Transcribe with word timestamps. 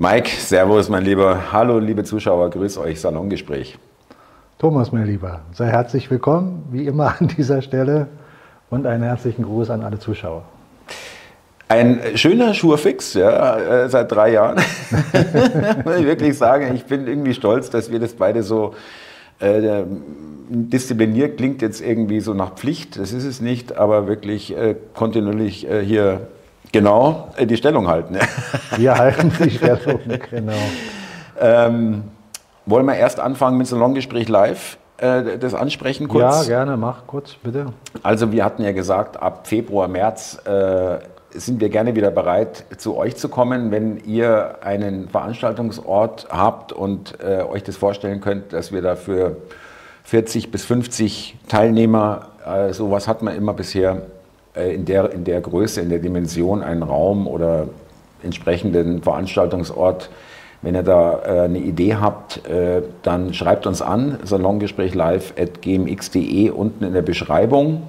Mike, 0.00 0.30
Servus, 0.30 0.88
mein 0.88 1.04
Lieber. 1.04 1.50
Hallo, 1.50 1.80
liebe 1.80 2.04
Zuschauer, 2.04 2.50
grüß 2.50 2.78
euch, 2.78 3.00
Salongespräch. 3.00 3.76
Thomas, 4.56 4.92
mein 4.92 5.06
Lieber, 5.06 5.40
sei 5.52 5.66
herzlich 5.66 6.08
willkommen, 6.08 6.62
wie 6.70 6.86
immer 6.86 7.16
an 7.18 7.26
dieser 7.26 7.62
Stelle 7.62 8.06
und 8.70 8.86
einen 8.86 9.02
herzlichen 9.02 9.42
Gruß 9.42 9.70
an 9.70 9.82
alle 9.82 9.98
Zuschauer. 9.98 10.44
Ein 11.66 11.98
schöner 12.14 12.54
Schurfix, 12.54 13.14
ja, 13.14 13.56
äh, 13.56 13.88
seit 13.88 14.12
drei 14.12 14.34
Jahren. 14.34 14.58
Muss 15.84 15.96
ich 15.96 16.06
wirklich 16.06 16.38
sagen, 16.38 16.76
ich 16.76 16.84
bin 16.84 17.08
irgendwie 17.08 17.34
stolz, 17.34 17.68
dass 17.68 17.90
wir 17.90 17.98
das 17.98 18.12
beide 18.12 18.44
so 18.44 18.76
äh, 19.40 19.82
diszipliniert 20.48 21.38
klingt 21.38 21.60
jetzt 21.60 21.80
irgendwie 21.80 22.20
so 22.20 22.34
nach 22.34 22.54
Pflicht, 22.54 23.00
das 23.00 23.12
ist 23.12 23.24
es 23.24 23.40
nicht, 23.40 23.76
aber 23.76 24.06
wirklich 24.06 24.56
äh, 24.56 24.76
kontinuierlich 24.94 25.68
äh, 25.68 25.84
hier 25.84 26.28
genau 26.72 27.28
äh, 27.36 27.46
die 27.46 27.56
Stellung 27.56 27.88
halten. 27.88 28.18
wir 28.76 28.94
halten 28.96 29.32
die 29.44 29.50
Stellung, 29.50 30.00
genau. 30.30 30.52
Ähm, 31.40 32.04
wollen 32.66 32.86
wir 32.86 32.96
erst 32.96 33.20
anfangen 33.20 33.58
mit 33.58 33.66
Salongespräch 33.66 34.28
live? 34.28 34.78
Äh, 34.98 35.38
das 35.38 35.54
ansprechen 35.54 36.08
kurz? 36.08 36.46
Ja, 36.46 36.64
gerne, 36.64 36.76
mach 36.76 37.06
kurz, 37.06 37.34
bitte. 37.34 37.66
Also 38.02 38.32
wir 38.32 38.44
hatten 38.44 38.62
ja 38.62 38.72
gesagt, 38.72 39.20
ab 39.22 39.46
Februar, 39.46 39.88
März 39.88 40.38
äh, 40.44 40.98
sind 41.30 41.60
wir 41.60 41.68
gerne 41.68 41.94
wieder 41.94 42.10
bereit, 42.10 42.64
zu 42.78 42.96
euch 42.96 43.16
zu 43.16 43.28
kommen, 43.28 43.70
wenn 43.70 43.98
ihr 44.04 44.56
einen 44.62 45.08
Veranstaltungsort 45.08 46.28
habt 46.30 46.72
und 46.72 47.18
äh, 47.22 47.42
euch 47.42 47.62
das 47.62 47.76
vorstellen 47.76 48.20
könnt, 48.20 48.52
dass 48.52 48.72
wir 48.72 48.82
dafür 48.82 49.36
40 50.04 50.50
bis 50.50 50.64
50 50.64 51.36
Teilnehmer, 51.48 52.28
äh, 52.44 52.72
sowas 52.72 53.06
hat 53.06 53.22
man 53.22 53.36
immer 53.36 53.52
bisher 53.52 54.02
in, 54.66 54.84
der, 54.84 55.12
in 55.12 55.24
der 55.24 55.40
Größe, 55.40 55.80
in 55.80 55.88
der 55.88 55.98
Dimension, 55.98 56.62
einen 56.62 56.82
Raum 56.82 57.26
oder 57.26 57.68
entsprechenden 58.22 59.02
Veranstaltungsort. 59.02 60.10
Wenn 60.60 60.74
ihr 60.74 60.82
da 60.82 61.20
äh, 61.24 61.40
eine 61.42 61.58
Idee 61.58 61.94
habt, 61.96 62.46
äh, 62.48 62.82
dann 63.02 63.32
schreibt 63.32 63.66
uns 63.66 63.80
an, 63.80 64.18
salongespräch 64.24 64.94
live 64.94 65.34
at 65.38 65.62
gmx.de 65.62 66.50
unten 66.50 66.84
in 66.84 66.92
der 66.92 67.02
Beschreibung. 67.02 67.84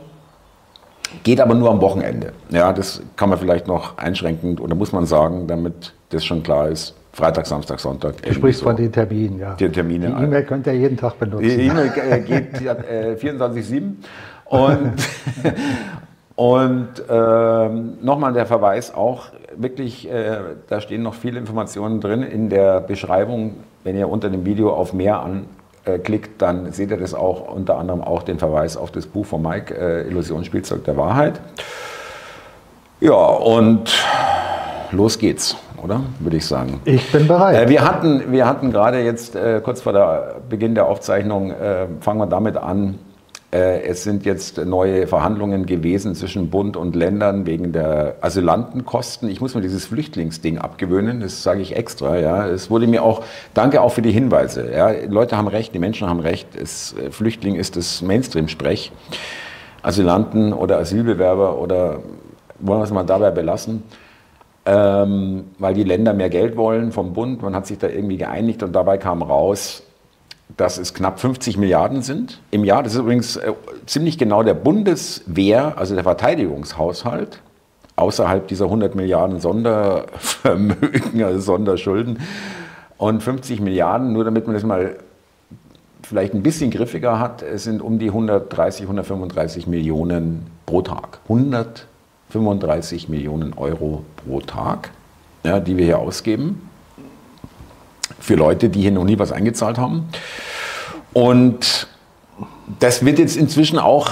Geht 1.23 1.41
aber 1.41 1.55
nur 1.55 1.71
am 1.71 1.81
Wochenende. 1.81 2.33
Ja, 2.51 2.71
das 2.71 3.01
kann 3.15 3.29
man 3.29 3.39
vielleicht 3.39 3.67
noch 3.67 3.97
einschränken 3.97 4.59
oder 4.59 4.75
muss 4.75 4.91
man 4.91 5.07
sagen, 5.07 5.47
damit 5.47 5.93
das 6.09 6.23
schon 6.23 6.43
klar 6.43 6.69
ist. 6.69 6.95
Freitag, 7.11 7.47
Samstag, 7.47 7.79
Sonntag. 7.79 8.21
Du 8.21 8.33
sprichst 8.33 8.59
so. 8.59 8.67
von 8.67 8.75
den 8.75 8.91
Terminen, 8.91 9.39
ja. 9.39 9.55
Die 9.55 9.69
Termine. 9.69 10.07
Die 10.07 10.23
E-Mail 10.23 10.43
könnt 10.43 10.67
ihr 10.67 10.73
jeden 10.73 10.95
Tag 10.95 11.17
benutzen. 11.19 11.49
Die 11.49 11.65
E-Mail 11.65 11.91
äh, 11.97 12.19
geht 12.19 12.61
äh, 12.61 13.15
24-7. 13.19 13.93
Und, 14.45 14.93
und 16.39 16.87
ähm, 17.09 17.97
nochmal 18.01 18.31
der 18.31 18.45
Verweis 18.45 18.95
auch, 18.95 19.25
wirklich, 19.57 20.09
äh, 20.09 20.37
da 20.69 20.79
stehen 20.79 21.03
noch 21.03 21.13
viele 21.13 21.37
Informationen 21.37 21.99
drin 21.99 22.23
in 22.23 22.47
der 22.47 22.79
Beschreibung. 22.79 23.55
Wenn 23.83 23.97
ihr 23.97 24.07
unter 24.07 24.29
dem 24.29 24.45
Video 24.45 24.71
auf 24.71 24.93
mehr 24.93 25.19
an, 25.19 25.47
äh, 25.83 25.99
dann 26.37 26.71
seht 26.71 26.91
ihr 26.91 26.97
das 26.97 27.13
auch, 27.13 27.53
unter 27.53 27.77
anderem 27.77 28.01
auch 28.01 28.23
den 28.23 28.39
Verweis 28.39 28.77
auf 28.77 28.89
das 28.89 29.05
Buch 29.05 29.25
von 29.25 29.41
Mike, 29.41 29.75
äh, 29.75 30.07
Illusionsspielzeug 30.07 30.85
der 30.85 30.95
Wahrheit. 30.95 31.41
Ja, 33.01 33.15
und 33.15 33.91
los 34.91 35.19
geht's, 35.19 35.57
oder? 35.83 35.99
Würde 36.19 36.37
ich 36.37 36.45
sagen. 36.45 36.79
Ich 36.85 37.11
bin 37.11 37.27
bereit. 37.27 37.65
Äh, 37.65 37.67
wir 37.69 37.83
hatten, 37.83 38.31
wir 38.31 38.47
hatten 38.47 38.71
gerade 38.71 39.01
jetzt, 39.01 39.35
äh, 39.35 39.59
kurz 39.61 39.81
vor 39.81 39.91
der 39.91 40.35
Beginn 40.47 40.73
der 40.73 40.85
Aufzeichnung, 40.85 41.53
fangen 41.99 42.19
wir 42.19 42.27
damit 42.27 42.55
an, 42.55 42.97
es 43.51 44.03
sind 44.03 44.25
jetzt 44.25 44.63
neue 44.63 45.07
Verhandlungen 45.07 45.65
gewesen 45.65 46.13
zwischen 46.13 46.51
Bund 46.51 46.77
und 46.77 46.95
Ländern 46.95 47.47
wegen 47.47 47.71
der 47.71 48.17
Asylantenkosten. 48.21 49.27
Ich 49.27 49.41
muss 49.41 49.55
mir 49.55 49.61
dieses 49.61 49.87
Flüchtlingsding 49.87 50.59
abgewöhnen, 50.59 51.21
das 51.21 51.41
sage 51.41 51.61
ich 51.61 51.75
extra. 51.75 52.17
Ja. 52.17 52.47
Es 52.47 52.69
wurde 52.69 52.85
mir 52.85 53.01
auch, 53.01 53.23
danke 53.55 53.81
auch 53.81 53.91
für 53.91 54.03
die 54.03 54.11
Hinweise. 54.11 54.71
Ja. 54.71 54.91
Leute 55.07 55.35
haben 55.35 55.47
recht, 55.47 55.73
die 55.73 55.79
Menschen 55.79 56.07
haben 56.07 56.19
recht. 56.19 56.55
Es, 56.55 56.93
äh, 56.93 57.09
Flüchtling 57.09 57.55
ist 57.55 57.75
das 57.75 58.03
Mainstream-Sprech. 58.03 58.91
Asylanten 59.81 60.53
oder 60.53 60.77
Asylbewerber 60.77 61.57
oder 61.59 62.03
wollen 62.59 62.79
wir 62.81 62.83
es 62.83 62.91
mal 62.91 63.03
dabei 63.03 63.31
belassen. 63.31 63.83
Ähm, 64.65 65.45
weil 65.57 65.73
die 65.73 65.83
Länder 65.83 66.13
mehr 66.13 66.29
Geld 66.29 66.55
wollen 66.55 66.91
vom 66.91 67.13
Bund. 67.13 67.41
Man 67.41 67.55
hat 67.55 67.65
sich 67.65 67.79
da 67.79 67.87
irgendwie 67.87 68.17
geeinigt 68.17 68.61
und 68.61 68.73
dabei 68.73 68.99
kam 68.99 69.23
raus, 69.23 69.83
dass 70.57 70.77
es 70.77 70.93
knapp 70.93 71.19
50 71.19 71.57
Milliarden 71.57 72.01
sind 72.01 72.41
im 72.51 72.63
Jahr. 72.63 72.83
Das 72.83 72.93
ist 72.93 72.99
übrigens 72.99 73.37
äh, 73.37 73.53
ziemlich 73.85 74.17
genau 74.17 74.43
der 74.43 74.53
Bundeswehr, 74.53 75.77
also 75.77 75.95
der 75.95 76.03
Verteidigungshaushalt, 76.03 77.41
außerhalb 77.95 78.47
dieser 78.47 78.65
100 78.65 78.95
Milliarden 78.95 79.39
Sondervermögen, 79.39 81.23
also 81.23 81.39
Sonderschulden. 81.39 82.19
Und 82.97 83.23
50 83.23 83.61
Milliarden, 83.61 84.11
nur 84.11 84.25
damit 84.25 84.47
man 84.47 84.55
das 84.55 84.63
mal 84.63 84.97
vielleicht 86.03 86.33
ein 86.33 86.43
bisschen 86.43 86.71
griffiger 86.71 87.19
hat, 87.19 87.41
es 87.43 87.63
sind 87.63 87.81
um 87.81 87.99
die 87.99 88.07
130, 88.07 88.83
135 88.83 89.67
Millionen 89.67 90.47
pro 90.65 90.81
Tag. 90.81 91.19
135 91.23 93.07
Millionen 93.07 93.53
Euro 93.53 94.03
pro 94.17 94.41
Tag, 94.41 94.91
ja, 95.43 95.59
die 95.59 95.77
wir 95.77 95.85
hier 95.85 95.99
ausgeben 95.99 96.68
für 98.19 98.35
Leute, 98.35 98.69
die 98.69 98.81
hier 98.81 98.91
noch 98.91 99.03
nie 99.03 99.19
was 99.19 99.31
eingezahlt 99.31 99.77
haben. 99.77 100.09
Und 101.13 101.87
das 102.79 103.03
wird 103.03 103.19
jetzt 103.19 103.37
inzwischen 103.37 103.79
auch, 103.79 104.11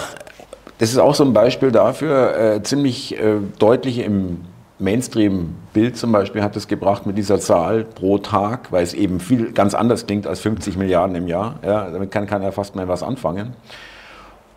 das 0.80 0.92
ist 0.92 0.98
auch 0.98 1.16
so 1.16 1.24
ein 1.24 1.34
Beispiel 1.34 1.72
dafür, 1.72 2.38
äh, 2.38 2.64
ziemlich 2.64 3.18
äh, 3.20 3.36
deutlich 3.60 4.00
im 4.00 4.40
Mainstream-Bild 4.80 5.98
zum 5.98 6.12
Beispiel 6.12 6.44
hat 6.44 6.56
es 6.56 6.68
gebracht 6.68 7.08
mit 7.08 7.18
dieser 7.18 7.40
Zahl 7.40 7.84
pro 7.84 8.20
Tag, 8.20 8.72
weil 8.72 8.84
es 8.84 8.94
eben 8.94 9.20
viel 9.20 9.52
ganz 9.52 9.74
anders 9.74 10.06
klingt 10.06 10.28
als 10.28 10.40
50 10.42 10.78
Milliarden 10.78 11.16
im 11.16 11.28
Jahr. 11.28 11.56
Ja, 11.66 11.90
damit 11.90 12.12
kann 12.12 12.28
keiner 12.28 12.52
fast 12.52 12.76
mehr 12.76 12.88
was 12.88 13.02
anfangen. 13.02 13.56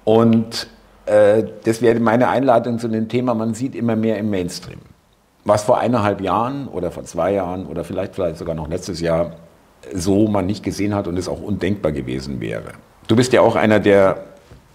Und 0.05 0.66
äh, 1.06 1.44
das 1.65 1.81
wäre 1.81 1.99
meine 2.00 2.28
Einladung 2.28 2.78
zu 2.78 2.89
dem 2.89 3.09
Thema, 3.09 3.34
man 3.34 3.55
sieht 3.55 3.75
immer 3.75 3.97
mehr 3.97 4.19
im 4.19 4.28
Mainstream. 4.28 4.81
Was 5.45 5.65
vor 5.65 5.78
eineinhalb 5.78 6.21
Jahren 6.21 6.69
oder 6.69 6.91
vor 6.91 7.05
zwei 7.05 7.33
Jahren 7.33 7.67
oder 7.67 7.84
vielleicht, 7.84 8.15
vielleicht 8.15 8.37
sogar 8.37 8.55
noch 8.55 8.69
letztes 8.69 9.01
Jahr 9.01 9.37
so 9.95 10.28
man 10.28 10.47
nicht 10.47 10.62
gesehen 10.62 10.95
hat 10.95 11.09
und 11.09 11.19
es 11.19 11.28
auch 11.28 11.41
undenkbar 11.41 11.93
gewesen 11.93 12.41
wäre. 12.41 12.73
Du 13.09 13.17
bist 13.17 13.33
ja 13.33 13.41
auch 13.41 13.56
einer, 13.56 13.81
der 13.81 14.25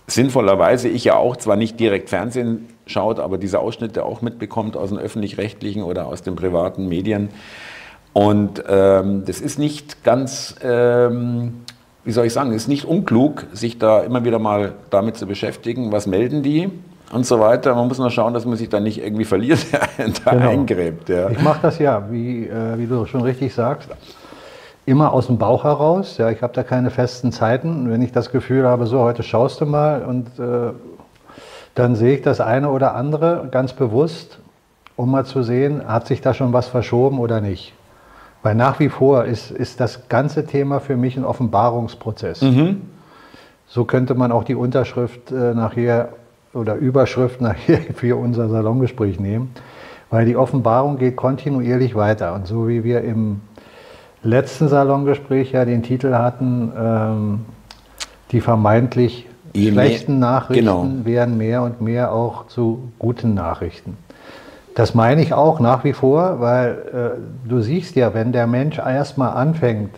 sinnvollerweise, 0.08 0.88
ich 0.88 1.04
ja 1.04 1.16
auch, 1.16 1.38
zwar 1.38 1.56
nicht 1.56 1.80
direkt 1.80 2.10
Fernsehen 2.10 2.68
schaut, 2.86 3.20
aber 3.20 3.38
diese 3.38 3.60
Ausschnitte 3.60 4.04
auch 4.04 4.22
mitbekommt 4.22 4.78
aus 4.78 4.90
den 4.90 5.00
öffentlich-rechtlichen 5.00 5.84
oder 5.84 6.08
aus 6.08 6.22
den 6.22 6.36
privaten 6.36 6.88
Medien. 6.88 7.30
Und 8.14 8.64
ähm, 8.68 9.24
das 9.26 9.42
ist 9.42 9.60
nicht 9.60 10.04
ganz, 10.04 10.56
ähm, 10.64 11.66
wie 12.04 12.12
soll 12.12 12.28
ich 12.28 12.34
sagen, 12.34 12.52
es 12.52 12.64
ist 12.64 12.68
nicht 12.68 12.86
unklug, 12.86 13.48
sich 13.54 13.80
da 13.80 14.02
immer 14.02 14.24
wieder 14.24 14.40
mal 14.40 14.74
damit 14.90 15.18
zu 15.18 15.26
beschäftigen, 15.26 15.92
was 15.92 16.08
melden 16.08 16.44
die 16.44 16.70
und 17.12 17.26
so 17.26 17.40
weiter. 17.40 17.76
Man 17.76 17.88
muss 17.88 17.98
nur 17.98 18.10
schauen, 18.10 18.34
dass 18.34 18.46
man 18.46 18.58
sich 18.58 18.70
da 18.70 18.80
nicht 18.80 19.02
irgendwie 19.04 19.26
verliert, 19.26 19.66
da 20.26 20.32
genau. 20.32 20.50
eingräbt. 20.50 21.10
Ja. 21.10 21.30
Ich 21.30 21.42
mache 21.42 21.60
das 21.62 21.80
ja, 21.80 22.10
wie, 22.10 22.48
äh, 22.48 22.78
wie 22.78 22.88
du 22.88 23.06
schon 23.06 23.22
richtig 23.22 23.54
sagst 23.54 23.90
immer 24.86 25.14
aus 25.14 25.28
dem 25.28 25.38
Bauch 25.38 25.64
heraus. 25.64 26.18
Ja, 26.18 26.30
ich 26.30 26.42
habe 26.42 26.54
da 26.54 26.64
keine 26.64 26.92
festen 26.92 27.32
Zeiten. 27.32 27.90
Wenn 27.90 28.02
ich 28.02 28.12
das 28.12 28.32
Gefühl 28.32 28.68
habe, 28.68 28.86
so 28.86 29.00
heute 29.00 29.24
schaust 29.24 29.62
du 29.62 29.66
mal 29.66 30.04
und 30.04 30.40
äh, 30.40 30.74
dann 31.74 31.96
sehe 31.96 32.16
ich 32.16 32.22
das 32.22 32.40
eine 32.40 32.70
oder 32.70 32.96
andere 32.96 33.48
ganz 33.52 33.74
bewusst, 33.74 34.40
um 34.96 35.12
mal 35.12 35.26
zu 35.26 35.44
sehen, 35.44 35.88
hat 35.88 36.08
sich 36.08 36.22
da 36.22 36.34
schon 36.34 36.54
was 36.54 36.68
verschoben 36.68 37.20
oder 37.20 37.42
nicht. 37.42 37.74
Weil 38.44 38.56
nach 38.56 38.80
wie 38.80 38.90
vor 38.90 39.26
ist, 39.26 39.52
ist 39.52 39.80
das 39.80 40.08
ganze 40.08 40.46
Thema 40.46 40.80
für 40.80 40.96
mich 40.96 41.18
ein 41.18 41.26
Offenbarungsprozess. 41.26 42.42
Mhm. 42.42 42.82
So 43.68 43.86
könnte 43.86 44.14
man 44.14 44.32
auch 44.32 44.44
die 44.44 44.56
Unterschrift 44.56 45.32
äh, 45.32 45.56
nachher 45.56 46.10
oder 46.56 46.76
Überschrift 46.76 47.42
nachher 47.42 47.78
für 47.96 48.18
unser 48.18 48.50
Salongespräch 48.50 49.20
nehmen, 49.20 49.52
weil 50.10 50.26
die 50.26 50.36
Offenbarung 50.36 50.98
geht 50.98 51.16
kontinuierlich 51.16 51.96
weiter. 51.96 52.34
Und 52.34 52.48
so 52.48 52.68
wie 52.68 52.84
wir 52.84 53.02
im 53.02 53.42
letzten 54.24 54.68
Salongespräch 54.68 55.52
ja 55.52 55.66
den 55.66 55.84
Titel 55.84 56.14
hatten, 56.14 56.72
ähm, 56.78 57.46
die 58.32 58.42
vermeintlich 58.42 59.28
Je 59.54 59.72
schlechten 59.72 60.20
mehr, 60.20 60.32
Nachrichten 60.32 60.66
genau. 60.66 60.88
werden 61.04 61.38
mehr 61.38 61.62
und 61.62 61.82
mehr 61.82 62.12
auch 62.12 62.48
zu 62.48 62.92
guten 63.00 63.34
Nachrichten. 63.34 63.98
Das 64.76 64.94
meine 64.94 65.22
ich 65.22 65.34
auch 65.34 65.62
nach 65.62 65.86
wie 65.86 65.94
vor, 65.94 66.42
weil 66.42 67.16
äh, 67.46 67.50
du 67.50 67.62
siehst 67.62 67.96
ja, 67.96 68.14
wenn 68.14 68.34
der 68.34 68.46
Mensch 68.46 68.78
erstmal 68.78 69.32
anfängt, 69.38 69.96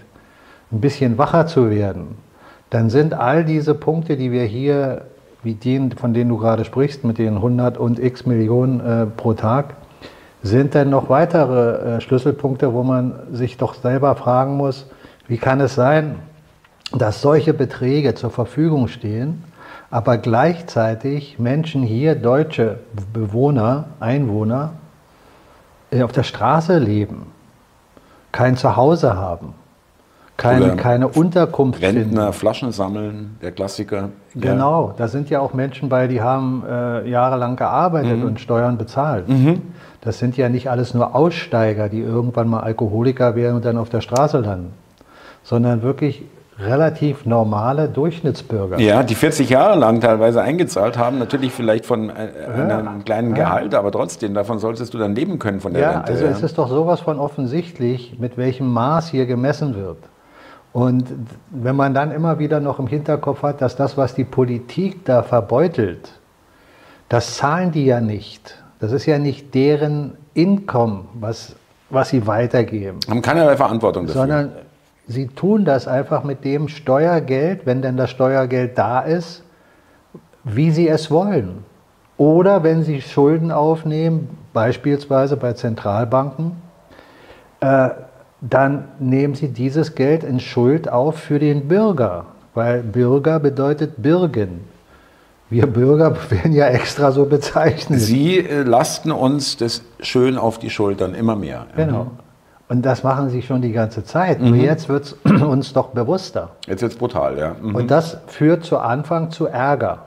ein 0.72 0.82
bisschen 0.82 1.18
wacher 1.18 1.48
zu 1.48 1.72
werden, 1.72 2.18
dann 2.70 2.90
sind 2.90 3.14
all 3.14 3.44
diese 3.44 3.74
Punkte, 3.74 4.18
die 4.18 4.32
wir 4.32 4.44
hier, 4.44 5.06
wie 5.48 5.56
den, 5.56 5.94
von 5.94 6.14
denen 6.14 6.30
du 6.30 6.38
gerade 6.38 6.66
sprichst, 6.66 7.04
mit 7.04 7.18
den 7.18 7.38
100 7.38 7.80
und 7.80 7.98
x 7.98 8.28
Millionen 8.28 8.80
äh, 8.80 9.06
pro 9.08 9.34
Tag, 9.34 9.78
sind 10.44 10.76
denn 10.76 10.90
noch 10.92 11.10
weitere 11.10 11.96
äh, 11.96 12.02
Schlüsselpunkte, 12.02 12.74
wo 12.74 12.84
man 12.84 13.14
sich 13.32 13.58
doch 13.58 13.74
selber 13.74 14.16
fragen 14.16 14.58
muss, 14.58 14.86
wie 15.28 15.38
kann 15.38 15.60
es 15.62 15.74
sein, 15.74 16.18
dass 16.92 17.22
solche 17.22 17.54
Beträge 17.54 18.14
zur 18.14 18.30
Verfügung 18.30 18.90
stehen, 18.90 19.44
aber 19.90 20.18
gleichzeitig 20.18 21.40
Menschen 21.40 21.82
hier, 21.82 22.16
deutsche 22.16 22.80
Bewohner, 23.14 23.86
Einwohner, 24.00 24.74
äh, 25.92 26.04
auf 26.04 26.12
der 26.12 26.24
Straße 26.24 26.78
leben? 26.78 27.38
kein 28.38 28.56
Zuhause 28.56 29.16
haben, 29.16 29.56
kein, 30.38 30.62
Oder 30.62 30.76
keine 30.76 31.08
Unterkunft 31.08 31.82
Rentner, 31.82 32.04
finden. 32.04 32.34
Flaschen 32.34 32.72
sammeln, 32.72 33.38
der 33.42 33.52
Klassiker. 33.52 34.10
Genau, 34.36 34.94
da 34.96 35.08
sind 35.08 35.30
ja 35.32 35.40
auch 35.40 35.54
Menschen 35.54 35.90
bei, 35.90 36.08
die 36.08 36.22
haben 36.22 36.64
äh, 36.70 37.10
jahrelang 37.10 37.56
gearbeitet 37.56 38.24
und 38.24 38.40
Steuern 38.40 38.78
bezahlt. 38.78 39.26
Das 40.02 40.20
sind 40.20 40.38
ja 40.38 40.48
nicht 40.48 40.70
alles 40.70 40.94
nur 40.94 41.16
Aussteiger, 41.16 41.90
die 41.90 42.02
irgendwann 42.02 42.48
mal 42.48 42.60
Alkoholiker 42.62 43.36
werden 43.36 43.56
und 43.56 43.66
dann 43.66 43.78
auf 43.78 43.90
der 43.90 44.02
Straße 44.02 44.38
landen, 44.40 44.74
sondern 45.44 45.82
wirklich 45.82 46.24
relativ 46.60 47.26
normale 47.26 47.88
Durchschnittsbürger. 47.88 48.80
Ja, 48.80 49.04
die 49.04 49.16
40 49.16 49.50
Jahre 49.50 49.78
lang 49.78 50.02
teilweise 50.02 50.42
eingezahlt 50.42 50.98
haben, 50.98 51.20
natürlich 51.20 51.52
vielleicht 51.52 51.86
von 51.86 52.10
äh, 52.10 52.14
einem 52.56 53.04
kleinen 53.06 53.34
Gehalt, 53.34 53.76
aber 53.76 53.92
trotzdem, 53.92 54.34
davon 54.34 54.60
solltest 54.60 54.94
du 54.94 54.98
dann 54.98 55.14
leben 55.16 55.40
können 55.40 55.60
von 55.60 55.74
der 55.74 55.82
Ja, 55.82 55.92
Rente. 55.92 56.12
also 56.14 56.26
es 56.26 56.42
ist 56.44 56.58
doch 56.58 56.70
sowas 56.70 57.02
von 57.02 57.20
offensichtlich, 57.20 58.18
mit 58.20 58.38
welchem 58.38 58.72
Maß 58.72 59.10
hier 59.10 59.26
gemessen 59.26 59.76
wird. 59.76 59.98
Und 60.78 61.12
wenn 61.50 61.76
man 61.76 61.96
dann 61.96 62.12
immer 62.12 62.38
wieder 62.38 62.60
noch 62.60 62.78
im 62.78 62.86
Hinterkopf 62.86 63.42
hat, 63.42 63.64
dass 63.64 63.76
das, 63.76 63.98
was 63.98 64.14
die 64.14 64.26
Politik 64.26 65.04
da 65.06 65.24
verbeutelt, 65.24 66.12
das 67.10 67.38
zahlen 67.38 67.72
die 67.72 67.86
ja 67.86 68.00
nicht. 68.00 68.62
Das 68.80 68.92
ist 68.92 69.08
ja 69.08 69.18
nicht 69.18 69.56
deren 69.56 70.18
Income, 70.36 71.06
was, 71.16 71.56
was 71.90 72.10
sie 72.10 72.28
weitergeben, 72.28 73.00
haben 73.10 73.24
keinerlei 73.24 73.58
Verantwortung 73.58 74.06
dafür. 74.06 74.22
sondern 74.22 74.52
sie 75.08 75.26
tun 75.30 75.66
das 75.66 75.88
einfach 75.88 76.24
mit 76.24 76.46
dem 76.46 76.68
Steuergeld, 76.68 77.66
wenn 77.66 77.82
denn 77.82 77.98
das 77.98 78.12
Steuergeld 78.12 78.78
da 78.78 79.00
ist, 79.00 79.42
wie 80.44 80.70
sie 80.70 80.88
es 80.88 81.10
wollen. 81.10 81.66
Oder 82.18 82.62
wenn 82.62 82.84
sie 82.84 83.02
Schulden 83.02 83.52
aufnehmen, 83.52 84.30
beispielsweise 84.54 85.38
bei 85.38 85.54
Zentralbanken, 85.54 86.52
äh, 87.62 87.90
dann 88.42 88.86
nehmen 89.00 89.36
sie 89.36 89.50
dieses 89.50 89.96
Geld 89.96 90.24
in 90.24 90.40
Schuld 90.40 90.90
auf 90.90 91.18
für 91.18 91.40
den 91.40 91.68
Bürger, 91.68 92.26
weil 92.54 92.84
Bürger 92.84 93.40
bedeutet 93.40 94.02
Bürgen. 94.02 94.62
Wir 95.50 95.66
Bürger 95.66 96.16
werden 96.30 96.54
ja 96.54 96.68
extra 96.68 97.12
so 97.12 97.26
bezeichnet. 97.26 98.00
Sie 98.00 98.40
äh, 98.40 98.64
lasten 98.64 99.12
uns 99.12 99.58
das 99.58 99.82
schön 100.00 100.38
auf 100.38 100.60
die 100.60 100.70
Schultern, 100.70 101.14
immer 101.14 101.36
mehr. 101.36 101.68
Genau. 101.76 102.12
Und 102.70 102.86
das 102.86 103.02
machen 103.02 103.30
sie 103.30 103.42
schon 103.42 103.62
die 103.62 103.72
ganze 103.72 104.04
Zeit. 104.04 104.42
Nur 104.42 104.56
jetzt 104.56 104.90
wird 104.90 105.04
es 105.06 105.16
uns 105.42 105.72
doch 105.72 105.90
bewusster. 105.90 106.50
Jetzt 106.68 106.82
wird's 106.82 106.98
brutal, 106.98 107.38
ja. 107.38 107.56
Mhm. 107.62 107.76
Und 107.76 107.92
das 107.92 108.18
führt 108.28 108.66
zu 108.66 108.78
Anfang 108.78 109.32
zu 109.32 109.46
Ärger. 109.46 110.00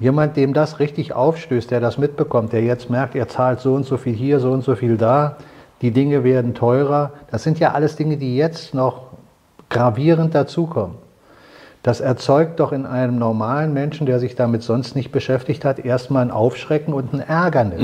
Jemand, 0.00 0.36
dem 0.36 0.52
das 0.52 0.78
richtig 0.78 1.12
aufstößt, 1.12 1.70
der 1.70 1.80
das 1.80 1.98
mitbekommt, 1.98 2.52
der 2.52 2.62
jetzt 2.62 2.90
merkt, 2.90 3.14
er 3.14 3.28
zahlt 3.28 3.60
so 3.60 3.74
und 3.74 3.84
so 3.84 3.96
viel 3.96 4.14
hier, 4.14 4.40
so 4.40 4.50
und 4.50 4.62
so 4.62 4.74
viel 4.74 4.96
da, 4.96 5.36
die 5.82 5.90
Dinge 5.90 6.24
werden 6.24 6.54
teurer. 6.54 7.12
Das 7.30 7.42
sind 7.42 7.58
ja 7.58 7.72
alles 7.72 7.96
Dinge, 7.96 8.16
die 8.16 8.36
jetzt 8.36 8.74
noch 8.74 9.08
gravierend 9.68 10.34
dazukommen. 10.34 10.96
Das 11.82 12.00
erzeugt 12.00 12.60
doch 12.60 12.72
in 12.72 12.86
einem 12.86 13.18
normalen 13.18 13.72
Menschen, 13.72 14.06
der 14.06 14.18
sich 14.18 14.34
damit 14.34 14.62
sonst 14.62 14.96
nicht 14.96 15.12
beschäftigt 15.12 15.64
hat, 15.64 15.78
erstmal 15.78 16.22
ein 16.22 16.30
Aufschrecken 16.30 16.92
und 16.92 17.12
ein 17.14 17.20
Ärgernis. 17.20 17.80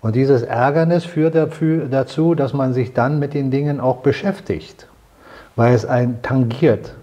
Und 0.00 0.16
dieses 0.16 0.42
Ärgernis 0.42 1.04
führt 1.04 1.36
dazu, 1.90 2.34
dass 2.34 2.52
man 2.52 2.74
sich 2.74 2.92
dann 2.92 3.20
mit 3.20 3.34
den 3.34 3.52
Dingen 3.52 3.78
auch 3.78 3.98
beschäftigt, 3.98 4.88
weil 5.54 5.74
es 5.74 5.86
einen 5.86 6.22
tangiert, 6.22 6.94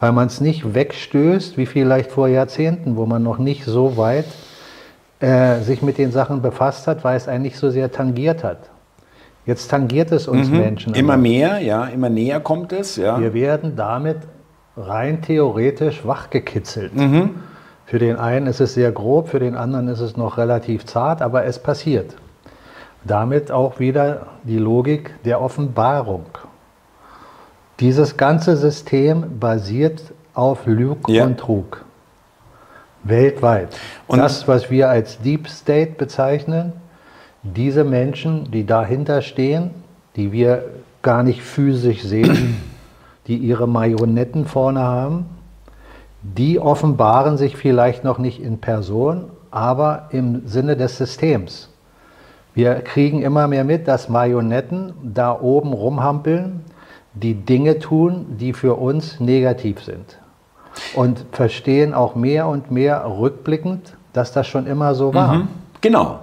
weil 0.00 0.12
man 0.12 0.26
es 0.26 0.42
nicht 0.42 0.74
wegstößt, 0.74 1.56
wie 1.56 1.64
vielleicht 1.64 2.12
vor 2.12 2.28
Jahrzehnten, 2.28 2.96
wo 2.96 3.06
man 3.06 3.22
noch 3.22 3.38
nicht 3.38 3.64
so 3.64 3.96
weit 3.96 4.26
äh, 5.20 5.60
sich 5.60 5.80
mit 5.80 5.96
den 5.96 6.12
Sachen 6.12 6.42
befasst 6.42 6.86
hat, 6.86 7.04
weil 7.04 7.16
es 7.16 7.26
einen 7.26 7.42
nicht 7.42 7.56
so 7.56 7.70
sehr 7.70 7.90
tangiert 7.90 8.44
hat. 8.44 8.58
Jetzt 9.44 9.70
tangiert 9.70 10.12
es 10.12 10.28
uns 10.28 10.48
Menschen. 10.48 10.94
Immer 10.94 11.16
mehr, 11.16 11.58
ja, 11.58 11.86
immer 11.86 12.08
näher 12.08 12.38
kommt 12.40 12.72
es, 12.72 12.96
ja. 12.96 13.18
Wir 13.20 13.34
werden 13.34 13.74
damit 13.76 14.18
rein 14.76 15.20
theoretisch 15.20 16.06
wachgekitzelt. 16.06 16.92
Für 17.84 17.98
den 17.98 18.16
einen 18.16 18.46
ist 18.46 18.60
es 18.60 18.74
sehr 18.74 18.92
grob, 18.92 19.28
für 19.28 19.40
den 19.40 19.54
anderen 19.56 19.88
ist 19.88 20.00
es 20.00 20.16
noch 20.16 20.38
relativ 20.38 20.86
zart, 20.86 21.20
aber 21.22 21.44
es 21.44 21.58
passiert. 21.58 22.14
Damit 23.04 23.50
auch 23.50 23.80
wieder 23.80 24.28
die 24.44 24.58
Logik 24.58 25.12
der 25.24 25.40
Offenbarung. 25.40 26.24
Dieses 27.80 28.16
ganze 28.16 28.56
System 28.56 29.40
basiert 29.40 30.00
auf 30.34 30.66
Lug 30.66 31.08
Ja. 31.08 31.24
und 31.24 31.38
Trug. 31.38 31.84
Weltweit. 33.02 33.76
Und- 34.06 34.20
das, 34.20 34.46
was 34.46 34.70
wir 34.70 34.88
als 34.88 35.18
Deep 35.20 35.48
State 35.48 35.92
bezeichnen, 35.98 36.72
diese 37.42 37.84
Menschen, 37.84 38.50
die 38.50 38.64
dahinter 38.64 39.22
stehen, 39.22 39.70
die 40.16 40.32
wir 40.32 40.64
gar 41.02 41.22
nicht 41.22 41.42
physisch 41.42 42.02
sehen, 42.02 42.56
die 43.26 43.36
ihre 43.36 43.66
Marionetten 43.66 44.46
vorne 44.46 44.80
haben, 44.80 45.26
die 46.22 46.60
offenbaren 46.60 47.36
sich 47.36 47.56
vielleicht 47.56 48.04
noch 48.04 48.18
nicht 48.18 48.40
in 48.40 48.58
Person, 48.58 49.24
aber 49.50 50.08
im 50.10 50.46
Sinne 50.46 50.76
des 50.76 50.96
Systems. 50.96 51.68
Wir 52.54 52.76
kriegen 52.76 53.22
immer 53.22 53.48
mehr 53.48 53.64
mit, 53.64 53.88
dass 53.88 54.08
Marionetten 54.08 54.92
da 55.02 55.38
oben 55.38 55.72
rumhampeln, 55.72 56.60
die 57.14 57.34
Dinge 57.34 57.78
tun, 57.78 58.36
die 58.38 58.52
für 58.52 58.74
uns 58.74 59.20
negativ 59.20 59.82
sind. 59.82 60.18
Und 60.94 61.24
verstehen 61.32 61.92
auch 61.92 62.14
mehr 62.14 62.46
und 62.46 62.70
mehr 62.70 63.04
rückblickend, 63.06 63.94
dass 64.12 64.32
das 64.32 64.46
schon 64.46 64.66
immer 64.66 64.94
so 64.94 65.12
war. 65.12 65.48
Genau. 65.80 66.20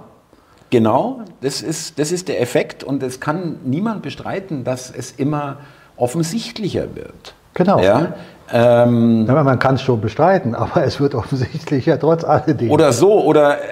Genau, 0.70 1.22
das 1.40 1.62
ist, 1.62 1.98
das 1.98 2.12
ist 2.12 2.28
der 2.28 2.40
Effekt 2.40 2.84
und 2.84 3.02
es 3.02 3.18
kann 3.20 3.56
niemand 3.64 4.02
bestreiten, 4.02 4.62
dass 4.62 4.90
es 4.90 5.10
immer 5.12 5.56
offensichtlicher 5.96 6.94
wird. 6.94 7.34
Genau. 7.54 7.80
Ja? 7.80 8.14
Ähm, 8.52 9.26
Ja, 9.26 9.42
Man 9.42 9.58
kann 9.58 9.74
es 9.74 9.82
schon 9.82 10.00
bestreiten, 10.00 10.54
aber 10.54 10.84
es 10.84 11.00
wird 11.00 11.14
offensichtlicher 11.14 11.98
trotz 11.98 12.22
alledem. 12.24 12.70
oder 12.70 12.92
so, 12.92 13.20
oder 13.24 13.58
äh, 13.58 13.62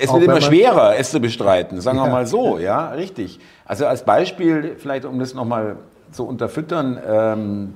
es 0.00 0.10
Auch 0.10 0.14
wird 0.14 0.24
immer 0.24 0.40
schwerer, 0.40 0.96
es 0.98 1.10
zu 1.12 1.20
bestreiten, 1.20 1.80
sagen 1.80 1.98
wir 1.98 2.06
Ja. 2.06 2.12
mal 2.12 2.26
so, 2.26 2.58
ja, 2.58 2.88
richtig. 2.90 3.38
Also 3.64 3.86
als 3.86 4.02
Beispiel, 4.04 4.76
vielleicht 4.78 5.04
um 5.04 5.18
das 5.18 5.34
nochmal 5.34 5.76
zu 6.12 6.24
unterfüttern, 6.26 6.98
ähm, 7.08 7.74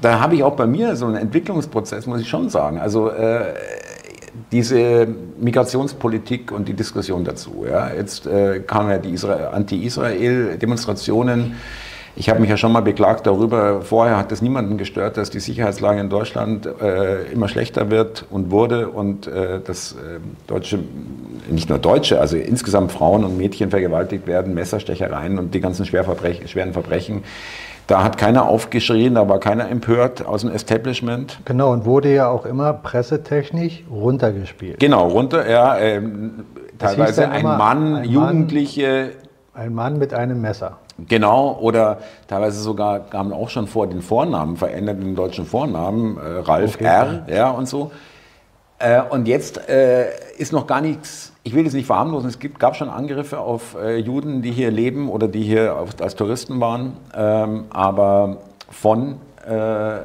da 0.00 0.20
habe 0.20 0.34
ich 0.34 0.42
auch 0.42 0.56
bei 0.56 0.66
mir 0.66 0.96
so 0.96 1.06
einen 1.06 1.16
Entwicklungsprozess, 1.16 2.06
muss 2.06 2.20
ich 2.20 2.28
schon 2.28 2.50
sagen. 2.50 2.78
Also 2.78 3.08
äh, 3.10 3.54
diese 4.52 5.08
Migrationspolitik 5.38 6.52
und 6.52 6.68
die 6.68 6.74
Diskussion 6.74 7.24
dazu. 7.24 7.64
Ja. 7.68 7.92
Jetzt 7.92 8.26
äh, 8.26 8.60
kamen 8.60 8.90
ja 8.90 8.98
die 8.98 9.10
Isra 9.10 9.50
Anti-Israel-Demonstrationen. 9.50 11.56
Ich 12.16 12.30
habe 12.30 12.38
mich 12.38 12.48
ja 12.48 12.56
schon 12.56 12.70
mal 12.70 12.80
beklagt 12.80 13.26
darüber, 13.26 13.82
vorher 13.82 14.16
hat 14.16 14.30
es 14.30 14.40
niemanden 14.40 14.78
gestört, 14.78 15.16
dass 15.16 15.30
die 15.30 15.40
Sicherheitslage 15.40 16.00
in 16.00 16.08
Deutschland 16.08 16.68
äh, 16.80 17.24
immer 17.32 17.48
schlechter 17.48 17.90
wird 17.90 18.24
und 18.30 18.52
wurde 18.52 18.88
und 18.88 19.26
äh, 19.26 19.60
dass 19.60 19.92
äh, 19.92 20.20
Deutsche, 20.46 20.78
nicht 21.50 21.68
nur 21.68 21.78
Deutsche, 21.78 22.20
also 22.20 22.36
insgesamt 22.36 22.92
Frauen 22.92 23.24
und 23.24 23.36
Mädchen 23.36 23.70
vergewaltigt 23.70 24.28
werden, 24.28 24.54
Messerstechereien 24.54 25.40
und 25.40 25.54
die 25.54 25.60
ganzen 25.60 25.86
Schwerverbrech 25.86 26.48
schweren 26.48 26.72
Verbrechen. 26.72 27.24
Da 27.86 28.02
hat 28.02 28.16
keiner 28.16 28.48
aufgeschrien, 28.48 29.14
da 29.14 29.28
war 29.28 29.38
keiner 29.40 29.68
empört 29.68 30.24
aus 30.24 30.40
dem 30.40 30.50
Establishment. 30.50 31.38
Genau, 31.44 31.70
und 31.72 31.84
wurde 31.84 32.14
ja 32.14 32.28
auch 32.28 32.46
immer 32.46 32.72
pressetechnisch 32.72 33.84
runtergespielt. 33.90 34.80
Genau, 34.80 35.08
runter, 35.08 35.48
ja, 35.48 35.76
ähm, 35.78 36.46
teilweise 36.78 37.28
ein 37.28 37.42
Mann, 37.42 37.58
ein 37.58 37.92
Mann- 37.92 38.04
Jugendliche, 38.04 39.10
Ein 39.52 39.74
Mann 39.74 39.98
mit 39.98 40.14
einem 40.14 40.40
Messer. 40.40 40.78
genau, 41.08 41.58
oder 41.60 41.98
teilweise 42.26 42.58
sogar 42.60 43.00
kamen 43.00 43.32
auch 43.34 43.50
schon 43.50 43.66
vor 43.66 43.86
den 43.86 44.00
Vornamen 44.00 44.56
verändert, 44.56 45.02
den 45.02 45.14
deutschen 45.14 45.44
Vornamen, 45.44 46.16
äh, 46.16 46.38
Ralf 46.40 46.76
Okay. 46.76 46.84
R., 46.84 47.26
ja, 47.28 47.50
und 47.50 47.68
so. 47.68 47.90
Äh, 48.78 49.02
und 49.10 49.28
jetzt 49.28 49.68
äh, 49.68 50.06
ist 50.38 50.52
noch 50.52 50.66
gar 50.66 50.80
nichts, 50.80 51.33
ich 51.44 51.54
will 51.54 51.66
es 51.66 51.74
nicht 51.74 51.86
verharmlosen, 51.86 52.28
es 52.28 52.38
gibt, 52.38 52.58
gab 52.58 52.74
schon 52.74 52.88
Angriffe 52.88 53.38
auf 53.38 53.76
äh, 53.76 53.98
Juden, 53.98 54.40
die 54.40 54.50
hier 54.50 54.70
leben 54.70 55.10
oder 55.10 55.28
die 55.28 55.42
hier 55.42 55.76
auf, 55.76 55.90
als 56.00 56.14
Touristen 56.16 56.58
waren, 56.60 56.94
ähm, 57.14 57.66
aber 57.70 58.38
von 58.70 59.16
äh, 59.46 59.98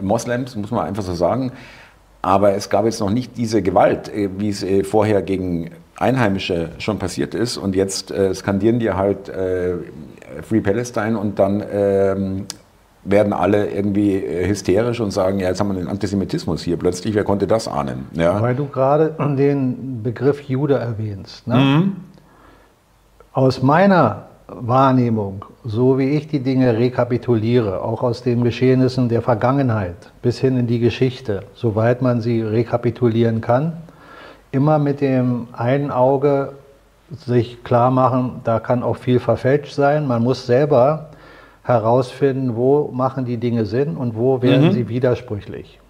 Moslems, 0.00 0.54
muss 0.56 0.70
man 0.70 0.86
einfach 0.86 1.02
so 1.02 1.14
sagen. 1.14 1.52
Aber 2.22 2.54
es 2.54 2.70
gab 2.70 2.84
jetzt 2.84 3.00
noch 3.00 3.10
nicht 3.10 3.36
diese 3.36 3.60
Gewalt, 3.60 4.08
äh, 4.08 4.30
wie 4.38 4.48
es 4.48 4.62
äh, 4.62 4.84
vorher 4.84 5.22
gegen 5.22 5.70
Einheimische 5.96 6.70
schon 6.78 6.98
passiert 6.98 7.34
ist. 7.34 7.56
Und 7.56 7.74
jetzt 7.74 8.10
äh, 8.10 8.34
skandieren 8.34 8.78
die 8.78 8.90
halt 8.90 9.28
äh, 9.28 9.74
Free 10.42 10.60
Palestine 10.60 11.18
und 11.18 11.38
dann 11.38 11.62
ähm, 11.70 12.46
werden 13.08 13.32
alle 13.32 13.70
irgendwie 13.70 14.16
äh, 14.16 14.48
hysterisch 14.48 15.00
und 15.00 15.10
sagen, 15.10 15.38
ja, 15.38 15.48
jetzt 15.48 15.60
haben 15.60 15.68
wir 15.68 15.78
den 15.78 15.88
Antisemitismus 15.88 16.62
hier 16.62 16.76
plötzlich, 16.76 17.14
wer 17.14 17.24
konnte 17.24 17.46
das 17.46 17.68
ahnen? 17.68 18.06
Ja. 18.12 18.40
Weil 18.40 18.54
du 18.54 18.66
gerade 18.66 19.14
den 19.36 20.02
Begriff 20.02 20.42
Jude 20.42 20.74
erwähnst. 20.74 21.46
Ne? 21.46 21.92
Aus 23.32 23.62
meiner 23.62 24.26
Wahrnehmung, 24.48 25.44
so 25.64 25.98
wie 25.98 26.10
ich 26.10 26.28
die 26.28 26.40
Dinge 26.40 26.76
rekapituliere, 26.76 27.82
auch 27.82 28.02
aus 28.02 28.22
den 28.22 28.44
Geschehnissen 28.44 29.08
der 29.08 29.22
Vergangenheit 29.22 30.12
bis 30.22 30.38
hin 30.38 30.56
in 30.56 30.66
die 30.66 30.78
Geschichte, 30.78 31.42
soweit 31.54 32.00
man 32.00 32.20
sie 32.20 32.42
rekapitulieren 32.42 33.40
kann, 33.40 33.72
immer 34.52 34.78
mit 34.78 35.00
dem 35.00 35.48
einen 35.52 35.90
Auge 35.90 36.52
sich 37.10 37.62
klar 37.64 37.90
machen, 37.90 38.40
da 38.44 38.60
kann 38.60 38.82
auch 38.82 38.96
viel 38.96 39.20
verfälscht 39.20 39.74
sein. 39.74 40.06
Man 40.06 40.22
muss 40.22 40.46
selber 40.46 41.10
herausfinden, 41.66 42.54
wo 42.54 42.90
machen 42.92 43.24
die 43.24 43.38
Dinge 43.38 43.64
Sinn 43.66 43.96
und 43.96 44.16
wo 44.16 44.40
werden 44.40 44.68
mhm. 44.68 44.72
sie 44.72 44.88
widersprüchlich. 44.88 45.80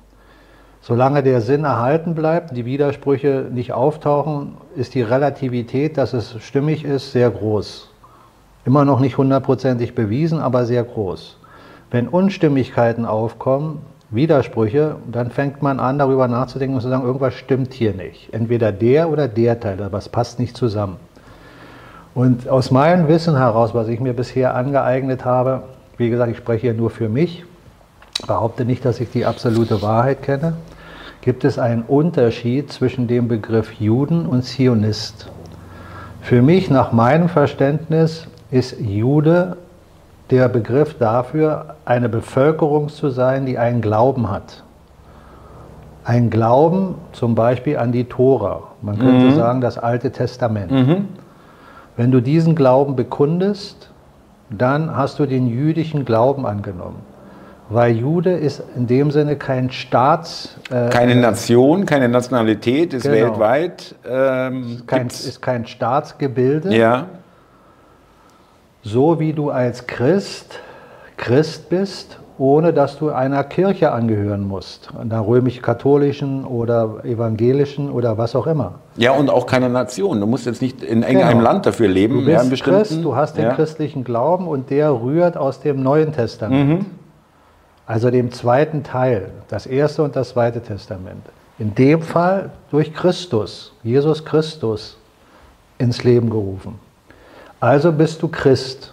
Solange 0.80 1.23
der 1.23 1.40
Sinn 1.40 1.64
erhalten 1.64 2.14
bleibt, 2.14 2.56
die 2.56 2.64
Widersprüche 2.64 3.47
nicht 3.52 3.73
auftauchen, 3.73 4.54
ist 4.76 4.95
die 4.95 5.02
Relativität, 5.02 5.99
dass 5.99 6.12
es 6.12 6.37
stimmig 6.40 6.85
ist, 6.85 7.12
sehr 7.12 7.30
groß. 7.30 7.90
Immer 8.64 8.85
noch 8.85 9.00
nicht 9.00 9.18
hundertprozentig 9.18 9.95
bewiesen, 9.95 10.38
aber 10.38 10.64
sehr 10.64 10.85
groß. 10.85 11.38
Wenn 11.90 12.09
Unstimmigkeiten 12.09 13.04
aufkommen, 13.04 13.80
Widersprüche, 14.11 14.97
dann 15.11 15.30
fängt 15.30 15.61
man 15.61 15.80
an, 15.80 15.99
darüber 15.99 16.28
nachzudenken 16.28 16.76
und 16.76 16.83
zu 16.83 16.88
sagen, 16.88 17.04
irgendwas 17.04 17.35
stimmt 17.35 17.75
hier 17.75 17.92
nicht. 17.92 18.33
Entweder 18.33 18.71
der 18.73 19.11
oder 19.11 19.28
der 19.28 19.59
Teil, 19.59 19.83
aber 19.83 19.99
es 19.99 20.09
passt 20.09 20.38
nicht 20.38 20.56
zusammen. 20.56 20.97
Und 22.16 22.49
aus 22.49 22.70
meinem 22.70 23.08
Wissen 23.08 23.37
heraus, 23.37 23.75
was 23.75 23.88
ich 23.88 24.00
mir 24.00 24.14
bisher 24.14 24.54
angeeignet 24.54 25.26
habe, 25.26 25.64
wie 25.99 26.08
gesagt, 26.08 26.30
ich 26.30 26.38
spreche 26.38 26.68
hier 26.68 26.73
nur 26.73 26.88
für 26.88 27.11
mich, 27.11 27.44
behaupte 28.26 28.64
nicht, 28.64 28.87
dass 28.87 29.00
ich 29.00 29.11
die 29.11 29.26
absolute 29.26 29.82
Wahrheit 29.82 30.23
kenne, 30.23 30.54
gibt 31.20 31.44
es 31.44 31.58
einen 31.58 31.82
Unterschied 31.82 32.73
zwischen 32.73 33.06
dem 33.06 33.28
Begriff 33.28 33.75
Juden 33.75 34.25
und 34.25 34.44
Zionist. 34.44 35.30
Für 36.23 36.40
mich, 36.40 36.70
nach 36.70 36.90
meinem 36.90 37.28
Verständnis, 37.28 38.26
ist 38.50 38.80
Jude 38.80 39.58
der 40.30 40.49
Begriff 40.49 40.96
dafür, 40.99 41.75
eine 41.85 42.08
Bevölkerung 42.08 42.88
zu 42.88 43.11
sein, 43.11 43.44
die 43.44 43.58
einen 43.58 43.82
Glauben 43.82 44.30
hat. 44.30 44.64
Ein 46.02 46.30
Glauben 46.30 46.94
zum 47.12 47.35
Beispiel 47.35 47.76
an 47.76 47.92
die 47.92 48.04
Tora. 48.04 48.62
Man 48.80 48.99
könnte 48.99 49.26
mhm. 49.26 49.37
sagen, 49.37 49.61
das 49.61 49.76
Alte 49.76 50.12
Testament. 50.12 50.70
Mhm. 50.70 51.08
Wenn 51.97 52.11
du 52.11 52.21
diesen 52.21 52.55
Glauben 52.55 52.97
bekundest, 52.97 53.91
dann 54.50 54.95
hast 54.95 55.19
du 55.19 55.26
den 55.26 55.47
jüdischen 55.47 56.05
Glauben 56.05 56.47
angenommen. 56.47 56.99
Weil 57.69 57.97
Jude 57.97 58.31
ist 58.31 58.62
in 58.76 58.87
dem 58.87 59.11
Sinne 59.11 59.37
kein 59.37 59.73
Staats... 59.73 60.57
Äh, 60.71 60.88
keine 60.91 61.17
Nation, 61.17 61.85
keine 61.85 62.09
Nationalität, 62.09 62.95
ist 62.95 63.03
genau. 63.03 63.15
weltweit... 63.15 63.95
Ähm, 64.09 64.83
kein, 64.87 65.09
ist 65.09 65.43
kein 65.43 65.67
Staatsgebilde. 65.67 66.76
Ja 66.76 67.07
so 68.87 69.19
wie 69.19 69.33
du 69.33 69.50
als 69.50 69.87
Christ 69.87 70.61
Christ 71.17 71.69
bist, 71.69 72.19
ohne 72.38 72.73
dass 72.73 72.99
du 72.99 73.11
einer 73.11 73.43
Kirche 73.45 73.93
angehören 73.93 74.47
musst, 74.47 74.90
einer 74.99 75.26
römisch-katholischen 75.26 76.45
oder 76.45 77.05
evangelischen 77.05 77.90
oder 77.90 78.19
was 78.19 78.37
auch 78.37 78.47
immer. 78.47 78.75
Ja, 78.97 79.12
und 79.12 79.31
auch 79.31 79.47
keine 79.47 79.71
Nation. 79.71 80.21
Du 80.21 80.26
musst 80.26 80.45
jetzt 80.45 80.61
nicht 80.61 80.83
in 80.83 81.02
irgendeinem 81.02 81.38
genau. 81.38 81.50
Land 81.50 81.66
dafür 81.66 81.88
leben. 81.88 82.21
Du 82.21 82.25
bist 82.26 82.50
ja, 82.50 82.64
Christ, 82.64 83.02
du 83.02 83.16
hast 83.16 83.38
den 83.38 83.45
ja. 83.45 83.55
christlichen 83.55 84.05
Glauben 84.05 84.49
und 84.49 84.71
der 84.71 84.93
rührt 85.00 85.37
aus 85.37 85.61
dem 85.61 85.83
Neuen 85.83 86.12
Testament. 86.12 86.69
Mhm. 86.69 86.87
Also 87.87 88.11
dem 88.11 88.33
zweiten 88.33 88.83
Teil, 88.83 89.31
das 89.49 89.66
erste 89.66 90.02
und 90.02 90.16
das 90.16 90.31
zweite 90.31 90.61
Testament. 90.61 91.25
In 91.59 91.75
dem 91.75 92.02
Fall 92.02 92.50
durch 92.71 92.93
Christus, 92.93 93.73
Jesus 93.83 94.25
Christus, 94.25 94.99
ins 95.78 96.05
Leben 96.05 96.28
gerufen. 96.28 96.78
Also 97.61 97.93
bist 97.93 98.21
du 98.23 98.28
Christ. 98.28 98.93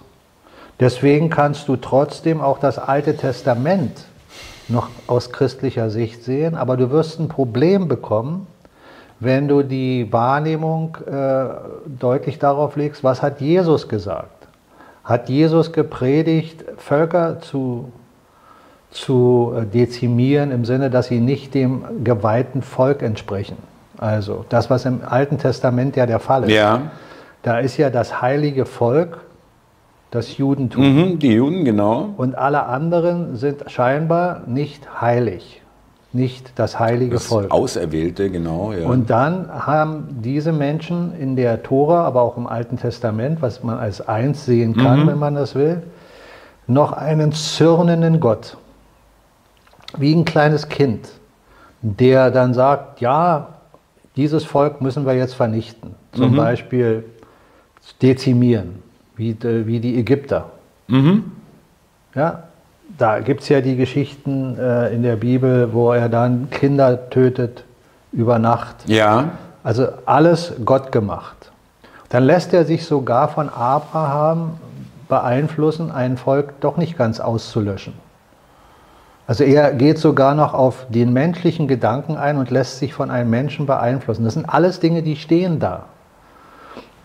Deswegen 0.84 1.30
kannst 1.30 1.70
du 1.70 1.78
trotzdem 1.78 2.42
auch 2.42 2.60
das 2.60 2.78
Alte 2.78 3.16
Testament 3.16 4.04
noch 4.68 4.90
aus 5.08 5.32
christlicher 5.32 5.90
Sicht 5.90 6.26
sehen, 6.26 6.56
aber 6.56 6.76
du 6.76 6.92
wirst 6.92 7.22
ein 7.22 7.30
Problem 7.30 7.88
bekommen, 7.88 8.48
wenn 9.22 9.48
du 9.48 9.64
die 9.64 10.12
Wahrnehmung 10.12 10.98
äh, 11.10 11.46
deutlich 11.86 12.38
darauf 12.38 12.76
legst, 12.76 13.02
was 13.02 13.22
hat 13.22 13.40
Jesus 13.40 13.88
gesagt? 13.88 14.46
Hat 15.06 15.30
Jesus 15.30 15.72
gepredigt, 15.72 16.66
Völker 16.76 17.40
zu, 17.40 17.90
zu 18.92 19.54
äh, 19.56 19.66
dezimieren 19.66 20.52
im 20.52 20.66
Sinne, 20.66 20.90
dass 20.90 21.08
sie 21.08 21.22
nicht 21.22 21.54
dem 21.54 22.04
geweihten 22.04 22.62
Volk 22.62 23.04
entsprechen? 23.04 23.56
Also 24.00 24.44
das, 24.50 24.70
was 24.70 24.84
im 24.84 25.00
Alten 25.10 25.38
Testament 25.38 25.96
ja 25.96 26.06
der 26.06 26.20
Fall 26.20 26.44
ist. 26.44 26.52
Ja. 26.52 26.92
Da 27.42 27.60
ist 27.60 27.78
ja 27.78 27.90
das 27.90 28.22
heilige 28.22 28.66
Volk, 28.66 29.22
das 30.14 30.38
Judentum. 30.38 30.96
Mhm, 30.96 31.20
die 31.20 31.34
Juden, 31.34 31.66
genau. 31.66 32.14
Und 32.18 32.36
alle 32.36 32.66
anderen 32.68 33.36
sind 33.36 33.64
scheinbar 33.68 34.44
nicht 34.46 35.02
heilig, 35.02 35.62
nicht 36.12 36.52
das 36.56 36.80
heilige 36.80 37.16
das 37.16 37.26
Volk. 37.26 37.50
Auserwählte, 37.52 38.30
genau. 38.30 38.74
Ja. 38.74 38.88
Und 38.88 39.10
dann 39.10 39.50
haben 39.50 40.20
diese 40.22 40.52
Menschen 40.52 41.18
in 41.20 41.36
der 41.36 41.64
Tora, 41.64 42.06
aber 42.06 42.22
auch 42.22 42.38
im 42.38 42.46
Alten 42.46 42.78
Testament, 42.78 43.42
was 43.42 43.64
man 43.64 43.80
als 43.80 44.08
eins 44.08 44.46
sehen 44.46 44.78
kann, 44.78 45.04
mhm. 45.04 45.08
wenn 45.08 45.20
man 45.20 45.34
das 45.34 45.56
will, 45.56 45.82
noch 46.68 46.92
einen 46.94 47.32
zürnenden 47.32 48.20
Gott, 48.20 48.58
wie 49.98 50.14
ein 50.14 50.26
kleines 50.26 50.70
Kind, 50.70 51.10
der 51.82 52.30
dann 52.30 52.54
sagt, 52.54 53.02
ja, 53.02 53.48
dieses 54.16 54.44
Volk 54.46 54.80
müssen 54.80 55.08
wir 55.08 55.16
jetzt 55.16 55.34
vernichten. 55.34 55.96
Zum 56.12 56.34
mhm. 56.34 56.36
Beispiel 56.36 57.06
dezimieren, 58.00 58.83
wie, 59.24 59.66
wie 59.68 59.80
die 59.80 59.98
Ägypter. 59.98 60.50
Mhm. 60.88 61.32
Ja, 62.14 62.44
da 62.98 63.20
gibt 63.20 63.42
es 63.42 63.50
ja 63.50 63.62
die 63.62 63.76
Geschichten 63.76 64.58
äh, 64.60 64.94
in 64.94 65.02
der 65.04 65.16
Bibel, 65.16 65.74
wo 65.74 65.92
er 65.94 66.10
dann 66.10 66.50
Kinder 66.52 67.10
tötet 67.10 67.64
über 68.12 68.38
Nacht. 68.38 68.76
Ja. 68.86 69.30
Also 69.64 69.88
alles 70.06 70.54
Gott 70.64 70.92
gemacht. 70.92 71.52
Dann 72.10 72.24
lässt 72.24 72.54
er 72.54 72.66
sich 72.66 72.86
sogar 72.86 73.30
von 73.30 73.50
Abraham 73.50 74.58
beeinflussen, 75.08 75.90
ein 75.90 76.18
Volk 76.18 76.60
doch 76.60 76.78
nicht 76.78 76.98
ganz 76.98 77.20
auszulöschen. 77.20 77.94
Also 79.26 79.44
er 79.46 79.74
geht 79.74 79.98
sogar 79.98 80.36
noch 80.36 80.54
auf 80.54 80.86
den 80.90 81.14
menschlichen 81.14 81.68
Gedanken 81.68 82.18
ein 82.18 82.38
und 82.38 82.52
lässt 82.52 82.80
sich 82.80 82.94
von 82.94 83.10
einem 83.10 83.30
Menschen 83.30 83.66
beeinflussen. 83.66 84.26
Das 84.26 84.34
sind 84.34 84.48
alles 84.48 84.80
Dinge, 84.80 85.02
die 85.02 85.16
stehen 85.16 85.60
da. 85.60 85.86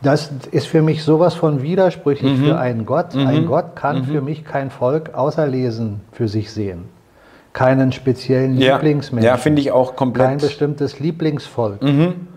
Das 0.00 0.30
ist 0.52 0.66
für 0.68 0.82
mich 0.82 1.02
sowas 1.02 1.34
von 1.34 1.62
widersprüchlich 1.62 2.38
mhm. 2.38 2.44
für 2.44 2.58
einen 2.58 2.86
Gott. 2.86 3.14
Mhm. 3.14 3.26
Ein 3.26 3.46
Gott 3.46 3.74
kann 3.74 4.00
mhm. 4.00 4.04
für 4.04 4.20
mich 4.20 4.44
kein 4.44 4.70
Volk 4.70 5.14
außer 5.14 5.46
Lesen 5.46 6.02
für 6.12 6.28
sich 6.28 6.52
sehen. 6.52 6.84
Keinen 7.52 7.90
speziellen 7.90 8.58
ja. 8.58 8.76
Lieblingsmenschen. 8.76 9.26
Ja, 9.26 9.36
finde 9.36 9.60
ich 9.60 9.72
auch 9.72 9.96
komplett. 9.96 10.26
Kein 10.26 10.38
bestimmtes 10.38 11.00
Lieblingsvolk. 11.00 11.82
Mhm. 11.82 12.28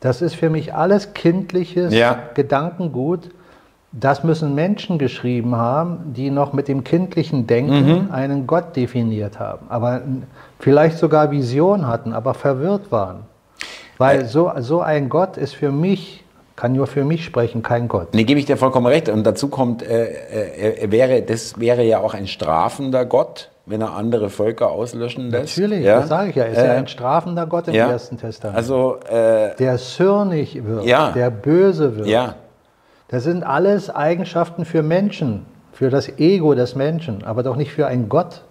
Das 0.00 0.20
ist 0.20 0.34
für 0.34 0.50
mich 0.50 0.74
alles 0.74 1.14
kindliches 1.14 1.94
ja. 1.94 2.18
Gedankengut. 2.34 3.30
Das 3.92 4.24
müssen 4.24 4.54
Menschen 4.54 4.98
geschrieben 4.98 5.56
haben, 5.56 6.12
die 6.14 6.30
noch 6.30 6.52
mit 6.52 6.68
dem 6.68 6.84
kindlichen 6.84 7.46
Denken 7.46 8.04
mhm. 8.04 8.10
einen 8.10 8.46
Gott 8.46 8.76
definiert 8.76 9.38
haben. 9.38 9.66
Aber 9.70 10.02
vielleicht 10.58 10.98
sogar 10.98 11.30
Vision 11.30 11.86
hatten, 11.86 12.12
aber 12.12 12.34
verwirrt 12.34 12.92
waren. 12.92 13.20
Weil 13.96 14.26
so, 14.26 14.52
so 14.58 14.82
ein 14.82 15.08
Gott 15.08 15.38
ist 15.38 15.54
für 15.54 15.72
mich 15.72 16.25
kann 16.56 16.72
nur 16.72 16.86
für 16.86 17.04
mich 17.04 17.24
sprechen, 17.24 17.62
kein 17.62 17.86
Gott. 17.86 18.08
Nee, 18.14 18.24
gebe 18.24 18.40
ich 18.40 18.46
dir 18.46 18.56
vollkommen 18.56 18.86
recht. 18.86 19.10
Und 19.10 19.24
dazu 19.24 19.48
kommt, 19.48 19.82
äh, 19.82 20.84
äh, 20.84 20.90
wäre, 20.90 21.22
das 21.22 21.60
wäre 21.60 21.84
ja 21.84 22.00
auch 22.00 22.14
ein 22.14 22.26
strafender 22.26 23.04
Gott, 23.04 23.50
wenn 23.66 23.82
er 23.82 23.94
andere 23.94 24.30
Völker 24.30 24.70
auslöschen 24.70 25.30
lässt. 25.30 25.58
Natürlich, 25.58 25.84
ja? 25.84 26.00
das 26.00 26.08
sage 26.08 26.30
ich 26.30 26.36
ja. 26.36 26.44
Er 26.44 26.52
ist 26.52 26.58
äh, 26.58 26.66
ja 26.66 26.72
ein 26.72 26.88
strafender 26.88 27.46
Gott 27.46 27.68
im 27.68 27.74
ja. 27.74 27.90
Ersten 27.90 28.16
Testament. 28.16 28.56
Also, 28.56 28.96
äh, 29.08 29.54
der 29.56 29.76
zürnig 29.76 30.64
wird, 30.64 30.86
ja. 30.86 31.10
der 31.10 31.30
böse 31.30 31.96
wird. 31.96 32.06
Ja. 32.06 32.36
Das 33.08 33.22
sind 33.22 33.44
alles 33.44 33.94
Eigenschaften 33.94 34.64
für 34.64 34.82
Menschen, 34.82 35.44
für 35.72 35.90
das 35.90 36.18
Ego 36.18 36.54
des 36.54 36.74
Menschen, 36.74 37.22
aber 37.24 37.42
doch 37.42 37.56
nicht 37.56 37.70
für 37.70 37.86
einen 37.86 38.08
Gott. 38.08 38.42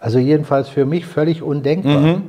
Also 0.00 0.18
jedenfalls 0.18 0.68
für 0.68 0.86
mich 0.86 1.06
völlig 1.06 1.42
undenkbar. 1.42 2.00
Mhm. 2.00 2.22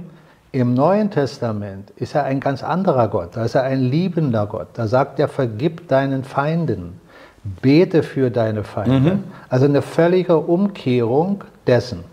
Im 0.54 0.76
Neuen 0.76 1.10
Testament 1.10 1.90
ist 1.96 2.14
er 2.14 2.26
ein 2.26 2.40
ganz 2.40 2.64
anderer 2.64 3.08
Gott, 3.08 3.36
da 3.36 3.44
ist 3.44 3.56
er 3.56 3.64
ein 3.64 3.82
liebender 3.82 4.46
Gott. 4.46 4.68
Da 4.76 4.86
sagt 4.86 5.20
er, 5.20 5.28
vergib 5.28 5.88
deinen 5.88 6.24
Feinden, 6.24 7.02
bete 7.44 8.04
für 8.04 8.30
deine 8.30 8.64
Feinde. 8.64 9.16
Mhm. 9.16 9.24
Also 9.50 9.66
eine 9.66 9.82
völlige 9.82 10.38
Umkehrung 10.38 11.44
dessen. 11.66 12.04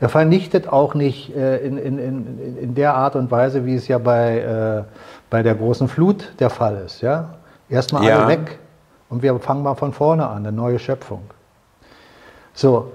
Er 0.00 0.08
vernichtet 0.08 0.66
auch 0.66 0.94
nicht 0.94 1.36
äh, 1.36 1.58
in, 1.58 1.76
in, 1.76 1.98
in, 1.98 2.58
in 2.58 2.74
der 2.74 2.94
Art 2.94 3.16
und 3.16 3.30
Weise, 3.30 3.66
wie 3.66 3.74
es 3.74 3.86
ja 3.86 3.98
bei, 3.98 4.38
äh, 4.38 4.84
bei 5.28 5.42
der 5.42 5.56
großen 5.56 5.88
Flut 5.88 6.32
der 6.40 6.48
Fall 6.48 6.82
ist. 6.86 7.02
Ja? 7.02 7.34
Erstmal 7.68 8.04
ja. 8.04 8.20
alle 8.20 8.28
weg 8.28 8.58
und 9.10 9.22
wir 9.22 9.38
fangen 9.40 9.62
mal 9.62 9.74
von 9.74 9.92
vorne 9.92 10.26
an, 10.26 10.38
eine 10.38 10.52
neue 10.52 10.78
Schöpfung. 10.78 11.20
So, 12.54 12.92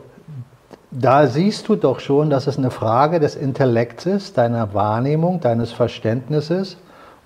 da 0.92 1.28
siehst 1.28 1.70
du 1.70 1.76
doch 1.76 2.00
schon, 2.00 2.30
dass 2.30 2.48
es 2.48 2.58
eine 2.58 2.72
Frage 2.72 3.20
des 3.20 3.36
Intellekts 3.36 4.06
ist, 4.06 4.38
deiner 4.38 4.74
Wahrnehmung, 4.74 5.40
deines 5.40 5.72
Verständnisses. 5.72 6.78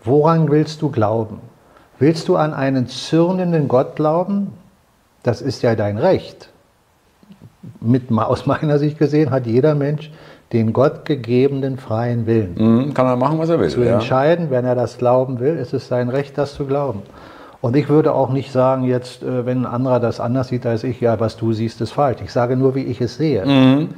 Woran 0.03 0.51
willst 0.51 0.81
du 0.81 0.89
glauben? 0.89 1.39
Willst 1.99 2.27
du 2.27 2.35
an 2.35 2.53
einen 2.53 2.87
zürnenden 2.87 3.67
Gott 3.67 3.95
glauben? 3.95 4.53
Das 5.23 5.41
ist 5.41 5.61
ja 5.61 5.75
dein 5.75 5.97
Recht. 5.97 6.49
Mit, 7.79 8.11
aus 8.11 8.45
meiner 8.45 8.79
Sicht 8.79 8.97
gesehen 8.97 9.31
hat 9.31 9.45
jeder 9.45 9.75
Mensch 9.75 10.11
den 10.51 10.73
Gott 10.73 11.05
gegebenen 11.05 11.77
freien 11.77 12.25
Willen. 12.27 12.55
Mhm, 12.57 12.93
kann 12.93 13.07
er 13.07 13.15
machen, 13.15 13.39
was 13.39 13.49
er 13.49 13.59
will. 13.59 13.69
Zu 13.69 13.83
ja. 13.83 13.93
entscheiden, 13.93 14.49
wenn 14.49 14.65
er 14.65 14.75
das 14.75 14.97
glauben 14.97 15.39
will, 15.39 15.55
ist 15.55 15.73
es 15.73 15.87
sein 15.87 16.09
Recht, 16.09 16.37
das 16.37 16.53
zu 16.53 16.65
glauben. 16.65 17.01
Und 17.63 17.77
ich 17.77 17.87
würde 17.87 18.13
auch 18.13 18.29
nicht 18.29 18.51
sagen, 18.51 18.83
jetzt, 18.83 19.23
äh, 19.23 19.45
wenn 19.45 19.59
ein 19.59 19.65
anderer 19.65 20.01
das 20.01 20.19
anders 20.19 20.49
sieht 20.49 20.65
als 20.65 20.83
ich, 20.83 20.99
ja, 20.99 21.17
was 21.21 21.37
du 21.37 21.53
siehst, 21.53 21.79
ist 21.79 21.93
falsch. 21.93 22.19
Ich 22.21 22.33
sage 22.33 22.57
nur, 22.57 22.75
wie 22.75 22.83
ich 22.83 22.99
es 22.99 23.15
sehe. 23.15 23.45
Mhm. 23.45 23.89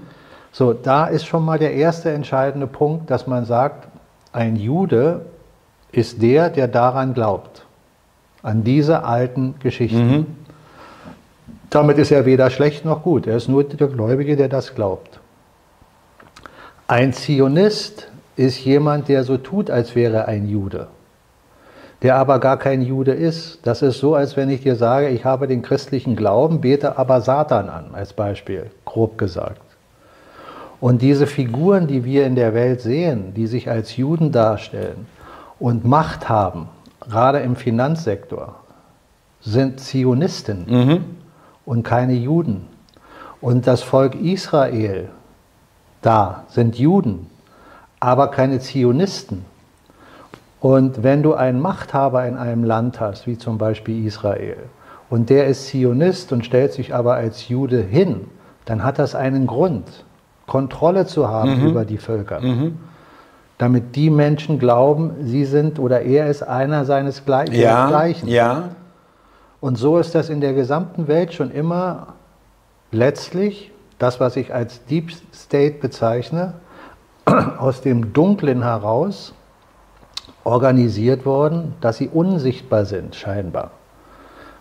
So, 0.52 0.74
da 0.74 1.08
ist 1.08 1.26
schon 1.26 1.44
mal 1.44 1.58
der 1.58 1.74
erste 1.74 2.12
entscheidende 2.12 2.68
Punkt, 2.68 3.10
dass 3.10 3.26
man 3.26 3.44
sagt, 3.46 3.88
ein 4.32 4.56
Jude 4.56 5.26
ist 5.92 6.22
der, 6.22 6.52
der 6.52 6.68
daran 6.68 7.16
glaubt, 7.16 7.66
an 8.44 8.64
diese 8.64 9.04
alten 9.04 9.56
Geschichten. 9.60 10.12
Mhm. 10.12 10.26
Damit 11.72 11.98
ist 11.98 12.12
er 12.12 12.28
weder 12.28 12.52
schlecht 12.52 12.86
noch 12.86 13.02
gut. 13.02 13.26
Er 13.26 13.36
ist 13.36 13.48
nur 13.48 13.64
der 13.64 13.88
Gläubige, 13.88 14.38
der 14.38 14.48
das 14.48 14.76
glaubt. 14.76 15.20
Ein 16.88 17.14
Zionist 17.14 18.10
ist 18.36 18.64
jemand, 18.64 19.08
der 19.08 19.24
so 19.24 19.38
tut, 19.38 19.72
als 19.72 19.96
wäre 19.96 20.18
er 20.18 20.28
ein 20.28 20.48
Jude, 20.48 20.88
der 22.06 22.18
aber 22.18 22.38
gar 22.38 22.58
kein 22.58 22.84
Jude 22.84 23.14
ist. 23.14 23.58
Das 23.64 23.82
ist 23.82 23.98
so, 23.98 24.14
als 24.14 24.38
wenn 24.38 24.52
ich 24.52 24.62
dir 24.62 24.76
sage, 24.76 25.10
ich 25.10 25.26
habe 25.26 25.48
den 25.48 25.64
christlichen 25.64 26.16
Glauben, 26.16 26.62
bete 26.62 27.00
aber 27.00 27.20
Satan 27.22 27.68
an, 27.68 27.86
als 27.94 28.14
Beispiel, 28.14 28.70
grob 28.86 29.18
gesagt. 29.18 29.60
Und 30.80 31.02
diese 31.02 31.26
Figuren, 31.26 31.88
die 31.88 32.06
wir 32.06 32.28
in 32.28 32.36
der 32.36 32.54
Welt 32.54 32.82
sehen, 32.82 33.34
die 33.34 33.48
sich 33.48 33.72
als 33.72 33.98
Juden 33.98 34.32
darstellen 34.32 35.08
und 35.60 35.84
Macht 35.84 36.30
haben, 36.30 36.70
gerade 37.00 37.40
im 37.40 37.56
Finanzsektor, 37.56 38.54
sind 39.42 39.80
Zionisten 39.80 40.66
Mhm. 40.68 41.06
und 41.66 41.82
keine 41.82 42.14
Juden. 42.14 42.68
Und 43.42 43.66
das 43.66 43.82
Volk 43.82 44.14
Israel, 44.14 45.10
da 46.04 46.44
sind 46.50 46.78
Juden, 46.78 47.32
aber 48.00 48.28
keine 48.28 48.60
Zionisten. 48.60 49.44
Und 50.66 51.04
wenn 51.04 51.22
du 51.22 51.36
einen 51.36 51.60
Machthaber 51.62 52.26
in 52.26 52.38
einem 52.38 52.64
Land 52.64 53.00
hast, 53.00 53.28
wie 53.28 53.38
zum 53.38 53.60
Beispiel 53.60 54.04
Israel, 54.08 54.58
und 55.12 55.30
der 55.30 55.46
ist 55.46 55.68
Zionist 55.68 56.32
und 56.32 56.44
stellt 56.44 56.74
sich 56.74 56.96
aber 56.96 57.14
als 57.14 57.48
Jude 57.50 57.80
hin, 57.82 58.22
dann 58.66 58.84
hat 58.84 58.98
das 58.98 59.14
einen 59.14 59.46
Grund, 59.46 60.06
Kontrolle 60.48 61.06
zu 61.06 61.30
haben 61.30 61.60
Mhm. 61.62 61.68
über 61.68 61.86
die 61.86 62.00
Völker. 62.00 62.42
Damit 63.60 63.96
die 63.96 64.10
Menschen 64.10 64.58
glauben, 64.58 65.12
sie 65.22 65.46
sind 65.46 65.78
oder 65.78 66.02
er 66.02 66.32
ist 66.32 66.42
einer 66.42 66.84
seines 66.84 67.26
Gle 67.26 67.46
Ja, 67.52 67.88
Gleichen. 67.88 68.28
ja. 68.28 68.70
Und 69.62 69.78
so 69.78 70.00
ist 70.00 70.16
das 70.16 70.30
in 70.32 70.42
der 70.42 70.54
gesamten 70.54 71.08
Welt 71.08 71.32
schon 71.36 71.52
immer 71.52 72.16
letztlich 72.92 73.72
das, 74.00 74.20
was 74.20 74.36
ich 74.36 74.52
als 74.52 74.84
Deep 74.86 75.12
State 75.32 75.76
bezeichne, 75.80 76.54
aus 77.60 77.82
dem 77.82 78.14
Dunklen 78.14 78.64
heraus 78.64 79.35
organisiert 80.46 81.26
worden, 81.26 81.74
dass 81.82 81.98
sie 81.98 82.08
unsichtbar 82.08 82.86
sind, 82.86 83.16
scheinbar. 83.16 83.72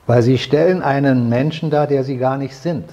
Weil 0.07 0.23
sie 0.23 0.39
stellen 0.39 0.83
einen 0.83 1.29
Menschen 1.29 1.71
dar, 1.71 1.87
der 1.87 2.03
sie 2.03 2.17
gar 2.17 2.37
nicht 2.37 2.57
sind. 2.57 2.87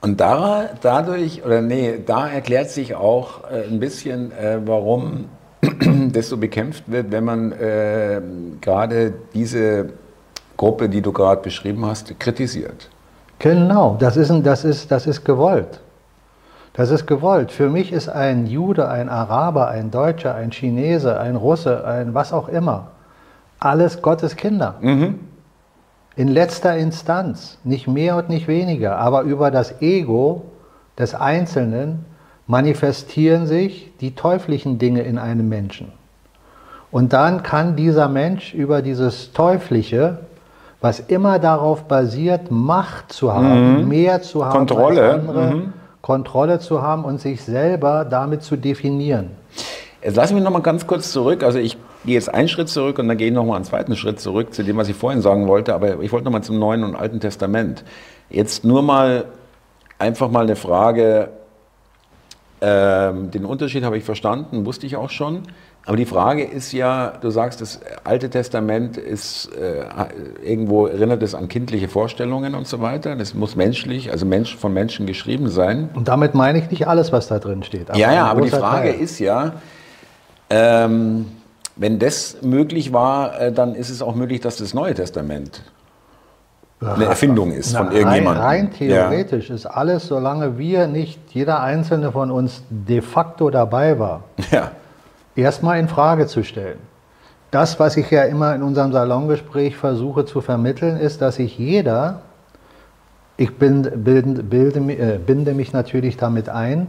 Und 0.00 0.20
da, 0.20 0.70
dadurch, 0.80 1.44
oder 1.44 1.60
nee, 1.60 2.00
da 2.04 2.28
erklärt 2.28 2.70
sich 2.70 2.94
auch 2.94 3.44
äh, 3.50 3.68
ein 3.68 3.78
bisschen, 3.78 4.32
äh, 4.32 4.58
warum 4.64 5.26
das 6.12 6.28
so 6.28 6.36
bekämpft 6.38 6.90
wird, 6.90 7.12
wenn 7.12 7.24
man 7.24 7.52
äh, 7.52 8.20
gerade 8.60 9.12
diese 9.34 9.90
Gruppe, 10.56 10.88
die 10.88 11.02
du 11.02 11.12
gerade 11.12 11.42
beschrieben 11.42 11.84
hast, 11.86 12.18
kritisiert. 12.18 12.88
Genau, 13.38 13.96
das 13.98 14.16
ist, 14.16 14.32
das, 14.44 14.64
ist, 14.64 14.90
das 14.90 15.06
ist 15.06 15.24
gewollt. 15.24 15.80
Das 16.74 16.90
ist 16.90 17.06
gewollt. 17.06 17.52
Für 17.52 17.68
mich 17.68 17.92
ist 17.92 18.08
ein 18.08 18.46
Jude, 18.46 18.88
ein 18.88 19.08
Araber, 19.08 19.68
ein 19.68 19.90
Deutscher, 19.90 20.34
ein 20.34 20.50
Chinese, 20.52 21.20
ein 21.20 21.36
Russe, 21.36 21.84
ein 21.86 22.14
was 22.14 22.32
auch 22.32 22.48
immer, 22.48 22.88
alles 23.58 24.00
Gottes 24.00 24.36
Kinder. 24.36 24.76
In 26.16 26.28
letzter 26.28 26.76
Instanz, 26.76 27.58
nicht 27.64 27.88
mehr 27.88 28.16
und 28.16 28.28
nicht 28.28 28.48
weniger, 28.48 28.98
aber 28.98 29.22
über 29.22 29.50
das 29.50 29.80
Ego 29.80 30.44
des 30.98 31.14
Einzelnen 31.14 32.04
manifestieren 32.46 33.46
sich 33.46 33.92
die 34.00 34.14
teuflischen 34.14 34.78
Dinge 34.78 35.02
in 35.02 35.18
einem 35.18 35.48
Menschen. 35.48 35.92
Und 36.90 37.14
dann 37.14 37.42
kann 37.42 37.76
dieser 37.76 38.08
Mensch 38.08 38.52
über 38.52 38.82
dieses 38.82 39.32
Teuflische, 39.32 40.18
was 40.82 41.00
immer 41.00 41.38
darauf 41.38 41.84
basiert, 41.84 42.50
Macht 42.50 43.12
zu 43.12 43.32
haben, 43.32 43.88
mehr 43.88 44.20
zu 44.20 44.44
haben 44.44 44.52
Kontrolle, 44.52 45.02
als 45.02 45.20
andere, 45.20 45.54
mhm. 45.54 45.72
Kontrolle 46.02 46.58
zu 46.58 46.82
haben 46.82 47.04
und 47.04 47.20
sich 47.20 47.42
selber 47.42 48.04
damit 48.04 48.42
zu 48.42 48.56
definieren. 48.56 49.30
Jetzt 50.02 50.16
lassen 50.16 50.34
wir 50.34 50.42
noch 50.42 50.50
mal 50.50 50.60
ganz 50.60 50.86
kurz 50.86 51.12
zurück. 51.12 51.44
Also 51.44 51.60
ich 51.60 51.78
gehe 52.04 52.14
jetzt 52.14 52.32
einen 52.32 52.48
Schritt 52.48 52.68
zurück 52.68 52.98
und 52.98 53.06
dann 53.06 53.16
gehe 53.16 53.28
ich 53.28 53.32
noch 53.32 53.44
mal 53.44 53.54
einen 53.54 53.64
zweiten 53.64 53.94
Schritt 53.94 54.18
zurück 54.18 54.52
zu 54.52 54.64
dem, 54.64 54.76
was 54.76 54.88
ich 54.88 54.96
vorhin 54.96 55.22
sagen 55.22 55.46
wollte. 55.46 55.74
Aber 55.74 56.00
ich 56.02 56.10
wollte 56.10 56.24
noch 56.24 56.32
mal 56.32 56.42
zum 56.42 56.58
Neuen 56.58 56.82
und 56.82 56.96
Alten 56.96 57.20
Testament. 57.20 57.84
Jetzt 58.28 58.64
nur 58.64 58.82
mal 58.82 59.26
einfach 60.00 60.28
mal 60.28 60.42
eine 60.42 60.56
Frage. 60.56 61.28
Ähm, 62.60 63.30
den 63.30 63.44
Unterschied 63.44 63.84
habe 63.84 63.96
ich 63.96 64.04
verstanden, 64.04 64.66
wusste 64.66 64.86
ich 64.86 64.96
auch 64.96 65.10
schon. 65.10 65.42
Aber 65.84 65.96
die 65.96 66.04
Frage 66.04 66.44
ist 66.44 66.72
ja, 66.72 67.12
du 67.20 67.30
sagst, 67.30 67.60
das 67.60 67.80
Alte 68.04 68.30
Testament 68.30 68.96
ist 68.96 69.50
äh, 69.56 69.84
irgendwo 70.44 70.86
erinnert 70.86 71.22
es 71.24 71.34
an 71.34 71.48
kindliche 71.48 71.88
Vorstellungen 71.88 72.54
und 72.54 72.68
so 72.68 72.80
weiter. 72.80 73.16
Das 73.16 73.34
muss 73.34 73.56
menschlich, 73.56 74.12
also 74.12 74.24
Mensch, 74.24 74.56
von 74.56 74.72
Menschen 74.72 75.06
geschrieben 75.06 75.48
sein. 75.48 75.88
Und 75.94 76.06
damit 76.06 76.34
meine 76.34 76.58
ich 76.58 76.70
nicht 76.70 76.86
alles, 76.86 77.10
was 77.12 77.26
da 77.26 77.40
drin 77.40 77.64
steht. 77.64 77.88
Ja, 77.96 78.12
ja, 78.12 78.26
aber 78.26 78.42
die 78.42 78.50
Frage 78.50 78.92
Teil. 78.92 79.00
ist 79.00 79.18
ja, 79.18 79.54
ähm, 80.50 81.26
wenn 81.74 81.98
das 81.98 82.42
möglich 82.42 82.92
war, 82.92 83.40
äh, 83.40 83.52
dann 83.52 83.74
ist 83.74 83.90
es 83.90 84.02
auch 84.02 84.14
möglich, 84.14 84.40
dass 84.40 84.58
das 84.58 84.74
Neue 84.74 84.94
Testament 84.94 85.62
eine 86.80 87.04
Erfindung 87.06 87.52
ist 87.52 87.76
von 87.76 87.86
Na, 87.86 87.92
irgendjemandem. 87.92 88.42
Rein, 88.42 88.60
rein 88.66 88.70
theoretisch 88.72 89.50
ist 89.50 89.66
alles, 89.66 90.06
solange 90.06 90.58
wir 90.58 90.86
nicht, 90.86 91.18
jeder 91.30 91.60
einzelne 91.60 92.12
von 92.12 92.30
uns 92.30 92.62
de 92.70 93.00
facto 93.00 93.50
dabei 93.50 93.98
war, 93.98 94.24
Ja. 94.50 94.70
Erstmal 95.36 95.78
in 95.78 95.88
Frage 95.88 96.26
zu 96.26 96.44
stellen. 96.44 96.78
Das, 97.50 97.78
was 97.78 97.96
ich 97.96 98.10
ja 98.10 98.24
immer 98.24 98.54
in 98.54 98.62
unserem 98.62 98.92
Salongespräch 98.92 99.76
versuche 99.76 100.24
zu 100.24 100.40
vermitteln, 100.40 100.96
ist, 100.96 101.20
dass 101.20 101.36
sich 101.36 101.58
jeder, 101.58 102.22
ich 103.36 103.58
bin, 103.58 103.82
bilde, 103.82 104.42
bilde, 104.42 104.80
äh, 104.92 105.18
binde 105.18 105.52
mich 105.52 105.72
natürlich 105.72 106.16
damit 106.16 106.48
ein, 106.48 106.86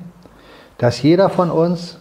dass 0.78 1.02
jeder 1.02 1.30
von 1.30 1.52
uns 1.52 2.00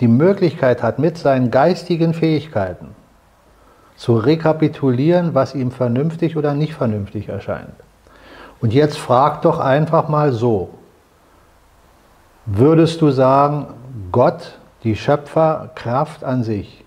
die 0.00 0.08
Möglichkeit 0.08 0.82
hat, 0.82 0.98
mit 0.98 1.18
seinen 1.18 1.50
geistigen 1.50 2.14
Fähigkeiten 2.14 2.88
zu 3.96 4.16
rekapitulieren, 4.16 5.34
was 5.34 5.54
ihm 5.54 5.70
vernünftig 5.70 6.36
oder 6.36 6.54
nicht 6.54 6.74
vernünftig 6.74 7.28
erscheint. 7.28 7.74
Und 8.60 8.72
jetzt 8.72 8.98
frag 8.98 9.42
doch 9.42 9.58
einfach 9.58 10.08
mal 10.08 10.32
so, 10.32 10.70
würdest 12.46 13.00
du 13.02 13.10
sagen, 13.10 13.66
Gott, 14.10 14.58
die 14.84 14.96
Schöpferkraft 14.96 16.24
an 16.24 16.42
sich, 16.42 16.84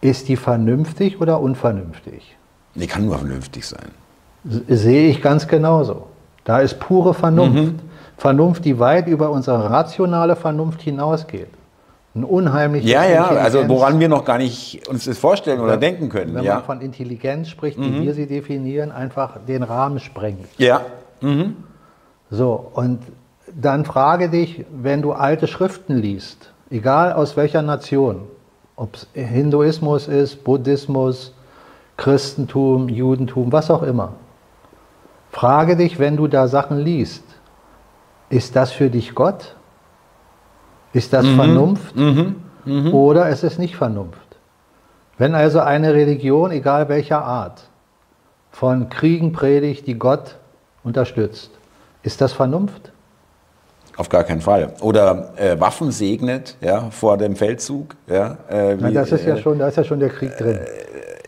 ist 0.00 0.28
die 0.28 0.36
vernünftig 0.36 1.20
oder 1.20 1.40
unvernünftig? 1.40 2.36
Die 2.74 2.86
kann 2.86 3.06
nur 3.06 3.16
vernünftig 3.18 3.66
sein. 3.66 3.90
Sehe 4.44 5.08
ich 5.08 5.22
ganz 5.22 5.48
genauso. 5.48 6.06
Da 6.44 6.60
ist 6.60 6.78
pure 6.78 7.14
Vernunft. 7.14 7.54
Mhm. 7.72 7.78
Vernunft, 8.18 8.64
die 8.64 8.78
weit 8.78 9.08
über 9.08 9.30
unsere 9.30 9.68
rationale 9.70 10.36
Vernunft 10.36 10.80
hinausgeht. 10.82 11.48
Ein 12.14 12.24
unheimliches 12.24 12.88
Ja, 12.90 13.04
ja, 13.04 13.24
also 13.26 13.68
woran 13.68 14.00
wir 14.00 14.08
noch 14.08 14.24
gar 14.24 14.38
nicht 14.38 14.88
uns 14.88 15.04
das 15.04 15.18
vorstellen 15.18 15.60
oder 15.60 15.76
denken 15.76 16.08
können. 16.08 16.34
wenn 16.34 16.44
Ja. 16.44 16.54
man 16.54 16.64
von 16.64 16.80
Intelligenz 16.80 17.48
spricht, 17.48 17.76
Mhm. 17.78 17.84
wie 18.00 18.02
wir 18.06 18.14
sie 18.14 18.26
definieren, 18.26 18.90
einfach 18.92 19.38
den 19.46 19.62
Rahmen 19.62 19.98
sprengt. 20.00 20.46
ja. 20.58 20.80
So, 22.30 22.70
und 22.74 23.00
dann 23.54 23.84
frage 23.84 24.28
dich, 24.28 24.64
wenn 24.70 25.02
du 25.02 25.12
alte 25.12 25.46
Schriften 25.46 25.96
liest, 25.96 26.52
egal 26.70 27.12
aus 27.12 27.36
welcher 27.36 27.62
Nation, 27.62 28.22
ob 28.76 28.94
es 28.94 29.06
Hinduismus 29.14 30.08
ist, 30.08 30.44
Buddhismus, 30.44 31.34
Christentum, 31.96 32.88
Judentum, 32.88 33.52
was 33.52 33.70
auch 33.70 33.82
immer, 33.82 34.12
frage 35.30 35.76
dich, 35.76 35.98
wenn 35.98 36.16
du 36.16 36.26
da 36.26 36.48
Sachen 36.48 36.78
liest, 36.78 37.24
ist 38.28 38.56
das 38.56 38.72
für 38.72 38.90
dich 38.90 39.14
Gott? 39.14 39.54
Ist 40.92 41.12
das 41.12 41.26
Vernunft? 41.36 41.94
Oder 42.92 43.28
ist 43.28 43.44
es 43.44 43.58
nicht 43.58 43.76
Vernunft? 43.76 44.18
Wenn 45.18 45.34
also 45.34 45.60
eine 45.60 45.94
Religion, 45.94 46.50
egal 46.50 46.88
welcher 46.88 47.24
Art, 47.24 47.62
von 48.50 48.88
Kriegen 48.88 49.32
predigt, 49.32 49.86
die 49.86 49.98
Gott 49.98 50.36
unterstützt, 50.82 51.50
ist 52.02 52.20
das 52.20 52.32
Vernunft? 52.32 52.92
Auf 53.96 54.08
gar 54.10 54.24
keinen 54.24 54.40
Fall. 54.42 54.74
Oder 54.82 55.30
äh, 55.36 55.58
Waffen 55.58 55.90
segnet 55.90 56.56
ja, 56.60 56.90
vor 56.90 57.16
dem 57.16 57.34
Feldzug. 57.34 57.96
Ja, 58.06 58.36
äh, 58.50 58.76
Na, 58.78 58.88
wie, 58.90 58.94
das 58.94 59.10
ist 59.12 59.24
ja 59.24 59.34
äh, 59.36 59.38
schon, 59.40 59.58
da 59.58 59.68
ist 59.68 59.76
ja 59.76 59.84
schon 59.84 60.00
der 60.00 60.10
Krieg 60.10 60.36
drin. 60.36 60.58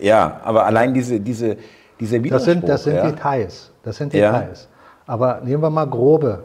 ja, 0.00 0.40
aber 0.44 0.66
allein 0.66 0.92
diese, 0.92 1.18
diese, 1.18 1.56
dieser 1.98 2.18
Das 2.18 2.44
sind, 2.44 2.68
das 2.68 2.84
Widerspruch, 2.84 2.84
sind 2.84 2.94
ja. 2.96 3.10
Details. 3.10 3.70
Das 3.82 3.96
sind 3.96 4.12
Ja. 4.14 4.32
Details. 4.32 4.68
Aber 5.06 5.40
nehmen 5.42 5.62
wir 5.62 5.70
mal 5.70 5.86
grobe 5.86 6.42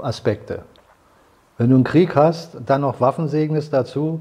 Aspekte. 0.00 0.60
Wenn 1.56 1.70
du 1.70 1.74
einen 1.74 1.84
Krieg 1.84 2.14
hast, 2.14 2.56
dann 2.64 2.82
noch 2.82 3.00
Waffen 3.00 3.26
segnest 3.28 3.72
dazu, 3.72 4.20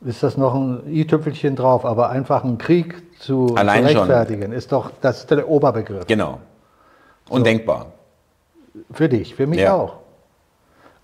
ist 0.00 0.22
das 0.22 0.38
noch 0.38 0.54
ein 0.54 0.82
i-Tüpfelchen 0.88 1.54
drauf. 1.54 1.84
Aber 1.84 2.08
einfach 2.08 2.44
einen 2.44 2.56
Krieg 2.56 3.02
zu, 3.20 3.54
Allein 3.56 3.84
zu 3.84 3.90
schon. 3.92 3.98
rechtfertigen, 4.10 4.52
ist 4.52 4.72
doch 4.72 4.90
das 5.02 5.18
ist 5.18 5.30
der 5.30 5.46
Oberbegriff. 5.46 6.06
Genau. 6.06 6.38
Undenkbar. 7.28 7.86
Für 8.90 9.10
dich, 9.10 9.34
für 9.34 9.46
mich 9.46 9.60
Ja. 9.60 9.74
auch. 9.74 9.96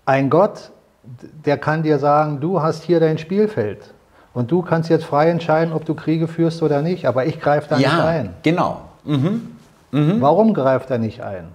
Ein 0.05 0.29
Gott, 0.29 0.71
der 1.45 1.57
kann 1.57 1.83
dir 1.83 1.99
sagen, 1.99 2.39
du 2.39 2.61
hast 2.61 2.83
hier 2.83 2.99
dein 2.99 3.17
Spielfeld. 3.17 3.93
Und 4.33 4.51
du 4.51 4.61
kannst 4.61 4.89
jetzt 4.89 5.05
frei 5.05 5.29
entscheiden, 5.29 5.73
ob 5.73 5.85
du 5.85 5.95
Kriege 5.95 6.27
führst 6.27 6.61
oder 6.61 6.81
nicht. 6.81 7.05
Aber 7.07 7.25
ich 7.25 7.39
greife 7.39 7.69
da 7.69 7.77
nicht 7.77 7.89
ein. 7.89 8.33
genau. 8.43 8.81
Warum 9.91 10.53
greift 10.53 10.91
er 10.91 10.97
nicht 10.97 11.21
ein? 11.21 11.47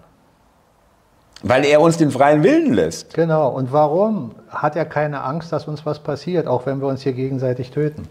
Weil 1.42 1.64
er 1.64 1.80
uns 1.80 1.96
den 1.96 2.10
freien 2.10 2.42
Willen 2.42 2.72
lässt. 2.72 3.14
Genau. 3.14 3.48
Und 3.50 3.72
warum 3.72 4.32
hat 4.48 4.76
er 4.76 4.84
keine 4.84 5.22
Angst, 5.22 5.52
dass 5.52 5.68
uns 5.68 5.84
was 5.86 5.98
passiert, 5.98 6.46
auch 6.46 6.66
wenn 6.66 6.80
wir 6.80 6.88
uns 6.88 7.02
hier 7.02 7.12
gegenseitig 7.12 7.70
töten? 7.70 8.08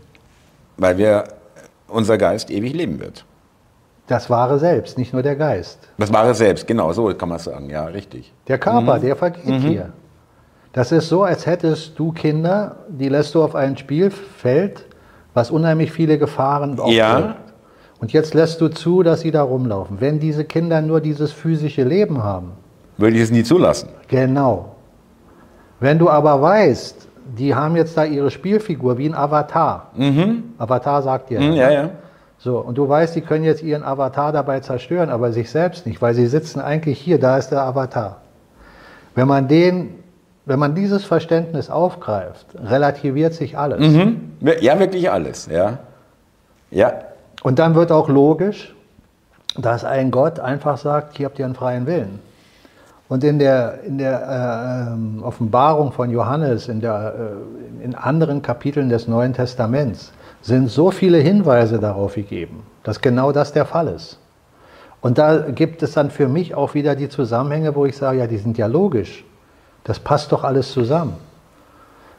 Weil 0.77 0.97
wir, 0.97 1.25
unser 1.87 2.17
Geist 2.17 2.49
ewig 2.49 2.73
leben 2.73 2.99
wird. 2.99 3.25
Das 4.07 4.29
wahre 4.29 4.57
Selbst, 4.57 4.97
nicht 4.97 5.13
nur 5.13 5.21
der 5.21 5.35
Geist. 5.35 5.87
Das 5.99 6.11
war 6.11 6.25
es 6.27 6.39
selbst, 6.39 6.65
genau, 6.65 6.91
so 6.93 7.13
kann 7.13 7.29
man 7.29 7.35
es 7.37 7.43
sagen. 7.43 7.69
Ja, 7.69 7.85
richtig. 7.85 8.33
Der 8.47 8.57
Körper, 8.57 8.97
der 8.97 9.15
vergeht 9.15 9.61
hier. 9.61 9.91
Das 10.73 10.91
ist 10.91 11.09
so, 11.09 11.23
als 11.23 11.45
hättest 11.45 11.97
du 11.97 12.11
Kinder, 12.11 12.75
die 12.89 13.09
lässt 13.09 13.33
du 13.35 13.43
auf 13.43 13.55
ein 13.55 13.75
Spielfeld, 13.77 14.85
was 15.33 15.49
unheimlich 15.51 15.91
viele 15.91 16.17
Gefahren 16.17 16.79
Ja. 16.87 17.15
aufbirgt. 17.17 17.35
Und 17.99 18.13
jetzt 18.13 18.33
lässt 18.33 18.61
du 18.61 18.69
zu, 18.69 19.03
dass 19.03 19.21
sie 19.21 19.31
da 19.31 19.41
rumlaufen. 19.43 19.99
Wenn 19.99 20.19
diese 20.19 20.45
Kinder 20.45 20.81
nur 20.81 21.01
dieses 21.01 21.31
physische 21.33 21.83
Leben 21.83 22.23
haben, 22.23 22.51
Würde 22.97 23.15
ich 23.17 23.23
es 23.23 23.31
nie 23.31 23.43
zulassen. 23.43 23.89
genau. 24.07 24.75
Wenn 25.81 25.97
du 25.97 26.09
aber 26.09 26.41
weißt, 26.41 27.07
die 27.37 27.53
haben 27.55 27.75
jetzt 27.75 27.97
da 27.97 28.03
ihre 28.05 28.31
Spielfigur 28.31 28.97
wie 28.97 29.07
ein 29.07 29.15
Avatar. 29.15 29.91
Avatar 30.57 31.01
sagt 31.01 31.29
dir. 31.29 31.39
Hm, 31.39 31.53
ja, 31.53 31.69
ja. 31.71 31.89
So, 32.37 32.57
und 32.59 32.77
du 32.77 32.87
weißt, 32.87 33.15
die 33.15 33.21
können 33.21 33.43
jetzt 33.43 33.61
ihren 33.63 33.83
Avatar 33.83 34.31
dabei 34.31 34.61
zerstören, 34.61 35.09
aber 35.09 35.31
sich 35.33 35.49
selbst 35.51 35.85
nicht, 35.85 36.01
weil 36.01 36.13
sie 36.13 36.27
sitzen 36.27 36.59
eigentlich 36.61 36.99
hier, 36.99 37.19
da 37.19 37.37
ist 37.37 37.49
der 37.49 37.61
Avatar. 37.63 38.17
Wenn 39.15 39.27
man 39.27 39.47
den, 39.47 39.95
wenn 40.49 40.57
man 40.57 40.73
dieses 40.73 41.05
Verständnis 41.05 41.69
aufgreift, 41.69 42.47
relativiert 42.65 43.35
sich 43.35 43.55
alles. 43.55 43.79
Mhm. 43.79 44.31
Ja, 44.41 44.79
wirklich 44.79 45.09
alles, 45.11 45.45
ja. 45.45 45.77
Ja, 46.71 46.93
Und 47.43 47.59
dann 47.59 47.75
wird 47.75 47.91
auch 47.91 48.09
logisch, 48.09 48.75
dass 49.55 49.85
ein 49.85 50.09
Gott 50.09 50.39
einfach 50.39 50.77
sagt, 50.77 51.17
hier 51.17 51.27
habt 51.27 51.37
ihr 51.37 51.45
einen 51.45 51.55
freien 51.55 51.85
Willen. 51.85 52.19
Und 53.07 53.23
in 53.23 53.37
der, 53.37 53.81
in 53.83 53.99
der 53.99 54.97
äh, 55.21 55.23
Offenbarung 55.23 55.91
von 55.91 56.09
Johannes, 56.09 56.67
in, 56.67 56.81
der, 56.81 57.13
äh, 57.81 57.83
in 57.83 57.93
anderen 57.95 58.41
Kapiteln 58.41 58.89
des 58.89 59.07
Neuen 59.07 59.33
Testaments, 59.33 60.11
sind 60.41 60.69
so 60.69 60.89
viele 60.89 61.19
Hinweise 61.19 61.79
darauf 61.79 62.15
gegeben, 62.15 62.63
dass 62.83 63.01
genau 63.01 63.31
das 63.31 63.53
der 63.53 63.65
Fall 63.65 63.87
ist. 63.87 64.19
Und 65.01 65.19
da 65.19 65.49
gibt 65.49 65.83
es 65.83 65.93
dann 65.93 66.09
für 66.09 66.27
mich 66.27 66.55
auch 66.55 66.73
wieder 66.73 66.95
die 66.95 67.09
Zusammenhänge, 67.09 67.75
wo 67.75 67.85
ich 67.85 67.95
sage, 67.95 68.19
ja, 68.19 68.27
die 68.27 68.37
sind 68.37 68.57
ja 68.57 68.65
logisch. 68.67 69.23
Das 69.83 69.99
passt 69.99 70.31
doch 70.31 70.43
alles 70.43 70.71
zusammen. 70.71 71.13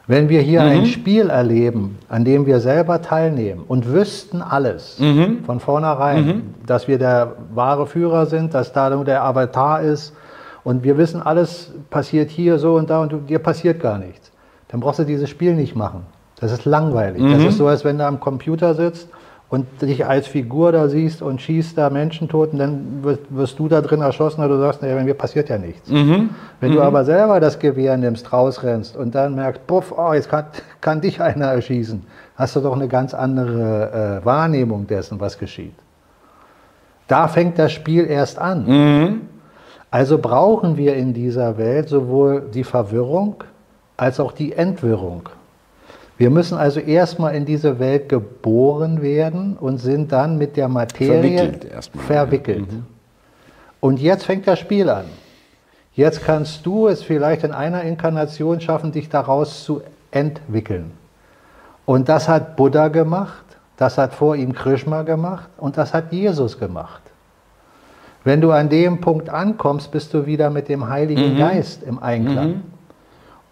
Wenn 0.07 0.29
wir 0.29 0.41
hier 0.41 0.61
ein 0.63 0.85
Spiel 0.87 1.29
erleben, 1.29 1.97
an 2.09 2.25
dem 2.25 2.45
wir 2.45 2.59
selber 2.59 3.01
teilnehmen 3.01 3.63
und 3.67 3.87
wüssten 3.87 4.41
alles 4.41 4.99
von 5.45 5.59
vornherein, 5.59 6.53
dass 6.65 6.87
wir 6.87 6.97
der 6.97 7.35
wahre 7.53 7.87
Führer 7.87 8.25
sind, 8.25 8.53
dass 8.53 8.73
da 8.73 8.89
nur 8.89 9.05
der 9.05 9.23
Avatar 9.23 9.81
ist 9.81 10.13
und 10.63 10.83
wir 10.83 10.97
wissen, 10.97 11.21
alles 11.21 11.71
passiert 11.89 12.29
hier 12.29 12.59
so 12.59 12.75
und 12.75 12.89
da 12.89 13.01
und 13.01 13.29
dir 13.29 13.39
passiert 13.39 13.79
gar 13.79 13.99
nichts, 13.99 14.31
dann 14.67 14.79
brauchst 14.79 14.99
du 14.99 15.03
dieses 15.05 15.29
Spiel 15.29 15.55
nicht 15.55 15.75
machen. 15.75 16.05
Das 16.39 16.51
ist 16.51 16.65
langweilig. 16.65 17.21
Das 17.31 17.43
ist 17.43 17.57
so, 17.57 17.67
als 17.67 17.85
wenn 17.85 17.99
du 17.99 18.05
am 18.05 18.19
Computer 18.19 18.73
sitzt 18.73 19.07
und 19.51 19.81
dich 19.81 20.05
als 20.05 20.27
Figur 20.27 20.71
da 20.71 20.87
siehst 20.87 21.21
und 21.21 21.41
schießt 21.41 21.77
da 21.77 21.89
Menschen 21.89 22.29
tot 22.29 22.53
und 22.53 22.59
dann 22.59 23.03
wirst, 23.03 23.19
wirst 23.29 23.59
du 23.59 23.67
da 23.67 23.81
drin 23.81 23.99
erschossen 24.01 24.39
oder 24.39 24.55
du 24.55 24.61
sagst, 24.61 24.81
naja, 24.81 25.03
mir 25.03 25.13
passiert 25.13 25.49
ja 25.49 25.57
nichts. 25.57 25.89
Wenn 26.61 26.71
du 26.71 26.81
aber 26.81 27.03
selber 27.03 27.41
das 27.41 27.59
Gewehr 27.59 27.97
nimmst, 27.97 28.31
rausrennst 28.31 28.95
und 28.95 29.13
dann 29.13 29.35
merkst, 29.35 29.67
puff, 29.67 29.93
oh, 29.95 30.13
jetzt 30.13 30.29
kann, 30.29 30.45
kann 30.79 31.01
dich 31.01 31.21
einer 31.21 31.47
erschießen, 31.47 32.01
hast 32.37 32.55
du 32.55 32.61
doch 32.61 32.73
eine 32.73 32.87
ganz 32.87 33.13
andere 33.13 34.21
äh, 34.21 34.25
Wahrnehmung 34.25 34.87
dessen, 34.87 35.19
was 35.19 35.37
geschieht. 35.37 35.75
Da 37.09 37.27
fängt 37.27 37.59
das 37.59 37.73
Spiel 37.73 38.05
erst 38.05 38.39
an. 38.39 38.65
Also 39.91 40.17
brauchen 40.17 40.77
wir 40.77 40.95
in 40.95 41.13
dieser 41.13 41.57
Welt 41.57 41.89
sowohl 41.89 42.49
die 42.53 42.63
Verwirrung 42.63 43.43
als 43.97 44.21
auch 44.21 44.31
die 44.31 44.53
Entwirrung. 44.53 45.27
Wir 46.21 46.29
müssen 46.29 46.55
also 46.55 46.79
erstmal 46.79 47.33
in 47.33 47.45
diese 47.45 47.79
Welt 47.79 48.07
geboren 48.07 49.01
werden 49.01 49.57
und 49.57 49.79
sind 49.79 50.11
dann 50.11 50.37
mit 50.37 50.55
der 50.55 50.67
Materie 50.67 51.39
Verwickelt 51.39 51.65
erstmal, 51.65 52.05
verwickelt. 52.05 52.67
Und 53.79 53.99
jetzt 53.99 54.25
fängt 54.25 54.45
das 54.45 54.59
Spiel 54.59 54.87
an. 54.91 55.05
Jetzt 55.95 56.23
kannst 56.23 56.63
du 56.63 56.87
es 56.87 57.01
vielleicht 57.01 57.43
in 57.43 57.51
einer 57.51 57.81
Inkarnation 57.81 58.61
schaffen, 58.61 58.91
dich 58.91 59.09
daraus 59.09 59.63
zu 59.63 59.81
entwickeln. 60.11 60.91
Und 61.87 62.07
das 62.07 62.29
hat 62.29 62.55
Buddha 62.55 62.89
gemacht, 62.89 63.43
das 63.77 63.97
hat 63.97 64.13
vor 64.13 64.35
ihm 64.35 64.53
Krishna 64.53 65.01
gemacht 65.01 65.49
und 65.57 65.75
das 65.75 65.91
hat 65.91 66.13
Jesus 66.13 66.59
gemacht. 66.59 67.01
Wenn 68.23 68.41
du 68.41 68.51
an 68.51 68.69
dem 68.69 69.01
Punkt 69.01 69.27
ankommst, 69.27 69.89
bist 69.89 70.13
du 70.13 70.27
wieder 70.27 70.51
mit 70.51 70.69
dem 70.69 70.87
Heiligen 70.87 71.39
Geist 71.39 71.81
im 71.81 71.97
Einklang. 71.97 72.61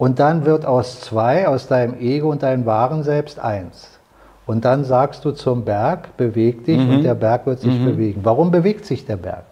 Und 0.00 0.18
dann 0.18 0.46
wird 0.46 0.64
aus 0.64 1.02
zwei, 1.02 1.46
aus 1.46 1.66
deinem 1.66 2.00
Ego 2.00 2.30
und 2.30 2.42
deinem 2.42 2.64
wahren 2.64 3.02
Selbst 3.02 3.38
eins. 3.38 3.98
Und 4.46 4.64
dann 4.64 4.82
sagst 4.82 5.26
du 5.26 5.32
zum 5.32 5.66
Berg, 5.66 6.16
beweg 6.16 6.64
dich 6.64 6.78
und 6.78 7.02
der 7.02 7.14
Berg 7.14 7.44
wird 7.44 7.60
sich 7.60 7.84
bewegen. 7.84 8.22
Warum 8.24 8.50
bewegt 8.50 8.86
sich 8.86 9.04
der 9.04 9.18
Berg? 9.18 9.44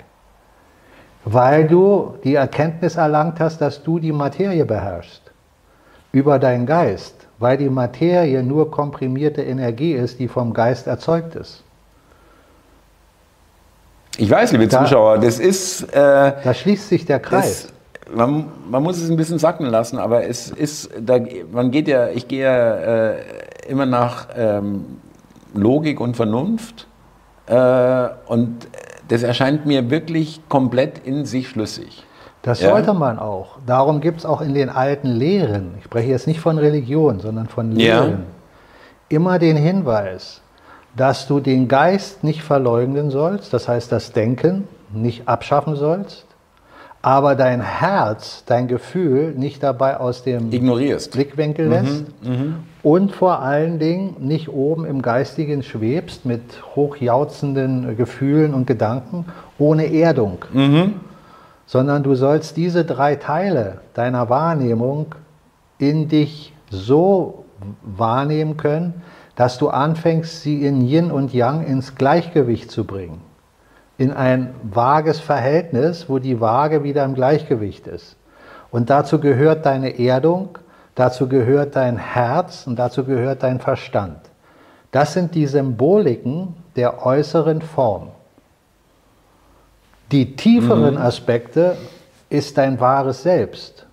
Weil 1.26 1.68
du 1.68 2.14
die 2.24 2.34
Erkenntnis 2.36 2.96
erlangt 2.96 3.40
hast, 3.40 3.60
dass 3.60 3.82
du 3.82 3.98
die 3.98 4.10
Materie 4.10 4.64
beherrschst. 4.64 5.20
Über 6.12 6.38
deinen 6.38 6.64
Geist. 6.64 7.26
Weil 7.38 7.58
die 7.58 7.68
Materie 7.68 8.42
nur 8.42 8.70
komprimierte 8.70 9.42
Energie 9.42 9.92
ist, 9.92 10.18
die 10.18 10.28
vom 10.28 10.54
Geist 10.54 10.86
erzeugt 10.86 11.34
ist. 11.34 11.62
ich 14.16 14.30
weiß, 14.30 14.50
liebe 14.52 14.66
Da- 14.66 14.82
Zuschauer, 14.82 15.18
das 15.18 15.38
ist, 15.38 15.82
äh, 15.92 16.32
Da 16.42 16.54
schließt 16.54 16.88
sich 16.88 17.04
der 17.04 17.20
Kreis. 17.20 17.68
Man, 18.14 18.46
man 18.70 18.82
muss 18.82 18.98
es 19.00 19.10
ein 19.10 19.16
bisschen 19.16 19.38
sacken 19.38 19.66
lassen, 19.66 19.98
aber 19.98 20.24
es 20.24 20.50
ist, 20.50 20.90
da, 21.00 21.18
man 21.52 21.70
geht 21.70 21.88
ja, 21.88 22.08
ich 22.08 22.28
gehe 22.28 22.44
ja 22.44 22.74
äh, 23.10 23.14
immer 23.68 23.86
nach 23.86 24.28
ähm, 24.36 24.84
Logik 25.54 26.00
und 26.00 26.16
Vernunft 26.16 26.86
äh, 27.46 28.08
und 28.26 28.66
das 29.08 29.22
erscheint 29.22 29.66
mir 29.66 29.90
wirklich 29.90 30.40
komplett 30.48 30.98
in 31.06 31.24
sich 31.24 31.48
schlüssig. 31.48 32.04
Das 32.42 32.60
Ja. 32.60 32.70
sollte 32.70 32.94
man 32.94 33.18
auch. 33.18 33.58
Darum 33.66 34.00
gibt 34.00 34.20
es 34.20 34.26
auch 34.26 34.40
in 34.40 34.54
den 34.54 34.68
alten 34.70 35.08
Lehren, 35.08 35.72
ich 35.78 35.84
spreche 35.84 36.10
jetzt 36.10 36.26
nicht 36.26 36.40
von 36.40 36.58
Religion, 36.58 37.20
sondern 37.20 37.48
von 37.48 37.72
Ja. 37.76 38.00
Lehren, 38.04 38.24
immer 39.08 39.38
den 39.38 39.56
Hinweis, 39.56 40.40
dass 40.96 41.26
du 41.26 41.40
den 41.40 41.68
Geist 41.68 42.24
nicht 42.24 42.42
verleugnen 42.42 43.10
sollst, 43.10 43.52
das 43.52 43.68
heißt 43.68 43.90
das 43.92 44.12
Denken 44.12 44.66
nicht 44.92 45.28
abschaffen 45.28 45.76
sollst, 45.76 46.24
aber 47.00 47.36
dein 47.36 47.60
Herz, 47.60 48.44
dein 48.46 48.66
Gefühl 48.66 49.32
nicht 49.36 49.62
dabei 49.62 49.98
aus 49.98 50.24
dem 50.24 50.52
Ignorierst. 50.52 51.12
Blickwinkel 51.12 51.68
lässt 51.68 52.06
und 52.82 53.12
vor 53.12 53.40
allen 53.40 53.78
Dingen 53.78 54.16
nicht 54.20 54.48
oben 54.48 54.84
im 54.84 55.00
Geistigen 55.02 55.62
schwebst 55.62 56.24
mit 56.24 56.42
hochjauzenden 56.74 57.96
Gefühlen 57.96 58.52
und 58.52 58.66
Gedanken 58.66 59.26
ohne 59.58 59.92
Erdung, 59.92 60.44
sondern 61.66 62.02
du 62.02 62.14
sollst 62.14 62.56
diese 62.56 62.84
drei 62.84 63.14
Teile 63.16 63.80
deiner 63.94 64.28
Wahrnehmung 64.28 65.14
in 65.78 66.08
dich 66.08 66.52
so 66.70 67.44
wahrnehmen 67.82 68.56
können, 68.56 69.02
dass 69.36 69.58
du 69.58 69.68
anfängst, 69.68 70.42
sie 70.42 70.64
in 70.66 70.80
Yin 70.80 71.12
und 71.12 71.32
Yang 71.32 71.64
ins 71.64 71.94
Gleichgewicht 71.94 72.72
zu 72.72 72.84
bringen. 72.84 73.20
In 73.98 74.12
ein 74.12 74.54
vages 74.62 75.18
Verhältnis, 75.18 76.08
wo 76.08 76.20
die 76.20 76.40
Waage 76.40 76.84
wieder 76.84 77.04
im 77.04 77.14
Gleichgewicht 77.14 77.88
ist. 77.88 78.16
Und 78.70 78.90
dazu 78.90 79.18
gehört 79.18 79.66
deine 79.66 79.98
Erdung, 79.98 80.56
dazu 80.94 81.28
gehört 81.28 81.74
dein 81.74 81.98
Herz 81.98 82.66
und 82.66 82.78
dazu 82.78 83.04
gehört 83.04 83.42
dein 83.42 83.58
Verstand. 83.58 84.18
Das 84.92 85.14
sind 85.14 85.34
die 85.34 85.46
Symboliken 85.46 86.54
der 86.76 87.04
äußeren 87.04 87.60
Form. 87.60 88.08
Die 90.12 90.36
tieferen 90.36 90.96
Aspekte 90.96 91.76
ist 92.30 92.56
dein 92.56 92.78
wahres 92.80 93.24
Selbst, 93.24 93.86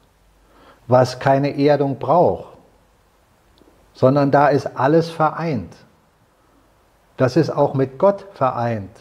was 0.88 1.20
keine 1.20 1.58
Erdung 1.60 1.98
braucht, 1.98 2.58
sondern 3.94 4.30
da 4.30 4.50
ist 4.50 4.78
alles 4.78 5.10
vereint. 5.10 5.76
Das 7.18 7.36
ist 7.36 7.50
auch 7.50 7.74
mit 7.74 7.98
Gott 7.98 8.26
vereint 8.34 8.92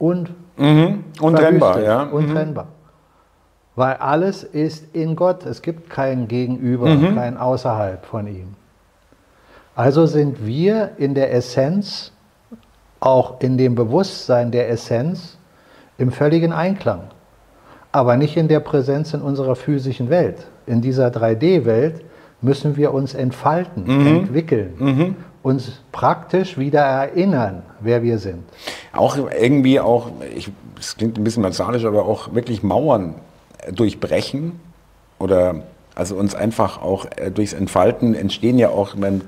und 0.00 0.30
Mhm. 0.60 1.04
Untrennbar, 1.20 1.82
ja. 1.82 2.04
Mhm. 2.04 2.12
Untrennbar. 2.12 2.66
Weil 3.76 3.94
alles 3.94 4.44
ist 4.44 4.94
in 4.94 5.16
Gott. 5.16 5.46
Es 5.46 5.62
gibt 5.62 5.88
kein 5.88 6.28
Gegenüber, 6.28 6.86
mhm. 6.86 7.14
kein 7.14 7.36
Außerhalb 7.38 8.04
von 8.04 8.26
ihm. 8.26 8.54
Also 9.74 10.04
sind 10.04 10.44
wir 10.46 10.92
in 10.98 11.14
der 11.14 11.32
Essenz, 11.32 12.12
auch 12.98 13.40
in 13.40 13.56
dem 13.56 13.74
Bewusstsein 13.74 14.50
der 14.50 14.68
Essenz, 14.68 15.38
im 15.96 16.12
völligen 16.12 16.52
Einklang. 16.52 17.04
Aber 17.90 18.16
nicht 18.16 18.36
in 18.36 18.48
der 18.48 18.60
Präsenz 18.60 19.14
in 19.14 19.22
unserer 19.22 19.56
physischen 19.56 20.10
Welt. 20.10 20.46
In 20.66 20.82
dieser 20.82 21.08
3D-Welt 21.08 22.04
müssen 22.42 22.76
wir 22.76 22.92
uns 22.92 23.14
entfalten, 23.14 23.84
mhm. 23.84 24.06
entwickeln, 24.06 24.74
mhm. 24.78 25.16
uns 25.42 25.80
praktisch 25.90 26.58
wieder 26.58 26.82
erinnern, 26.82 27.62
wer 27.80 28.02
wir 28.02 28.18
sind. 28.18 28.44
Auch 28.92 29.16
irgendwie 29.16 29.78
auch, 29.78 30.10
es 30.78 30.96
klingt 30.96 31.16
ein 31.16 31.24
bisschen 31.24 31.42
martialisch, 31.42 31.84
aber 31.84 32.06
auch 32.06 32.34
wirklich 32.34 32.62
Mauern 32.62 33.14
durchbrechen 33.70 34.58
oder 35.18 35.62
also 35.94 36.16
uns 36.16 36.34
einfach 36.34 36.80
auch 36.82 37.06
äh, 37.16 37.30
durchs 37.30 37.52
Entfalten 37.52 38.14
entstehen 38.14 38.58
ja 38.58 38.70
auch, 38.70 38.94
man 38.96 39.22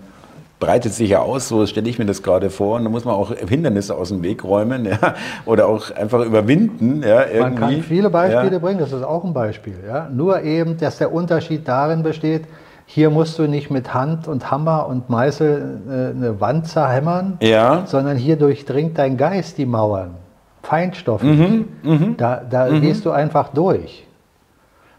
breitet 0.59 0.94
sich 0.94 1.11
ja 1.11 1.18
aus, 1.18 1.48
so 1.48 1.66
stelle 1.66 1.88
ich 1.88 1.98
mir 1.98 2.07
das 2.07 2.22
gerade 2.22 2.48
vor. 2.48 2.77
Und 2.77 2.85
da 2.85 2.90
muss 2.90 3.05
man 3.05 3.14
auch 3.14 3.33
Hindernisse 3.35 3.96
aus 3.96 4.11
dem 4.11 4.22
Weg 4.22 4.44
räumen 4.44 4.85
ja, 5.03 5.16
oder 5.44 5.66
auch 5.66 5.90
einfach 5.90 6.25
überwinden. 6.25 7.03
Ja, 7.03 7.25
irgendwie. 7.25 7.40
Man 7.40 7.55
kann 7.57 7.83
viele 7.83 8.11
Beispiele 8.11 8.53
ja. 8.53 8.59
bringen, 8.59 8.79
das 8.79 8.92
ist 8.92 9.03
auch 9.03 9.25
ein 9.25 9.35
Beispiel. 9.35 9.75
Ja. 9.87 10.09
Nur 10.09 10.42
eben, 10.42 10.79
dass 10.79 10.98
der 10.98 11.12
Unterschied 11.12 11.66
darin 11.66 12.05
besteht, 12.05 12.44
hier 12.94 13.09
musst 13.09 13.38
du 13.38 13.48
nicht 13.48 13.70
mit 13.70 13.94
Hand 13.94 14.28
und 14.28 14.50
Hammer 14.50 14.87
und 14.87 15.09
Meißel 15.09 15.81
äh, 15.88 16.16
eine 16.16 16.40
Wand 16.42 16.68
zerhämmern, 16.68 17.38
ja. 17.40 17.85
sondern 17.87 18.18
hier 18.18 18.37
durchdringt 18.37 18.98
dein 18.98 19.16
Geist 19.16 19.57
die 19.57 19.64
Mauern. 19.64 20.16
Feinstofflich. 20.62 21.38
Mhm, 21.38 21.68
mh. 21.83 22.14
Da, 22.18 22.42
da 22.48 22.66
mhm. 22.66 22.83
gehst 22.83 23.07
du 23.07 23.11
einfach 23.11 23.48
durch. 23.48 24.07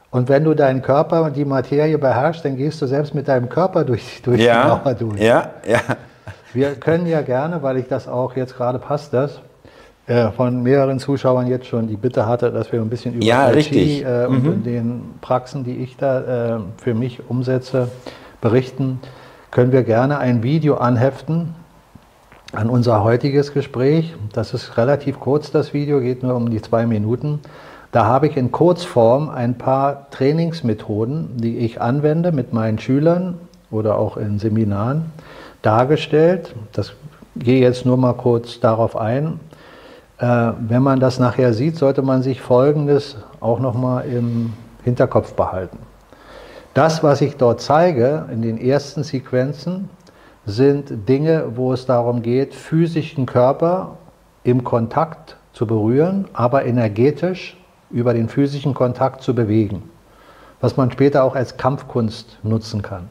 Und 0.10 0.28
wenn 0.28 0.44
du 0.44 0.56
deinen 0.56 0.82
Körper 0.82 1.22
und 1.22 1.36
die 1.36 1.46
Materie 1.46 2.00
beherrschst, 2.00 2.44
dann 2.44 2.58
gehst 2.58 2.82
du 2.82 2.88
selbst 2.88 3.14
mit 3.14 3.28
deinem 3.28 3.48
Körper 3.48 3.84
durch, 3.84 4.24
durch 4.24 4.42
ja, 4.42 4.64
die 4.64 4.70
Mauer 4.70 4.94
durch. 4.96 5.22
Ja, 5.22 5.52
ja. 5.68 5.80
Wir 6.52 6.74
können 6.74 7.06
ja 7.06 7.22
gerne, 7.22 7.62
weil 7.62 7.78
ich 7.78 7.88
das 7.88 8.08
auch 8.08 8.36
jetzt 8.36 8.58
gerade 8.58 8.80
passt, 8.80 9.14
das 9.14 9.40
äh, 10.06 10.32
von 10.32 10.64
mehreren 10.64 11.00
Zuschauern 11.00 11.48
jetzt 11.48 11.68
schon 11.68 11.88
die 11.88 11.96
Bitte 11.96 12.26
hatte, 12.26 12.52
dass 12.52 12.72
wir 12.72 12.82
ein 12.82 12.90
bisschen 12.90 13.16
über 13.16 13.26
ja, 13.26 13.52
IT 13.52 13.72
äh, 13.72 14.26
und 14.28 14.44
mhm. 14.44 14.64
den 14.64 15.02
Praxen, 15.22 15.64
die 15.64 15.78
ich 15.78 15.96
da 15.96 16.58
äh, 16.58 16.60
für 16.78 16.94
mich 16.94 17.30
umsetze, 17.30 17.90
berichten, 18.42 19.00
können 19.50 19.72
wir 19.72 19.84
gerne 19.84 20.18
ein 20.18 20.44
Video 20.44 20.76
anheften 20.76 21.56
an 22.52 22.70
unser 22.70 23.04
heutiges 23.04 23.54
Gespräch. 23.54 24.14
Das 24.34 24.54
ist 24.54 24.78
relativ 24.78 25.20
kurz, 25.20 25.52
das 25.52 25.74
Video, 25.74 26.02
geht 26.02 26.22
nur 26.22 26.36
um 26.36 26.50
die 26.50 26.62
zwei 26.62 26.86
Minuten. 26.86 27.40
Da 27.94 28.06
habe 28.06 28.28
ich 28.28 28.36
in 28.36 28.52
Kurzform 28.52 29.30
ein 29.30 29.58
paar 29.58 30.10
Trainingsmethoden, 30.10 31.38
die 31.38 31.60
ich 31.60 31.80
anwende 31.80 32.32
mit 32.32 32.52
meinen 32.52 32.80
Schülern 32.80 33.38
oder 33.72 33.98
auch 33.98 34.18
in 34.18 34.40
Seminaren, 34.40 35.12
dargestellt. 35.62 36.56
Das 36.74 36.94
gehe 37.36 37.62
jetzt 37.62 37.86
nur 37.86 37.98
mal 37.98 38.14
kurz 38.14 38.60
darauf 38.60 38.98
ein. 38.98 39.40
Äh, 40.18 40.52
wenn 40.60 40.84
man 40.84 41.00
das 41.00 41.20
nachher 41.20 41.54
sieht, 41.54 41.78
sollte 41.78 42.02
man 42.02 42.24
sich 42.24 42.42
Folgendes 42.42 43.18
auch 43.40 43.60
noch 43.60 43.74
mal 43.74 44.02
im 44.02 44.54
Hinterkopf 44.84 45.34
behalten. 45.34 45.80
Das, 46.74 47.04
was 47.04 47.22
ich 47.22 47.38
dort 47.38 47.62
zeige 47.62 48.26
in 48.32 48.42
den 48.42 48.58
ersten 48.58 49.04
Sequenzen, 49.04 49.90
sind 50.46 51.08
Dinge, 51.08 51.56
wo 51.56 51.72
es 51.72 51.86
darum 51.86 52.22
geht, 52.22 52.54
physischen 52.54 53.26
Körper 53.26 53.98
im 54.44 54.64
Kontakt 54.64 55.38
zu 55.54 55.66
berühren, 55.68 56.26
aber 56.34 56.66
energetisch 56.66 57.58
über 57.92 58.14
den 58.14 58.28
physischen 58.28 58.74
Kontakt 58.74 59.22
zu 59.22 59.36
bewegen, 59.36 59.84
was 60.60 60.76
man 60.76 60.92
später 60.92 61.24
auch 61.24 61.36
als 61.36 61.58
Kampfkunst 61.58 62.40
nutzen 62.44 62.82
kann. 62.82 63.08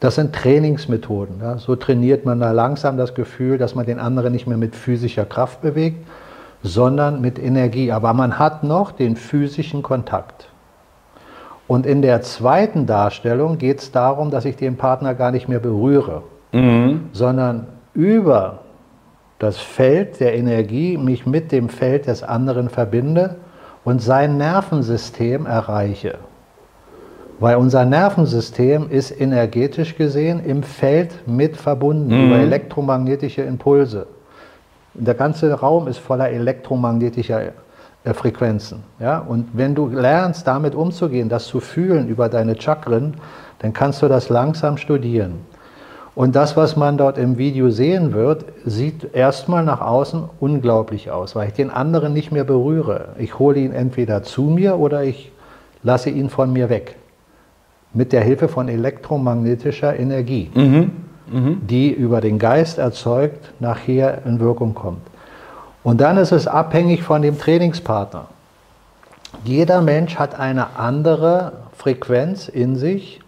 Das 0.00 0.16
sind 0.16 0.34
Trainingsmethoden. 0.34 1.40
Ja. 1.40 1.58
So 1.58 1.76
trainiert 1.76 2.26
man 2.26 2.40
da 2.40 2.50
langsam 2.50 2.98
das 2.98 3.14
Gefühl, 3.14 3.56
dass 3.56 3.74
man 3.74 3.86
den 3.86 3.98
anderen 3.98 4.32
nicht 4.32 4.46
mehr 4.46 4.58
mit 4.58 4.76
physischer 4.76 5.24
Kraft 5.24 5.62
bewegt, 5.62 6.06
sondern 6.66 7.20
mit 7.20 7.38
Energie. 7.38 7.92
Aber 7.92 8.12
man 8.12 8.38
hat 8.38 8.64
noch 8.64 8.92
den 8.92 9.16
physischen 9.16 9.82
Kontakt. 9.82 10.48
Und 11.68 11.86
in 11.86 12.02
der 12.02 12.22
zweiten 12.22 12.86
Darstellung 12.86 13.58
geht 13.58 13.80
es 13.80 13.92
darum, 13.92 14.30
dass 14.30 14.44
ich 14.44 14.56
den 14.56 14.76
Partner 14.76 15.14
gar 15.14 15.30
nicht 15.30 15.48
mehr 15.48 15.58
berühre, 15.58 16.22
mhm. 16.52 17.08
sondern 17.12 17.66
über 17.94 18.60
das 19.38 19.58
Feld 19.58 20.20
der 20.20 20.34
Energie 20.34 20.96
mich 20.96 21.26
mit 21.26 21.50
dem 21.52 21.68
Feld 21.68 22.06
des 22.06 22.22
anderen 22.22 22.68
verbinde 22.68 23.36
und 23.84 24.00
sein 24.00 24.36
Nervensystem 24.36 25.46
erreiche. 25.46 26.18
Weil 27.38 27.56
unser 27.56 27.84
Nervensystem 27.84 28.88
ist 28.88 29.20
energetisch 29.20 29.96
gesehen 29.96 30.42
im 30.44 30.62
Feld 30.62 31.26
mit 31.26 31.56
verbunden 31.56 32.16
mhm. 32.16 32.26
über 32.26 32.38
elektromagnetische 32.38 33.42
Impulse. 33.42 34.06
Der 34.98 35.14
ganze 35.14 35.52
Raum 35.52 35.88
ist 35.88 35.98
voller 35.98 36.30
elektromagnetischer 36.30 37.52
äh, 38.04 38.14
Frequenzen. 38.14 38.82
Ja? 38.98 39.18
Und 39.18 39.48
wenn 39.52 39.74
du 39.74 39.88
lernst, 39.88 40.46
damit 40.46 40.74
umzugehen, 40.74 41.28
das 41.28 41.46
zu 41.46 41.60
fühlen 41.60 42.08
über 42.08 42.28
deine 42.28 42.60
Chakren, 42.60 43.14
dann 43.58 43.72
kannst 43.72 44.02
du 44.02 44.08
das 44.08 44.28
langsam 44.28 44.76
studieren. 44.76 45.40
Und 46.14 46.34
das, 46.34 46.56
was 46.56 46.76
man 46.76 46.96
dort 46.96 47.18
im 47.18 47.36
Video 47.36 47.68
sehen 47.68 48.14
wird, 48.14 48.46
sieht 48.64 49.14
erstmal 49.14 49.62
nach 49.62 49.82
außen 49.82 50.24
unglaublich 50.40 51.10
aus, 51.10 51.36
weil 51.36 51.48
ich 51.48 51.54
den 51.54 51.68
anderen 51.68 52.14
nicht 52.14 52.32
mehr 52.32 52.44
berühre. 52.44 53.08
Ich 53.18 53.38
hole 53.38 53.60
ihn 53.60 53.72
entweder 53.72 54.22
zu 54.22 54.44
mir 54.44 54.78
oder 54.78 55.04
ich 55.04 55.30
lasse 55.82 56.08
ihn 56.08 56.30
von 56.30 56.54
mir 56.54 56.70
weg. 56.70 56.96
Mit 57.92 58.14
der 58.14 58.22
Hilfe 58.22 58.48
von 58.48 58.68
elektromagnetischer 58.68 59.98
Energie, 59.98 60.50
mhm. 60.54 60.90
Mhm. 61.28 61.66
die 61.66 61.90
über 61.90 62.20
den 62.20 62.38
Geist 62.38 62.78
erzeugt 62.78 63.52
nachher 63.60 64.24
in 64.24 64.40
Wirkung 64.40 64.74
kommt. 64.74 65.02
Und 65.82 66.00
dann 66.00 66.16
ist 66.18 66.32
es 66.32 66.46
abhängig 66.46 67.02
von 67.02 67.22
dem 67.22 67.38
Trainingspartner. 67.38 68.26
Jeder 69.44 69.82
Mensch 69.82 70.16
hat 70.16 70.38
eine 70.38 70.76
andere 70.76 71.52
Frequenz 71.76 72.48
in 72.48 72.76
sich, 72.76 73.20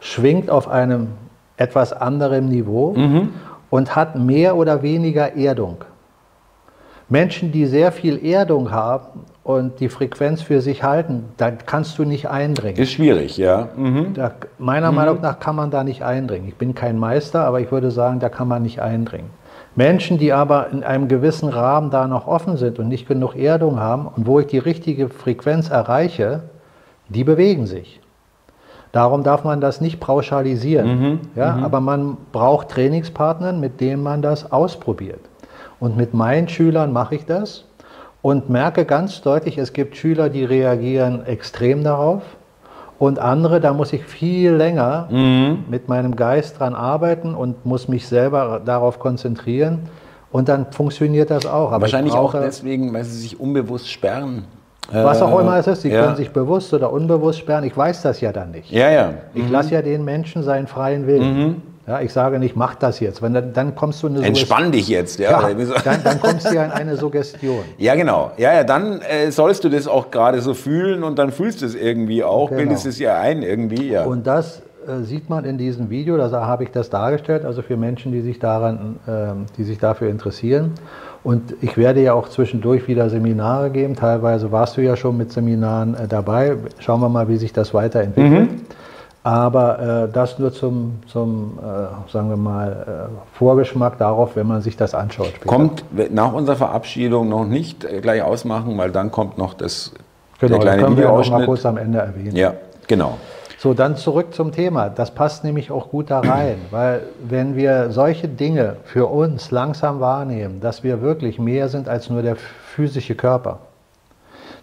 schwingt 0.00 0.50
auf 0.50 0.68
einem 0.68 1.08
etwas 1.56 1.92
anderem 1.92 2.48
Niveau 2.48 2.92
mhm. 2.92 3.30
und 3.70 3.96
hat 3.96 4.16
mehr 4.16 4.56
oder 4.56 4.82
weniger 4.82 5.36
Erdung. 5.36 5.84
Menschen, 7.08 7.52
die 7.52 7.66
sehr 7.66 7.92
viel 7.92 8.24
Erdung 8.24 8.70
haben 8.70 9.24
und 9.46 9.78
die 9.78 9.88
Frequenz 9.88 10.42
für 10.42 10.60
sich 10.60 10.82
halten, 10.82 11.26
da 11.36 11.52
kannst 11.52 12.00
du 12.00 12.04
nicht 12.04 12.28
eindringen. 12.28 12.82
Ist 12.82 12.90
schwierig, 12.90 13.36
ja. 13.36 13.68
Mhm. 13.76 14.12
Da, 14.12 14.32
meiner 14.58 14.90
mhm. 14.90 14.96
Meinung 14.96 15.20
nach 15.20 15.38
kann 15.38 15.54
man 15.54 15.70
da 15.70 15.84
nicht 15.84 16.02
eindringen. 16.02 16.48
Ich 16.48 16.56
bin 16.56 16.74
kein 16.74 16.98
Meister, 16.98 17.44
aber 17.44 17.60
ich 17.60 17.70
würde 17.70 17.92
sagen, 17.92 18.18
da 18.18 18.28
kann 18.28 18.48
man 18.48 18.64
nicht 18.64 18.82
eindringen. 18.82 19.30
Menschen, 19.76 20.18
die 20.18 20.32
aber 20.32 20.70
in 20.70 20.82
einem 20.82 21.06
gewissen 21.06 21.48
Rahmen 21.48 21.90
da 21.90 22.08
noch 22.08 22.26
offen 22.26 22.56
sind 22.56 22.80
und 22.80 22.88
nicht 22.88 23.06
genug 23.06 23.36
Erdung 23.36 23.78
haben 23.78 24.08
und 24.08 24.26
wo 24.26 24.40
ich 24.40 24.48
die 24.48 24.58
richtige 24.58 25.08
Frequenz 25.10 25.70
erreiche, 25.70 26.40
die 27.08 27.22
bewegen 27.22 27.66
sich. 27.66 28.00
Darum 28.90 29.22
darf 29.22 29.44
man 29.44 29.60
das 29.60 29.80
nicht 29.80 30.00
pauschalisieren. 30.00 30.88
Mhm, 30.88 31.20
ja, 31.36 31.52
mhm. 31.52 31.62
Aber 31.62 31.80
man 31.80 32.16
braucht 32.32 32.70
Trainingspartner, 32.70 33.52
mit 33.52 33.80
denen 33.80 34.02
man 34.02 34.22
das 34.22 34.50
ausprobiert. 34.50 35.20
Und 35.78 35.96
mit 35.96 36.14
meinen 36.14 36.48
Schülern 36.48 36.92
mache 36.92 37.14
ich 37.14 37.26
das 37.26 37.65
und 38.26 38.50
merke 38.50 38.84
ganz 38.84 39.22
deutlich, 39.22 39.56
es 39.56 39.72
gibt 39.72 39.96
Schüler, 39.96 40.28
die 40.30 40.44
reagieren 40.44 41.24
extrem 41.26 41.84
darauf 41.84 42.24
und 42.98 43.20
andere, 43.20 43.60
da 43.60 43.72
muss 43.72 43.92
ich 43.92 44.02
viel 44.02 44.50
länger 44.50 45.06
mhm. 45.12 45.58
mit 45.70 45.88
meinem 45.88 46.16
Geist 46.16 46.58
dran 46.58 46.74
arbeiten 46.74 47.36
und 47.36 47.64
muss 47.64 47.86
mich 47.86 48.08
selber 48.08 48.60
darauf 48.64 48.98
konzentrieren. 48.98 49.82
Und 50.32 50.48
dann 50.48 50.72
funktioniert 50.72 51.30
das 51.30 51.46
auch. 51.46 51.70
Aber 51.70 51.82
Wahrscheinlich 51.82 52.14
auch 52.14 52.32
deswegen, 52.32 52.92
weil 52.92 53.04
sie 53.04 53.16
sich 53.16 53.38
unbewusst 53.38 53.88
sperren. 53.88 54.46
Was 54.90 55.22
auch 55.22 55.38
immer 55.38 55.58
es 55.58 55.68
ist, 55.68 55.82
sie 55.82 55.90
ja. 55.90 56.02
können 56.02 56.16
sich 56.16 56.32
bewusst 56.32 56.74
oder 56.74 56.92
unbewusst 56.92 57.38
sperren. 57.38 57.62
Ich 57.62 57.76
weiß 57.76 58.02
das 58.02 58.20
ja 58.20 58.32
dann 58.32 58.50
nicht. 58.50 58.72
Ja, 58.72 58.90
ja. 58.90 59.14
Ich 59.34 59.44
mhm. 59.44 59.52
lasse 59.52 59.74
ja 59.74 59.82
den 59.82 60.04
Menschen 60.04 60.42
seinen 60.42 60.66
freien 60.66 61.06
Willen. 61.06 61.38
Mhm. 61.38 61.62
Ja, 61.86 62.00
ich 62.00 62.12
sage 62.12 62.40
nicht, 62.40 62.56
mach 62.56 62.74
das 62.74 62.98
jetzt. 62.98 63.22
Wenn, 63.22 63.32
dann, 63.32 63.52
dann 63.52 63.76
kommst 63.76 64.02
du 64.02 64.08
in 64.08 64.16
eine 64.16 64.26
Entspann 64.26 64.72
dich 64.72 64.88
jetzt. 64.88 65.20
Ja, 65.20 65.48
ja 65.48 65.54
dann, 65.84 66.02
dann, 66.02 66.20
kommst 66.20 66.50
du 66.50 66.54
ja 66.54 66.64
in 66.64 66.72
eine 66.72 66.96
Suggestion. 66.96 67.64
Ja, 67.78 67.94
genau. 67.94 68.32
Ja, 68.38 68.52
ja, 68.54 68.64
dann 68.64 69.00
äh, 69.02 69.30
sollst 69.30 69.62
du 69.62 69.68
das 69.68 69.86
auch 69.86 70.10
gerade 70.10 70.40
so 70.40 70.54
fühlen 70.54 71.04
und 71.04 71.16
dann 71.18 71.30
fühlst 71.30 71.62
du 71.62 71.66
es 71.66 71.76
irgendwie 71.76 72.24
auch, 72.24 72.48
genau. 72.48 72.62
bildest 72.62 72.86
es 72.86 72.98
ja 72.98 73.20
ein 73.20 73.42
irgendwie. 73.42 73.90
Ja. 73.90 74.04
Und 74.04 74.26
das 74.26 74.62
äh, 74.86 75.02
sieht 75.02 75.30
man 75.30 75.44
in 75.44 75.58
diesem 75.58 75.88
Video, 75.88 76.16
da 76.16 76.30
habe 76.46 76.64
ich 76.64 76.72
das 76.72 76.90
dargestellt, 76.90 77.44
also 77.44 77.62
für 77.62 77.76
Menschen, 77.76 78.10
die 78.10 78.20
sich 78.20 78.40
daran, 78.40 78.96
äh, 79.06 79.34
die 79.56 79.62
sich 79.62 79.78
dafür 79.78 80.10
interessieren. 80.10 80.72
Und 81.22 81.54
ich 81.60 81.76
werde 81.76 82.02
ja 82.02 82.14
auch 82.14 82.28
zwischendurch 82.28 82.88
wieder 82.88 83.10
Seminare 83.10 83.70
geben. 83.70 83.94
Teilweise 83.96 84.52
warst 84.52 84.76
du 84.76 84.80
ja 84.80 84.96
schon 84.96 85.16
mit 85.16 85.32
Seminaren 85.32 85.94
äh, 85.94 86.08
dabei. 86.08 86.56
Schauen 86.80 87.00
wir 87.00 87.08
mal, 87.08 87.28
wie 87.28 87.36
sich 87.36 87.52
das 87.52 87.74
weiterentwickelt. 87.74 88.50
Mhm. 88.50 88.60
Aber 89.26 90.04
äh, 90.04 90.12
das 90.12 90.38
nur 90.38 90.52
zum, 90.52 91.00
zum 91.08 91.58
äh, 91.58 92.12
sagen 92.12 92.30
wir 92.30 92.36
mal, 92.36 93.08
äh, 93.10 93.36
Vorgeschmack 93.36 93.98
darauf, 93.98 94.36
wenn 94.36 94.46
man 94.46 94.62
sich 94.62 94.76
das 94.76 94.94
anschaut. 94.94 95.32
Später. 95.34 95.48
Kommt 95.48 95.84
nach 96.12 96.32
unserer 96.32 96.54
Verabschiedung 96.54 97.28
noch 97.28 97.44
nicht 97.44 97.84
äh, 97.84 98.00
gleich 98.00 98.22
ausmachen, 98.22 98.78
weil 98.78 98.92
dann 98.92 99.10
kommt 99.10 99.36
noch 99.36 99.54
das 99.54 99.90
Genau, 100.38 100.52
der 100.52 100.60
kleine 100.60 100.82
können 100.82 100.96
wir 100.96 101.04
ja 101.04 101.10
noch 101.10 101.16
mal 101.16 101.22
Videoausschnitt. 101.22 101.46
kurz 101.46 101.66
am 101.66 101.76
Ende 101.76 101.98
erwähnen. 101.98 102.36
Ja, 102.36 102.54
genau. 102.86 103.18
So, 103.58 103.74
dann 103.74 103.96
zurück 103.96 104.32
zum 104.32 104.52
Thema. 104.52 104.90
Das 104.90 105.10
passt 105.10 105.42
nämlich 105.42 105.72
auch 105.72 105.88
gut 105.88 106.12
da 106.12 106.20
rein, 106.20 106.58
weil 106.70 107.02
wenn 107.20 107.56
wir 107.56 107.90
solche 107.90 108.28
Dinge 108.28 108.76
für 108.84 109.06
uns 109.06 109.50
langsam 109.50 109.98
wahrnehmen, 109.98 110.60
dass 110.60 110.84
wir 110.84 111.02
wirklich 111.02 111.40
mehr 111.40 111.68
sind 111.68 111.88
als 111.88 112.10
nur 112.10 112.22
der 112.22 112.36
physische 112.36 113.16
Körper, 113.16 113.58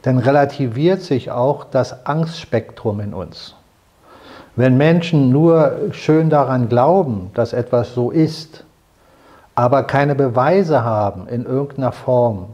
dann 0.03 0.19
relativiert 0.19 1.01
sich 1.01 1.31
auch 1.31 1.65
das 1.65 2.05
Angstspektrum 2.05 3.01
in 3.01 3.13
uns. 3.13 3.55
Wenn 4.55 4.77
Menschen 4.77 5.31
nur 5.31 5.73
schön 5.91 6.29
daran 6.29 6.69
glauben, 6.69 7.31
dass 7.33 7.53
etwas 7.53 7.95
so 7.95 8.11
ist, 8.11 8.63
aber 9.55 9.83
keine 9.83 10.15
Beweise 10.15 10.83
haben 10.83 11.27
in 11.27 11.45
irgendeiner 11.45 11.91
Form, 11.91 12.47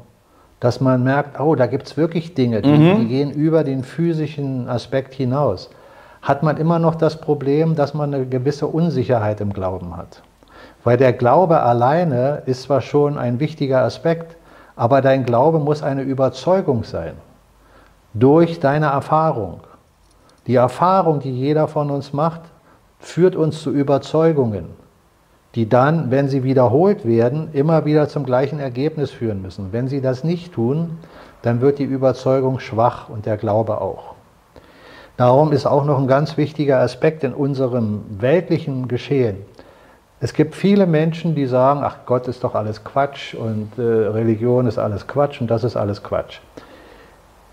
dass 0.59 0.81
man 0.81 1.03
merkt, 1.03 1.39
oh, 1.39 1.55
da 1.55 1.67
gibt 1.67 1.87
es 1.87 1.97
wirklich 1.97 2.33
Dinge, 2.33 2.61
die, 2.61 2.77
die 2.77 3.07
gehen 3.07 3.31
über 3.31 3.63
den 3.63 3.83
physischen 3.83 4.67
Aspekt 4.69 5.13
hinaus, 5.13 5.69
hat 6.21 6.43
man 6.43 6.57
immer 6.57 6.79
noch 6.79 6.95
das 6.95 7.19
Problem, 7.19 7.75
dass 7.75 7.93
man 7.93 8.13
eine 8.13 8.25
gewisse 8.25 8.67
Unsicherheit 8.67 9.39
im 9.39 9.53
Glauben 9.53 9.95
hat. 9.95 10.21
Weil 10.83 10.97
der 10.97 11.13
Glaube 11.13 11.61
alleine 11.61 12.43
ist 12.45 12.63
zwar 12.63 12.81
schon 12.81 13.17
ein 13.17 13.39
wichtiger 13.39 13.81
Aspekt, 13.81 14.35
aber 14.75 15.01
dein 15.01 15.25
Glaube 15.25 15.59
muss 15.59 15.83
eine 15.83 16.01
Überzeugung 16.03 16.83
sein. 16.83 17.13
Durch 18.13 18.59
deine 18.59 18.87
Erfahrung. 18.87 19.61
Die 20.49 20.55
Erfahrung, 20.55 21.19
die 21.19 21.29
jeder 21.29 21.67
von 21.67 21.91
uns 21.91 22.11
macht, 22.11 22.41
führt 22.97 23.35
uns 23.35 23.61
zu 23.61 23.69
Überzeugungen, 23.69 24.65
die 25.53 25.69
dann, 25.69 26.09
wenn 26.09 26.27
sie 26.27 26.43
wiederholt 26.43 27.05
werden, 27.05 27.49
immer 27.53 27.85
wieder 27.85 28.09
zum 28.09 28.25
gleichen 28.25 28.59
Ergebnis 28.59 29.11
führen 29.11 29.43
müssen. 29.43 29.71
Wenn 29.73 29.87
sie 29.87 30.01
das 30.01 30.23
nicht 30.23 30.53
tun, 30.53 30.97
dann 31.43 31.61
wird 31.61 31.77
die 31.77 31.83
Überzeugung 31.83 32.59
schwach 32.59 33.09
und 33.09 33.27
der 33.27 33.37
Glaube 33.37 33.79
auch. 33.79 34.15
Darum 35.17 35.51
ist 35.51 35.67
auch 35.67 35.85
noch 35.85 35.99
ein 35.99 36.07
ganz 36.07 36.35
wichtiger 36.35 36.79
Aspekt 36.79 37.23
in 37.23 37.35
unserem 37.35 38.01
weltlichen 38.19 38.87
Geschehen. 38.87 39.37
Es 40.19 40.33
gibt 40.33 40.55
viele 40.55 40.87
Menschen, 40.87 41.35
die 41.35 41.45
sagen, 41.45 41.81
ach 41.83 41.97
Gott 42.07 42.27
ist 42.27 42.43
doch 42.43 42.55
alles 42.55 42.83
Quatsch 42.83 43.35
und 43.35 43.77
äh, 43.77 43.81
Religion 43.83 44.65
ist 44.65 44.79
alles 44.79 45.05
Quatsch 45.05 45.41
und 45.41 45.51
das 45.51 45.63
ist 45.63 45.77
alles 45.77 46.01
Quatsch. 46.01 46.39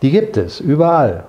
Die 0.00 0.10
gibt 0.10 0.38
es 0.38 0.60
überall. 0.60 1.24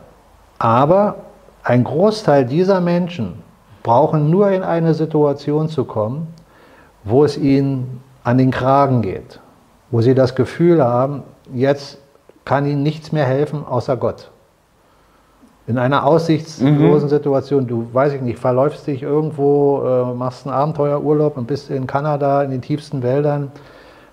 Aber 0.59 1.26
ein 1.67 1.83
Großteil 1.83 2.45
dieser 2.45 2.79
Menschen 2.79 3.43
brauchen 3.83 4.29
nur 4.29 4.49
in 4.51 4.63
eine 4.63 4.93
Situation 4.93 5.67
zu 5.67 5.83
kommen, 5.83 6.27
wo 7.03 7.25
es 7.25 7.37
ihnen 7.37 8.01
an 8.23 8.37
den 8.37 8.51
Kragen 8.51 9.01
geht, 9.01 9.41
wo 9.91 9.99
sie 9.99 10.15
das 10.15 10.33
Gefühl 10.33 10.81
haben, 10.81 11.23
jetzt 11.53 11.97
kann 12.45 12.65
ihnen 12.65 12.83
nichts 12.83 13.11
mehr 13.11 13.25
helfen 13.25 13.65
außer 13.67 13.97
Gott. 13.97 14.31
In 15.67 15.77
einer 15.77 16.05
aussichtslosen 16.05 17.09
Situation, 17.09 17.67
du 17.67 17.89
weiß 17.91 18.13
ich 18.13 18.21
nicht, 18.21 18.39
verläufst 18.39 18.87
dich 18.87 19.03
irgendwo, 19.03 19.83
äh, 19.85 20.13
machst 20.13 20.47
einen 20.47 20.55
Abenteuerurlaub 20.55 21.35
und 21.35 21.47
bist 21.47 21.69
in 21.69 21.85
Kanada 21.85 22.43
in 22.43 22.51
den 22.51 22.61
tiefsten 22.61 23.03
Wäldern, 23.03 23.51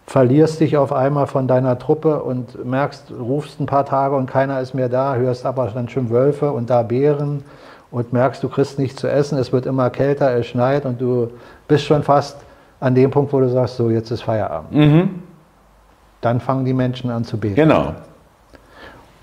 verlierst 0.07 0.61
dich 0.61 0.77
auf 0.77 0.93
einmal 0.93 1.27
von 1.27 1.49
deiner 1.49 1.79
Truppe 1.79 2.23
und 2.23 2.65
merkst, 2.65 3.13
rufst 3.19 3.61
ein 3.61 3.67
paar 3.67 3.87
Tage 3.87 4.15
und 4.15 4.27
keiner 4.27 4.61
ist 4.61 4.75
mehr 4.75 4.89
da, 4.89 5.15
hörst 5.15 5.47
aber 5.47 5.67
dann 5.69 5.89
schon 5.89 6.11
Wölfe 6.11 6.53
und 6.53 6.71
da 6.71 6.83
Bären 6.83 7.43
und 7.91 8.13
merkst, 8.13 8.43
du 8.43 8.49
kriegst 8.49 8.79
nichts 8.79 9.01
zu 9.01 9.09
essen, 9.09 9.39
es 9.39 9.53
wird 9.53 9.67
immer 9.67 9.89
kälter, 9.91 10.37
es 10.37 10.47
schneit 10.47 10.85
und 10.85 11.01
du 11.01 11.31
bist 11.69 11.85
schon 11.85 12.03
fast 12.03 12.37
an 12.81 12.95
dem 12.95 13.11
Punkt, 13.11 13.33
wo 13.33 13.41
du 13.41 13.49
sagst, 13.49 13.77
so 13.77 13.89
jetzt 13.89 14.11
ist 14.11 14.23
Feierabend. 14.23 14.73
Dann 16.21 16.41
fangen 16.41 16.65
die 16.65 16.75
Menschen 16.75 17.11
an 17.11 17.25
zu 17.25 17.39
beten. 17.39 17.55
Genau. 17.55 17.95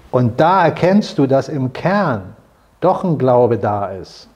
Und 0.09 0.39
da 0.39 0.65
erkennst 0.65 1.17
du, 1.17 1.27
dass 1.27 1.47
im 1.47 1.71
Kern 1.73 2.35
doch 2.79 3.03
ein 3.03 3.17
Glaube 3.17 3.57
da 3.57 3.87
ist, 3.87 4.27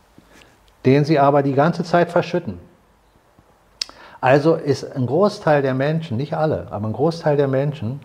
den 0.86 1.06
sie 1.06 1.20
aber 1.20 1.44
die 1.44 1.54
ganze 1.54 1.84
Zeit 1.84 2.12
verschütten. 2.12 2.60
Also 4.26 4.56
ist 4.56 4.96
ein 4.96 5.06
Großteil 5.06 5.62
der 5.62 5.76
Menschen, 5.76 6.18
nicht 6.18 6.34
alle, 6.34 6.66
aber 6.72 6.88
ein 6.88 6.94
Großteil 6.94 7.38
der 7.38 7.48
Menschen, 7.48 8.00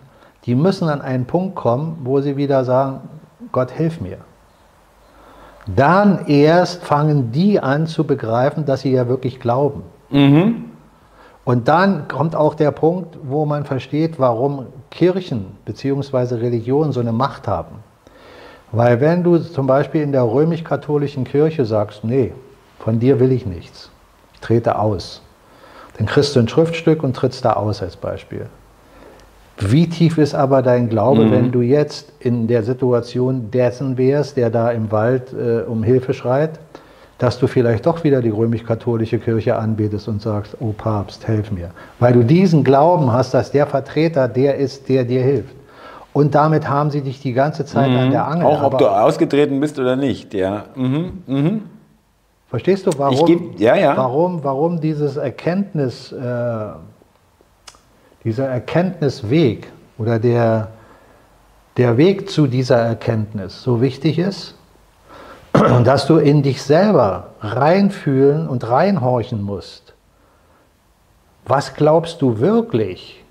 die 0.45 0.53
müssen 0.53 0.87
an 0.87 1.01
einen 1.01 1.25
Punkt 1.25 1.55
kommen, 1.55 1.97
wo 2.03 2.21
sie 2.21 2.37
wieder 2.37 2.63
sagen, 2.63 3.09
Gott, 3.51 3.71
hilf 3.71 3.99
mir. 4.01 4.19
Dann 5.65 6.27
erst 6.27 6.83
fangen 6.83 7.31
die 7.31 7.59
an 7.59 7.87
zu 7.87 8.03
begreifen, 8.03 8.67
dass 8.67 8.81
sie 8.81 8.91
ja 8.91 9.07
wirklich 9.07 9.39
glauben. 9.39 9.81
Und 11.43 11.67
dann 11.67 12.07
kommt 12.07 12.35
auch 12.35 12.53
der 12.53 12.69
Punkt, 12.69 13.17
wo 13.23 13.47
man 13.47 13.65
versteht, 13.65 14.19
warum 14.19 14.67
Kirchen 14.91 15.57
bzw. 15.65 16.35
Religionen 16.35 16.91
so 16.91 16.99
eine 16.99 17.13
Macht 17.13 17.47
haben. 17.47 17.77
Weil 18.71 19.01
wenn 19.01 19.23
du 19.23 19.39
zum 19.39 19.65
Beispiel 19.65 20.03
in 20.03 20.11
der 20.11 20.31
römisch-katholischen 20.31 21.23
Kirche 21.23 21.65
sagst, 21.65 22.03
nee, 22.03 22.31
von 22.77 22.99
dir 22.99 23.19
will 23.19 23.31
ich 23.31 23.47
nichts, 23.47 23.89
ich 24.35 24.39
trete 24.41 24.77
aus, 24.77 25.23
dann 25.97 26.07
kriegst 26.07 26.35
du 26.35 26.39
ein 26.39 26.47
Schriftstück 26.47 27.03
und 27.03 27.15
trittst 27.15 27.43
da 27.45 27.53
aus 27.53 27.81
als 27.81 27.95
Beispiel. 27.95 28.47
Wie 29.57 29.87
tief 29.87 30.17
ist 30.17 30.33
aber 30.33 30.63
dein 30.63 30.89
Glaube, 30.89 31.29
wenn 31.29 31.51
du 31.51 31.61
jetzt 31.61 32.13
in 32.19 32.47
der 32.47 32.63
Situation 32.63 33.51
dessen 33.51 33.97
wärst, 33.97 34.35
der 34.35 34.49
da 34.49 34.71
im 34.71 34.91
Wald 34.91 35.33
äh, 35.33 35.61
um 35.69 35.83
Hilfe 35.83 36.13
schreit, 36.13 36.59
dass 37.19 37.37
du 37.37 37.45
vielleicht 37.45 37.85
doch 37.85 38.03
wieder 38.03 38.21
die 38.21 38.31
römisch-katholische 38.31 39.19
Kirche 39.19 39.55
anbetest 39.55 40.07
und 40.07 40.19
sagst, 40.19 40.57
oh 40.59 40.73
Papst, 40.75 41.27
helf 41.27 41.51
mir. 41.51 41.69
Weil 41.99 42.13
du 42.13 42.23
diesen 42.23 42.63
Glauben 42.63 43.13
hast, 43.13 43.35
dass 43.35 43.51
der 43.51 43.67
Vertreter 43.67 44.27
der 44.27 44.55
ist, 44.55 44.89
der 44.89 45.03
dir 45.03 45.21
hilft. 45.21 45.53
Und 46.13 46.33
damit 46.33 46.67
haben 46.67 46.89
sie 46.89 47.01
dich 47.01 47.21
die 47.21 47.33
ganze 47.33 47.63
Zeit 47.63 47.91
an 47.91 48.09
der 48.09 48.27
Angel. 48.27 48.47
Auch 48.47 48.63
ob 48.63 48.73
Aber 48.73 48.77
du 48.79 48.87
ausgetreten 48.87 49.59
bist 49.59 49.77
oder 49.77 49.95
nicht, 49.95 50.33
ja. 50.33 50.65
Mhm. 50.75 51.23
Mhm. 51.27 51.61
Verstehst 52.51 52.85
du, 52.85 52.91
warum, 52.97 53.25
geb- 53.25 53.59
ja, 53.59 53.75
ja. 53.75 53.97
warum, 53.97 54.43
warum 54.43 54.79
dieses 54.79 55.17
Erkenntnis, 55.17 56.11
äh, 56.11 56.65
dieser 58.23 58.47
Erkenntnisweg 58.47 59.71
oder 59.97 60.19
der, 60.19 60.67
der 61.77 61.97
Weg 61.97 62.29
zu 62.29 62.45
dieser 62.45 62.77
Erkenntnis 62.77 63.63
so 63.63 63.81
wichtig 63.81 64.19
ist? 64.19 64.55
Und 65.53 65.85
dass 65.85 66.05
du 66.07 66.17
in 66.17 66.43
dich 66.43 66.61
selber 66.61 67.29
reinfühlen 67.41 68.47
und 68.47 68.67
reinhorchen 68.69 69.41
musst. 69.41 69.93
Was 71.45 71.73
glaubst 71.73 72.21
du 72.21 72.39
wirklich? 72.39 73.23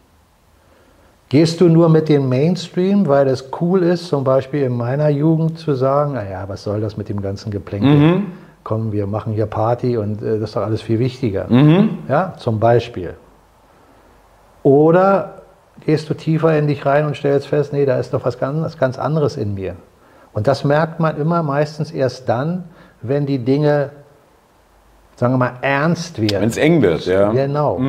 Gehst 1.30 1.60
du 1.60 1.68
nur 1.68 1.88
mit 1.88 2.08
dem 2.08 2.28
Mainstream, 2.28 3.06
weil 3.06 3.28
es 3.28 3.48
cool 3.60 3.82
ist, 3.84 4.08
zum 4.08 4.24
Beispiel 4.24 4.64
in 4.64 4.76
meiner 4.76 5.08
Jugend 5.08 5.58
zu 5.58 5.74
sagen, 5.74 6.14
naja, 6.14 6.44
was 6.48 6.64
soll 6.64 6.80
das 6.80 6.96
mit 6.96 7.08
dem 7.08 7.22
ganzen 7.22 7.50
Geplänkel? 7.50 8.22
Komm, 8.62 8.92
wir 8.92 9.06
machen 9.06 9.32
hier 9.32 9.46
Party 9.46 9.96
und 9.96 10.22
äh, 10.22 10.38
das 10.38 10.50
ist 10.50 10.56
doch 10.56 10.62
alles 10.62 10.82
viel 10.82 10.98
wichtiger. 10.98 11.46
Ja, 12.08 12.34
zum 12.36 12.60
Beispiel. 12.60 13.14
Oder 14.62 15.42
gehst 15.84 16.10
du 16.10 16.14
tiefer 16.14 16.56
in 16.58 16.66
dich 16.66 16.84
rein 16.84 17.06
und 17.06 17.16
stellst 17.16 17.46
fest, 17.46 17.72
nee, 17.72 17.86
da 17.86 17.98
ist 17.98 18.12
doch 18.12 18.24
was 18.24 18.38
ganz, 18.38 18.76
ganz 18.76 18.98
anderes 18.98 19.36
in 19.36 19.54
mir. 19.54 19.76
Und 20.32 20.46
das 20.46 20.64
merkt 20.64 21.00
man 21.00 21.16
immer 21.16 21.42
meistens 21.42 21.90
erst 21.90 22.28
dann, 22.28 22.64
wenn 23.02 23.26
die 23.26 23.38
Dinge, 23.38 23.90
sagen 25.16 25.32
wir 25.32 25.38
mal, 25.38 25.54
ernst 25.62 26.20
werden. 26.20 26.42
Wenn 26.42 26.50
es 26.50 26.56
eng 26.58 26.82
wird, 26.82 27.06
ja. 27.06 27.32
Genau. 27.32 27.80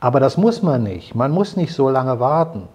Aber 0.00 0.20
das 0.20 0.36
muss 0.36 0.62
man 0.62 0.82
nicht. 0.82 1.14
Man 1.14 1.30
muss 1.30 1.56
nicht 1.56 1.72
so 1.72 1.88
lange 1.88 2.20
warten. 2.20 2.68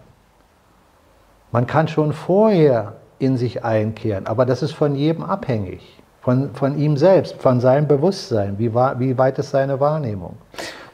Man 1.51 1.67
kann 1.67 1.87
schon 1.87 2.13
vorher 2.13 2.93
in 3.19 3.37
sich 3.37 3.63
einkehren, 3.63 4.25
aber 4.25 4.45
das 4.45 4.63
ist 4.63 4.71
von 4.71 4.95
jedem 4.95 5.23
abhängig. 5.23 6.01
Von, 6.23 6.55
von 6.55 6.77
ihm 6.79 6.95
selbst, 6.95 7.41
von 7.41 7.59
seinem 7.59 7.87
Bewusstsein. 7.87 8.57
Wie, 8.57 8.73
wa- 8.73 8.95
wie 8.97 9.17
weit 9.17 9.37
ist 9.39 9.51
seine 9.51 9.79
Wahrnehmung? 9.79 10.37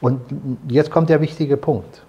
Und 0.00 0.20
jetzt 0.68 0.90
kommt 0.90 1.08
der 1.08 1.20
wichtige 1.20 1.56
Punkt. 1.56 2.02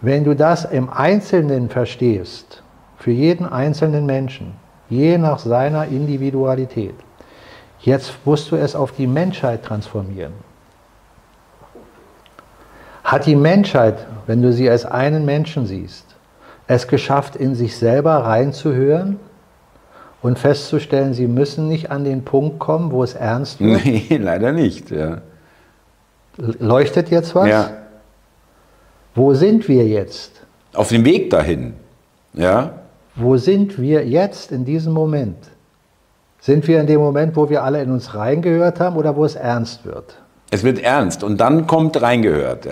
Wenn 0.00 0.24
du 0.24 0.34
das 0.34 0.64
im 0.64 0.90
Einzelnen 0.90 1.70
verstehst, 1.70 2.62
für 2.98 3.12
jeden 3.12 3.46
einzelnen 3.46 4.06
Menschen, 4.06 4.54
je 4.90 5.18
nach 5.18 5.38
seiner 5.38 5.86
Individualität, 5.86 6.94
jetzt 7.80 8.12
musst 8.24 8.50
du 8.50 8.56
es 8.56 8.74
auf 8.74 8.92
die 8.92 9.06
Menschheit 9.06 9.62
transformieren. 9.62 10.32
Hat 13.04 13.26
die 13.26 13.36
Menschheit, 13.36 14.04
wenn 14.26 14.42
du 14.42 14.52
sie 14.52 14.68
als 14.68 14.84
einen 14.84 15.24
Menschen 15.24 15.66
siehst, 15.66 16.06
es 16.66 16.88
geschafft, 16.88 17.36
in 17.36 17.54
sich 17.54 17.76
selber 17.76 18.14
reinzuhören 18.24 19.20
und 20.24 20.38
festzustellen, 20.38 21.12
sie 21.12 21.26
müssen 21.26 21.68
nicht 21.68 21.90
an 21.90 22.04
den 22.04 22.24
Punkt 22.24 22.58
kommen, 22.58 22.92
wo 22.92 23.02
es 23.02 23.12
ernst 23.12 23.60
wird? 23.60 23.84
Nee, 23.84 24.06
leider 24.22 24.52
nicht, 24.52 24.90
ja. 24.90 25.18
Leuchtet 26.38 27.10
jetzt 27.10 27.34
was? 27.34 27.46
ja. 27.46 27.70
Wo 29.14 29.34
sind 29.34 29.68
wir 29.68 29.86
jetzt? 29.86 30.32
Auf 30.72 30.88
dem 30.88 31.04
Weg 31.04 31.28
dahin, 31.28 31.74
ja. 32.32 32.72
Wo 33.14 33.36
sind 33.36 33.78
wir 33.78 34.06
jetzt 34.06 34.50
in 34.50 34.64
diesem 34.64 34.94
Moment? 34.94 35.36
Sind 36.40 36.66
wir 36.66 36.80
in 36.80 36.86
dem 36.86 37.00
Moment, 37.00 37.36
wo 37.36 37.50
wir 37.50 37.62
alle 37.62 37.82
in 37.82 37.90
uns 37.90 38.14
reingehört 38.14 38.80
haben 38.80 38.96
oder 38.96 39.14
wo 39.14 39.26
es 39.26 39.34
ernst 39.34 39.84
wird? 39.84 40.16
Es 40.50 40.62
wird 40.62 40.78
ernst 40.78 41.24
und 41.24 41.40
dann 41.40 41.66
kommt 41.66 42.00
reingehört. 42.00 42.68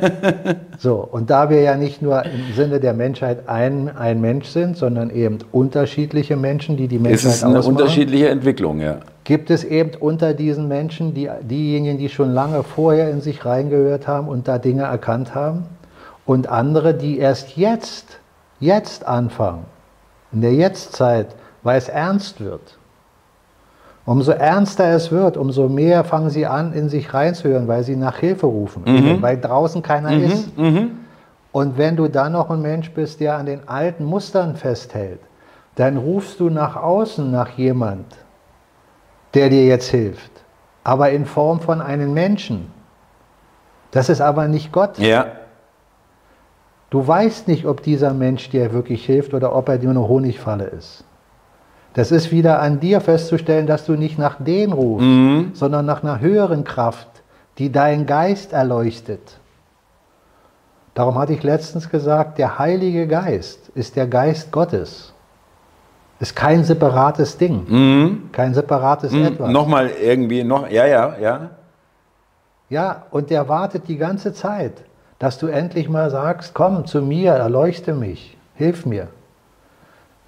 so, 0.78 0.96
und 0.96 1.30
da 1.30 1.48
wir 1.48 1.60
ja 1.60 1.76
nicht 1.76 2.02
nur 2.02 2.24
im 2.24 2.52
Sinne 2.56 2.80
der 2.80 2.94
Menschheit 2.94 3.48
ein, 3.48 3.96
ein 3.96 4.20
Mensch 4.20 4.48
sind, 4.48 4.76
sondern 4.76 5.10
eben 5.10 5.38
unterschiedliche 5.52 6.36
Menschen, 6.36 6.76
die 6.76 6.88
die 6.88 6.98
Menschheit 6.98 7.30
Es 7.30 7.36
ist 7.36 7.44
eine 7.44 7.58
ausmachen, 7.58 7.76
unterschiedliche 7.76 8.28
Entwicklung, 8.28 8.80
ja. 8.80 8.98
Gibt 9.22 9.50
es 9.50 9.62
eben 9.62 9.92
unter 10.00 10.34
diesen 10.34 10.66
Menschen 10.66 11.14
die, 11.14 11.28
diejenigen, 11.42 11.98
die 11.98 12.08
schon 12.08 12.32
lange 12.32 12.64
vorher 12.64 13.10
in 13.10 13.20
sich 13.20 13.44
reingehört 13.44 14.08
haben 14.08 14.26
und 14.26 14.48
da 14.48 14.58
Dinge 14.58 14.82
erkannt 14.82 15.34
haben 15.34 15.66
und 16.26 16.48
andere, 16.48 16.94
die 16.94 17.18
erst 17.18 17.56
jetzt, 17.56 18.18
jetzt 18.58 19.06
anfangen, 19.06 19.64
in 20.32 20.40
der 20.40 20.54
Jetztzeit, 20.54 21.28
weil 21.62 21.78
es 21.78 21.88
ernst 21.88 22.40
wird. 22.40 22.78
Umso 24.06 24.32
ernster 24.32 24.88
es 24.94 25.10
wird, 25.10 25.36
umso 25.36 25.68
mehr 25.68 26.04
fangen 26.04 26.30
sie 26.30 26.46
an, 26.46 26.72
in 26.72 26.88
sich 26.88 27.12
reinzuhören, 27.12 27.68
weil 27.68 27.82
sie 27.84 27.96
nach 27.96 28.16
Hilfe 28.16 28.46
rufen, 28.46 28.82
mhm. 28.86 29.22
weil 29.22 29.38
draußen 29.38 29.82
keiner 29.82 30.10
mhm. 30.10 30.24
ist. 30.24 30.58
Mhm. 30.58 30.90
Und 31.52 31.78
wenn 31.78 31.96
du 31.96 32.08
dann 32.08 32.32
noch 32.32 32.50
ein 32.50 32.62
Mensch 32.62 32.90
bist, 32.92 33.20
der 33.20 33.36
an 33.36 33.46
den 33.46 33.68
alten 33.68 34.04
Mustern 34.04 34.56
festhält, 34.56 35.20
dann 35.74 35.96
rufst 35.96 36.40
du 36.40 36.50
nach 36.50 36.76
außen 36.76 37.30
nach 37.30 37.50
jemand, 37.50 38.06
der 39.34 39.48
dir 39.48 39.66
jetzt 39.66 39.88
hilft, 39.88 40.30
aber 40.84 41.10
in 41.10 41.26
Form 41.26 41.60
von 41.60 41.80
einem 41.80 42.12
Menschen. 42.12 42.70
Das 43.90 44.08
ist 44.08 44.20
aber 44.20 44.48
nicht 44.48 44.72
Gott. 44.72 44.98
Ja. 44.98 45.26
Du 46.90 47.06
weißt 47.06 47.46
nicht, 47.48 47.66
ob 47.66 47.82
dieser 47.82 48.12
Mensch 48.14 48.50
dir 48.50 48.72
wirklich 48.72 49.04
hilft 49.04 49.34
oder 49.34 49.54
ob 49.54 49.68
er 49.68 49.78
dir 49.78 49.90
eine 49.90 50.06
Honigfalle 50.06 50.64
ist. 50.64 51.04
Das 51.94 52.12
ist 52.12 52.30
wieder 52.30 52.60
an 52.60 52.78
dir 52.78 53.00
festzustellen, 53.00 53.66
dass 53.66 53.84
du 53.84 53.92
nicht 53.92 54.18
nach 54.18 54.36
denen 54.38 54.72
rufst, 54.72 55.06
mhm. 55.06 55.50
sondern 55.54 55.86
nach 55.86 56.02
einer 56.02 56.20
höheren 56.20 56.64
Kraft, 56.64 57.08
die 57.58 57.72
deinen 57.72 58.06
Geist 58.06 58.52
erleuchtet. 58.52 59.38
Darum 60.94 61.18
hatte 61.18 61.32
ich 61.32 61.42
letztens 61.42 61.88
gesagt, 61.88 62.38
der 62.38 62.58
Heilige 62.58 63.06
Geist 63.06 63.70
ist 63.74 63.96
der 63.96 64.06
Geist 64.06 64.52
Gottes. 64.52 65.12
Ist 66.20 66.36
kein 66.36 66.64
separates 66.64 67.38
Ding, 67.38 67.64
mhm. 67.66 68.30
kein 68.30 68.52
separates 68.54 69.12
mhm. 69.12 69.24
etwas. 69.24 69.50
Nochmal 69.50 69.88
irgendwie, 69.88 70.44
noch, 70.44 70.68
ja, 70.70 70.86
ja, 70.86 71.16
ja. 71.18 71.50
Ja, 72.68 73.06
und 73.10 73.30
der 73.30 73.48
wartet 73.48 73.88
die 73.88 73.96
ganze 73.96 74.32
Zeit, 74.32 74.74
dass 75.18 75.38
du 75.38 75.48
endlich 75.48 75.88
mal 75.88 76.10
sagst, 76.10 76.54
komm 76.54 76.86
zu 76.86 77.02
mir, 77.02 77.32
erleuchte 77.32 77.94
mich, 77.94 78.36
hilf 78.54 78.86
mir. 78.86 79.08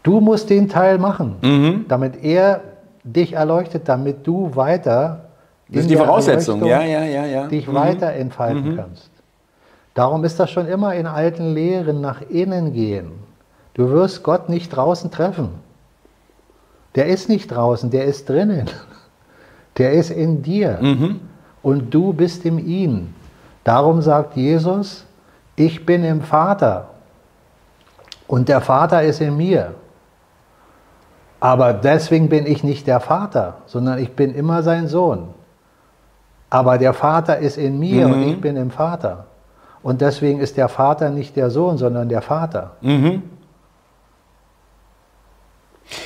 Du 0.03 0.21
musst 0.21 0.51
den 0.51 0.69
Teil 0.69 0.99
machen, 0.99 1.37
mhm. 1.43 1.85
damit 1.89 2.23
er 2.23 2.61
dich 3.05 3.35
erleuchtet, 3.35 3.89
damit 3.89 4.27
du 4.27 4.55
weiter 4.55 5.27
das 5.69 5.83
ist 5.83 5.91
die 5.91 5.97
Voraussetzung, 5.97 6.65
ja, 6.67 6.83
ja, 6.83 7.03
ja, 7.05 7.25
ja. 7.25 7.47
dich 7.47 7.67
mhm. 7.67 7.75
weiter 7.75 8.13
entfalten 8.13 8.73
mhm. 8.73 8.77
kannst. 8.77 9.11
Darum 9.95 10.25
ist 10.25 10.39
das 10.39 10.51
schon 10.51 10.67
immer 10.67 10.95
in 10.95 11.07
alten 11.07 11.55
Lehren 11.55 12.01
nach 12.01 12.21
innen 12.29 12.73
gehen. 12.73 13.13
Du 13.75 13.91
wirst 13.91 14.23
Gott 14.23 14.49
nicht 14.49 14.71
draußen 14.71 15.11
treffen. 15.11 15.49
Der 16.95 17.07
ist 17.07 17.29
nicht 17.29 17.51
draußen, 17.51 17.91
der 17.91 18.05
ist 18.05 18.29
drinnen. 18.29 18.69
Der 19.79 19.93
ist 19.93 20.11
in 20.11 20.43
dir. 20.43 20.79
Mhm. 20.83 21.21
Und 21.63 21.95
du 21.95 22.13
bist 22.13 22.45
in 22.45 22.59
ihm. 22.59 23.15
Darum 23.65 24.03
sagt 24.03 24.37
Jesus, 24.37 25.07
ich 25.57 25.87
bin 25.87 26.05
im 26.05 26.21
Vater. 26.21 26.91
Und 28.29 28.51
der 28.51 28.61
Vater 28.61 29.03
ist 29.03 29.23
in 29.23 29.35
mir. 29.35 29.75
Aber 31.43 31.73
deswegen 31.73 32.29
bin 32.29 32.47
ich 32.47 32.63
nicht 32.63 32.87
der 32.87 33.01
Vater, 33.01 33.57
sondern 33.67 33.99
ich 33.99 34.13
bin 34.13 34.33
immer 34.33 34.63
sein 34.63 34.87
Sohn. 34.87 35.31
Aber 36.51 36.79
der 36.79 36.95
Vater 36.95 37.39
ist 37.39 37.59
in 37.59 37.81
mir 37.81 38.07
mhm. 38.07 38.13
und 38.13 38.23
ich 38.23 38.41
bin 38.41 38.55
im 38.55 38.71
Vater. 38.71 39.27
Und 39.83 40.03
deswegen 40.03 40.39
ist 40.39 40.57
der 40.57 40.69
Vater 40.69 41.11
nicht 41.11 41.35
der 41.35 41.51
Sohn, 41.51 41.79
sondern 41.79 42.09
der 42.09 42.23
Vater. 42.23 42.77
Mhm. 42.81 43.25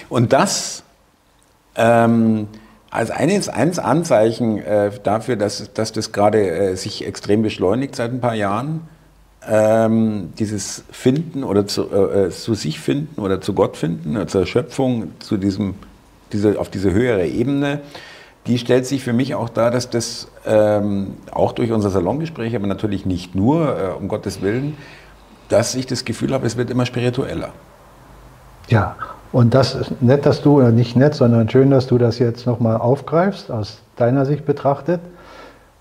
Und 0.09 0.33
das 0.33 0.85
ähm, 1.75 2.49
als 2.91 3.11
eines, 3.11 3.51
eines 3.51 3.79
Anzeichen 3.79 4.57
äh, 4.57 4.91
dafür, 5.03 5.37
dass, 5.37 5.71
dass 5.75 5.93
das 5.93 6.13
gerade 6.13 6.49
äh, 6.49 6.77
sich 6.77 7.07
extrem 7.07 7.43
beschleunigt 7.43 7.95
seit 7.95 8.11
ein 8.11 8.23
paar 8.23 8.37
Jahren, 8.37 8.89
ähm, 9.49 10.33
dieses 10.39 10.85
Finden 10.91 11.45
oder 11.45 11.67
zu, 11.67 11.91
äh, 11.91 12.27
äh, 12.27 12.31
zu, 12.31 12.55
sich 12.55 12.81
finden 12.81 13.21
oder 13.21 13.41
zu 13.41 13.55
Gott 13.55 13.77
finden, 13.77 14.17
oder 14.17 14.27
zur 14.27 14.47
Schöpfung, 14.47 15.13
zu 15.21 15.37
diesem, 15.37 15.75
diese, 16.33 16.59
auf 16.59 16.69
diese 16.69 16.93
höhere 16.93 17.27
Ebene, 17.27 17.81
die 18.47 18.59
stellt 18.59 18.87
sich 18.87 19.03
für 19.03 19.13
mich 19.13 19.35
auch 19.35 19.49
dar, 19.49 19.71
dass 19.71 19.91
das 19.91 20.29
ähm, 20.47 21.15
auch 21.33 21.53
durch 21.53 21.73
unser 21.73 21.91
Salongespräch, 21.91 22.55
aber 22.55 22.67
natürlich 22.67 23.07
nicht 23.07 23.35
nur, 23.35 23.79
äh, 23.79 23.97
um 23.97 24.09
Gottes 24.09 24.43
Willen, 24.43 24.77
dass 25.49 25.75
ich 25.75 25.87
das 25.87 26.05
Gefühl 26.05 26.33
habe, 26.33 26.47
es 26.47 26.57
wird 26.57 26.71
immer 26.71 26.87
spiritueller. 26.87 27.51
Ja, 28.69 28.97
und 29.33 29.55
das 29.55 29.75
ist 29.75 30.03
nett, 30.03 30.27
dass 30.27 30.43
du, 30.43 30.59
oder 30.59 30.71
nicht 30.71 30.97
nett, 30.97 31.15
sondern 31.15 31.49
schön, 31.49 31.71
dass 31.71 31.87
du 31.87 31.99
das 31.99 32.19
jetzt 32.19 32.47
nochmal 32.47 32.77
aufgreifst, 32.77 33.51
aus 33.51 33.81
deiner 33.97 34.27
Sicht 34.27 34.45
betrachtet. 34.45 35.01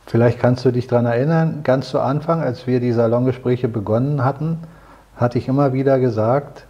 Vielleicht 0.06 0.40
kannst 0.40 0.64
du 0.66 0.72
dich 0.72 0.88
daran 0.88 1.06
erinnern, 1.06 1.62
ganz 1.64 1.90
zu 1.90 2.00
Anfang, 2.00 2.42
als 2.42 2.68
wir 2.68 2.80
die 2.80 2.92
Salongespräche 2.92 3.68
begonnen 3.68 4.24
hatten, 4.24 4.60
hatte 5.16 5.38
ich 5.38 5.48
immer 5.48 5.74
wieder 5.74 6.00
gesagt, 6.00 6.66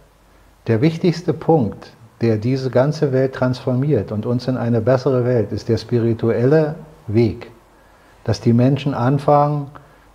der 0.66 0.80
wichtigste 0.80 1.32
Punkt, 1.32 1.92
der 2.20 2.38
diese 2.38 2.70
ganze 2.70 3.12
Welt 3.12 3.34
transformiert 3.34 4.10
und 4.10 4.24
uns 4.24 4.48
in 4.48 4.56
eine 4.56 4.80
bessere 4.80 5.24
Welt, 5.24 5.52
ist 5.52 5.68
der 5.68 5.76
spirituelle 5.76 6.76
Weg. 7.06 7.50
Dass 8.24 8.40
die 8.40 8.54
Menschen 8.54 8.94
anfangen, 8.94 9.66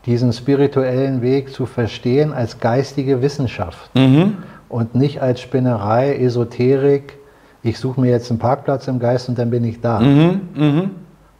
diesen 0.05 0.33
spirituellen 0.33 1.21
Weg 1.21 1.53
zu 1.53 1.67
verstehen 1.67 2.33
als 2.33 2.59
geistige 2.59 3.21
Wissenschaft 3.21 3.95
mhm. 3.95 4.37
und 4.67 4.95
nicht 4.95 5.21
als 5.21 5.41
Spinnerei, 5.41 6.15
Esoterik, 6.15 7.17
ich 7.63 7.77
suche 7.77 8.01
mir 8.01 8.09
jetzt 8.09 8.31
einen 8.31 8.39
Parkplatz 8.39 8.87
im 8.87 8.97
Geist 8.97 9.29
und 9.29 9.37
dann 9.37 9.51
bin 9.51 9.63
ich 9.63 9.81
da. 9.81 9.99
Mhm. 9.99 10.41
Mhm. 10.55 10.89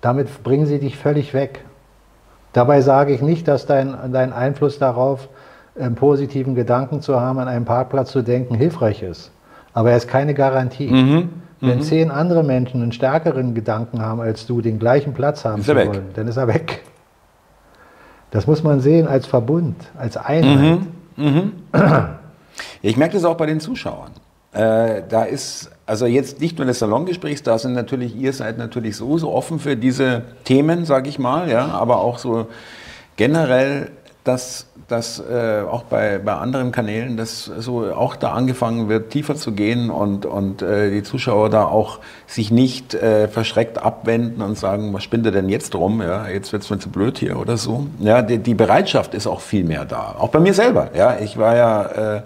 Damit 0.02 0.44
bringen 0.44 0.68
sie 0.68 0.80
dich 0.80 0.96
völlig 0.96 1.34
weg. 1.34 1.66
Dabei 2.54 2.82
sage 2.82 3.14
ich 3.14 3.22
nicht, 3.22 3.48
dass 3.48 3.66
dein, 3.66 3.96
dein 4.12 4.34
Einfluss 4.34 4.78
darauf, 4.80 5.30
einen 5.80 5.96
positiven 5.96 6.54
Gedanken 6.54 7.02
zu 7.02 7.20
haben, 7.20 7.40
an 7.40 7.48
einem 7.48 7.66
Parkplatz 7.66 8.12
zu 8.12 8.22
denken, 8.22 8.56
hilfreich 8.56 9.04
ist. 9.04 9.32
Aber 9.74 9.92
er 9.92 9.98
ist 9.98 10.08
keine 10.08 10.34
Garantie. 10.34 10.92
Mhm. 10.92 11.30
Wenn 11.62 11.78
mhm. 11.78 11.84
zehn 11.84 12.12
andere 12.12 12.44
Menschen 12.44 12.82
einen 12.82 12.92
stärkeren 12.92 13.54
Gedanken 13.54 14.02
haben 14.02 14.20
als 14.20 14.48
du, 14.48 14.62
den 14.62 14.80
gleichen 14.80 15.14
Platz 15.14 15.46
haben 15.46 15.62
zu 15.62 15.76
wollen, 15.76 16.10
dann 16.16 16.28
ist 16.28 16.38
er 16.38 16.48
weg. 16.48 16.84
Das 18.32 18.48
muss 18.48 18.64
man 18.64 18.80
sehen 18.82 19.08
als 19.08 19.28
Verbund, 19.28 19.76
als 19.98 20.18
Einheit. 20.18 20.80
Mhm. 21.16 21.26
mhm. 21.26 21.52
Ich 22.84 22.98
merke 22.98 23.14
das 23.14 23.26
auch 23.26 23.38
bei 23.38 23.46
den 23.46 23.60
Zuschauern. 23.60 24.12
Äh, 24.54 25.04
da 25.08 25.24
ist, 25.24 25.72
also 25.92 26.06
jetzt 26.06 26.40
nicht 26.40 26.58
nur 26.58 26.66
des 26.66 26.80
Salongesprächs, 26.80 27.44
da 27.44 27.60
sind 27.60 27.74
natürlich, 27.74 28.16
ihr 28.16 28.32
seid 28.32 28.58
natürlich 28.58 28.96
so, 28.96 29.18
so 29.18 29.30
offen 29.34 29.60
für 29.60 29.76
diese 29.76 30.22
Themen, 30.46 30.86
sage 30.86 31.10
ich 31.10 31.20
mal, 31.20 31.52
ja, 31.52 31.68
aber 31.68 31.98
auch 31.98 32.18
so 32.18 32.48
generell, 33.18 33.92
dass, 34.24 34.68
dass 34.88 35.20
äh, 35.20 35.64
auch 35.70 35.84
bei, 35.84 36.18
bei 36.20 36.32
anderen 36.32 36.72
Kanälen, 36.72 37.18
dass 37.18 37.44
so 37.44 37.94
auch 37.94 38.16
da 38.16 38.32
angefangen 38.32 38.88
wird, 38.88 39.10
tiefer 39.10 39.36
zu 39.36 39.52
gehen 39.52 39.90
und, 39.90 40.26
und 40.26 40.62
äh, 40.62 40.92
die 40.92 41.04
Zuschauer 41.04 41.50
da 41.50 41.66
auch 41.66 42.00
sich 42.26 42.52
nicht 42.52 42.94
äh, 42.94 43.28
verschreckt 43.28 43.78
abwenden 43.78 44.42
und 44.42 44.58
sagen, 44.58 44.94
was 44.94 45.04
spinnt 45.04 45.26
ihr 45.26 45.34
denn 45.34 45.50
jetzt 45.50 45.76
rum? 45.76 46.02
Ja, 46.02 46.30
jetzt 46.30 46.54
wird 46.54 46.64
es 46.64 46.70
mir 46.70 46.80
zu 46.80 46.88
blöd 46.88 47.18
hier 47.18 47.38
oder 47.38 47.58
so. 47.58 47.88
Ja, 48.00 48.22
die, 48.22 48.38
die 48.38 48.54
Bereitschaft 48.54 49.14
ist 49.14 49.28
auch 49.28 49.42
viel 49.42 49.66
mehr 49.66 49.84
da. 49.84 50.16
Auch 50.18 50.30
bei 50.30 50.40
mir 50.40 50.54
selber. 50.54 50.92
Ja, 50.96 51.20
ich 51.20 51.38
war 51.38 51.58
ja 51.58 52.16
äh, 52.16 52.22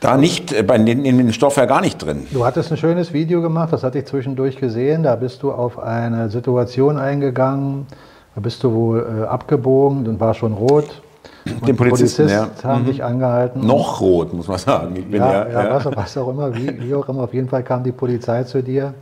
da 0.00 0.16
nicht, 0.16 0.52
äh, 0.52 0.62
bei 0.62 0.78
den, 0.78 1.04
in 1.04 1.18
dem 1.18 1.32
Stoff 1.32 1.56
ja 1.56 1.66
gar 1.66 1.80
nicht 1.80 1.98
drin. 1.98 2.26
Du 2.32 2.44
hattest 2.44 2.70
ein 2.72 2.76
schönes 2.76 3.12
Video 3.12 3.42
gemacht, 3.42 3.72
das 3.72 3.84
hatte 3.84 3.98
ich 3.98 4.06
zwischendurch 4.06 4.56
gesehen. 4.56 5.02
Da 5.02 5.14
bist 5.16 5.42
du 5.42 5.52
auf 5.52 5.78
eine 5.78 6.30
Situation 6.30 6.98
eingegangen, 6.98 7.86
da 8.34 8.40
bist 8.40 8.64
du 8.64 8.72
wohl 8.72 9.06
äh, 9.22 9.26
abgebogen 9.26 10.06
und 10.08 10.18
war 10.18 10.34
schon 10.34 10.54
rot. 10.54 11.02
Und 11.44 11.66
Den 11.66 11.76
Polizisten, 11.76 12.26
Polizist 12.26 12.62
ja. 12.62 12.68
haben 12.68 12.82
mhm. 12.82 12.86
dich 12.86 13.04
angehalten. 13.04 13.66
Noch 13.66 14.00
rot, 14.00 14.32
muss 14.32 14.48
man 14.48 14.58
sagen. 14.58 14.96
Ich 14.96 15.06
bin 15.06 15.20
ja, 15.20 15.48
ja, 15.48 15.64
ja. 15.64 15.84
Was, 15.84 15.96
was, 15.96 16.18
auch 16.18 16.28
immer, 16.28 16.54
wie, 16.54 16.80
wie 16.80 16.94
auch 16.94 17.08
immer. 17.08 17.22
Auf 17.22 17.34
jeden 17.34 17.48
Fall 17.48 17.62
kam 17.62 17.82
die 17.82 17.92
Polizei 17.92 18.44
zu 18.44 18.62
dir. 18.62 18.94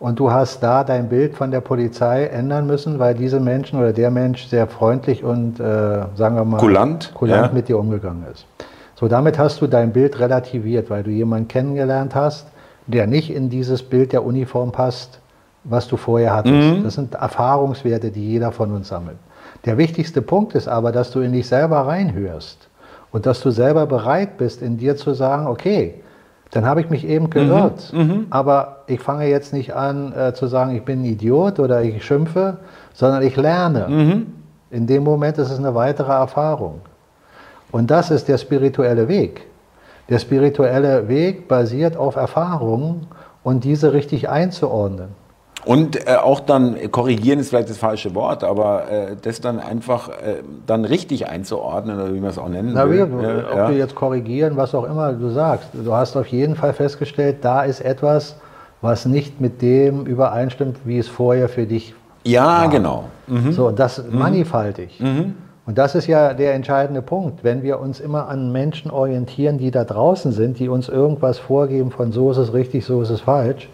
Und 0.00 0.18
du 0.18 0.30
hast 0.30 0.62
da 0.62 0.84
dein 0.84 1.08
Bild 1.08 1.34
von 1.34 1.50
der 1.50 1.60
Polizei 1.60 2.26
ändern 2.26 2.66
müssen, 2.66 2.98
weil 2.98 3.14
diese 3.14 3.40
Menschen 3.40 3.78
oder 3.78 3.92
der 3.92 4.10
Mensch 4.10 4.46
sehr 4.46 4.66
freundlich 4.66 5.24
und, 5.24 5.60
äh, 5.60 5.62
sagen 6.14 6.36
wir 6.36 6.44
mal, 6.44 6.58
kulant, 6.58 7.12
kulant 7.14 7.46
ja. 7.46 7.52
mit 7.52 7.68
dir 7.68 7.78
umgegangen 7.78 8.24
ist. 8.32 8.44
So, 9.04 9.08
damit 9.08 9.38
hast 9.38 9.60
du 9.60 9.66
dein 9.66 9.92
Bild 9.92 10.18
relativiert, 10.18 10.88
weil 10.88 11.02
du 11.02 11.10
jemanden 11.10 11.46
kennengelernt 11.46 12.14
hast, 12.14 12.46
der 12.86 13.06
nicht 13.06 13.30
in 13.30 13.50
dieses 13.50 13.82
Bild 13.82 14.14
der 14.14 14.24
Uniform 14.24 14.72
passt, 14.72 15.20
was 15.62 15.86
du 15.88 15.98
vorher 15.98 16.34
hattest. 16.34 16.78
Mhm. 16.78 16.84
Das 16.84 16.94
sind 16.94 17.14
Erfahrungswerte, 17.14 18.10
die 18.10 18.26
jeder 18.26 18.50
von 18.50 18.72
uns 18.72 18.88
sammelt. 18.88 19.18
Der 19.66 19.76
wichtigste 19.76 20.22
Punkt 20.22 20.54
ist 20.54 20.68
aber, 20.68 20.90
dass 20.90 21.10
du 21.10 21.20
in 21.20 21.32
dich 21.32 21.46
selber 21.46 21.80
reinhörst 21.80 22.70
und 23.12 23.26
dass 23.26 23.42
du 23.42 23.50
selber 23.50 23.84
bereit 23.84 24.38
bist, 24.38 24.62
in 24.62 24.78
dir 24.78 24.96
zu 24.96 25.12
sagen, 25.12 25.48
okay, 25.48 25.96
dann 26.52 26.64
habe 26.64 26.80
ich 26.80 26.88
mich 26.88 27.06
eben 27.06 27.28
geirrt. 27.28 27.92
Mhm. 27.92 28.28
Aber 28.30 28.84
ich 28.86 29.00
fange 29.00 29.28
jetzt 29.28 29.52
nicht 29.52 29.74
an 29.74 30.14
äh, 30.14 30.32
zu 30.32 30.46
sagen, 30.46 30.74
ich 30.74 30.82
bin 30.82 31.02
ein 31.02 31.04
Idiot 31.04 31.60
oder 31.60 31.82
ich 31.82 32.02
schimpfe, 32.02 32.56
sondern 32.94 33.22
ich 33.22 33.36
lerne. 33.36 33.86
Mhm. 33.86 34.26
In 34.70 34.86
dem 34.86 35.04
Moment 35.04 35.36
ist 35.36 35.50
es 35.50 35.58
eine 35.58 35.74
weitere 35.74 36.12
Erfahrung. 36.12 36.80
Und 37.74 37.90
das 37.90 38.12
ist 38.12 38.28
der 38.28 38.38
spirituelle 38.38 39.08
Weg. 39.08 39.48
Der 40.08 40.20
spirituelle 40.20 41.08
Weg 41.08 41.48
basiert 41.48 41.96
auf 41.96 42.14
Erfahrungen 42.14 43.08
und 43.42 43.64
diese 43.64 43.92
richtig 43.92 44.28
einzuordnen. 44.28 45.08
Und 45.64 45.96
äh, 46.06 46.14
auch 46.14 46.38
dann, 46.38 46.76
korrigieren 46.92 47.40
ist 47.40 47.48
vielleicht 47.48 47.70
das 47.70 47.78
falsche 47.78 48.14
Wort, 48.14 48.44
aber 48.44 48.88
äh, 48.88 49.16
das 49.20 49.40
dann 49.40 49.58
einfach 49.58 50.08
äh, 50.08 50.42
dann 50.68 50.84
richtig 50.84 51.28
einzuordnen, 51.28 51.96
oder 51.96 52.14
wie 52.14 52.20
man 52.20 52.30
es 52.30 52.38
auch 52.38 52.48
nennen 52.48 52.70
Na, 52.74 52.88
will. 52.88 53.10
Wir, 53.10 53.44
ob 53.50 53.56
ja. 53.56 53.68
wir 53.68 53.76
jetzt 53.76 53.96
korrigieren, 53.96 54.56
was 54.56 54.72
auch 54.72 54.84
immer 54.84 55.12
du 55.12 55.30
sagst. 55.30 55.70
Du 55.72 55.92
hast 55.92 56.16
auf 56.16 56.28
jeden 56.28 56.54
Fall 56.54 56.74
festgestellt, 56.74 57.38
da 57.40 57.64
ist 57.64 57.80
etwas, 57.80 58.36
was 58.82 59.04
nicht 59.04 59.40
mit 59.40 59.62
dem 59.62 60.06
übereinstimmt, 60.06 60.76
wie 60.84 60.98
es 60.98 61.08
vorher 61.08 61.48
für 61.48 61.66
dich 61.66 61.92
ja, 62.22 62.44
war. 62.44 62.62
Ja, 62.62 62.70
genau. 62.70 63.04
Mhm. 63.26 63.50
So, 63.50 63.72
das 63.72 63.98
mhm. 63.98 64.16
mannigfaltig. 64.16 65.00
Mhm. 65.00 65.34
Und 65.66 65.78
das 65.78 65.94
ist 65.94 66.06
ja 66.06 66.34
der 66.34 66.54
entscheidende 66.54 67.00
Punkt. 67.00 67.42
Wenn 67.42 67.62
wir 67.62 67.80
uns 67.80 67.98
immer 67.98 68.28
an 68.28 68.52
Menschen 68.52 68.90
orientieren, 68.90 69.56
die 69.56 69.70
da 69.70 69.84
draußen 69.84 70.32
sind, 70.32 70.58
die 70.58 70.68
uns 70.68 70.88
irgendwas 70.88 71.38
vorgeben 71.38 71.90
von 71.90 72.12
so 72.12 72.30
ist 72.30 72.36
es 72.36 72.52
richtig, 72.52 72.84
so 72.84 73.00
ist 73.00 73.10
es 73.10 73.22
falsch, 73.22 73.70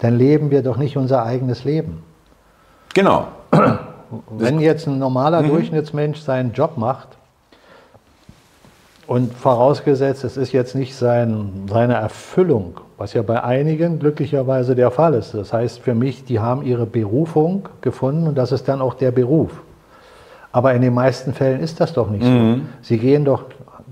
dann 0.00 0.18
leben 0.18 0.50
wir 0.50 0.62
doch 0.62 0.76
nicht 0.76 0.96
unser 0.96 1.24
eigenes 1.24 1.64
Leben. 1.64 2.02
Genau. 2.94 3.28
Wenn 4.30 4.60
jetzt 4.60 4.86
ein 4.86 4.98
normaler 4.98 5.42
mhm. 5.42 5.48
Durchschnittsmensch 5.48 6.20
seinen 6.20 6.52
Job 6.52 6.76
macht 6.76 7.08
und 9.06 9.32
vorausgesetzt, 9.32 10.24
es 10.24 10.36
ist 10.36 10.52
jetzt 10.52 10.74
nicht 10.74 10.94
sein, 10.94 11.66
seine 11.70 11.94
Erfüllung, 11.94 12.80
was 12.98 13.14
ja 13.14 13.22
bei 13.22 13.42
einigen 13.42 13.98
glücklicherweise 13.98 14.74
der 14.74 14.90
Fall 14.90 15.14
ist. 15.14 15.32
Das 15.32 15.52
heißt 15.52 15.80
für 15.80 15.94
mich, 15.94 16.24
die 16.24 16.40
haben 16.40 16.62
ihre 16.62 16.86
Berufung 16.86 17.68
gefunden 17.80 18.26
und 18.26 18.36
das 18.36 18.52
ist 18.52 18.68
dann 18.68 18.82
auch 18.82 18.94
der 18.94 19.10
Beruf. 19.10 19.62
Aber 20.52 20.74
in 20.74 20.82
den 20.82 20.94
meisten 20.94 21.32
Fällen 21.32 21.60
ist 21.60 21.80
das 21.80 21.92
doch 21.92 22.10
nicht 22.10 22.24
mhm. 22.24 22.54
so. 22.54 22.60
Sie 22.82 22.98
gehen 22.98 23.24
doch 23.24 23.44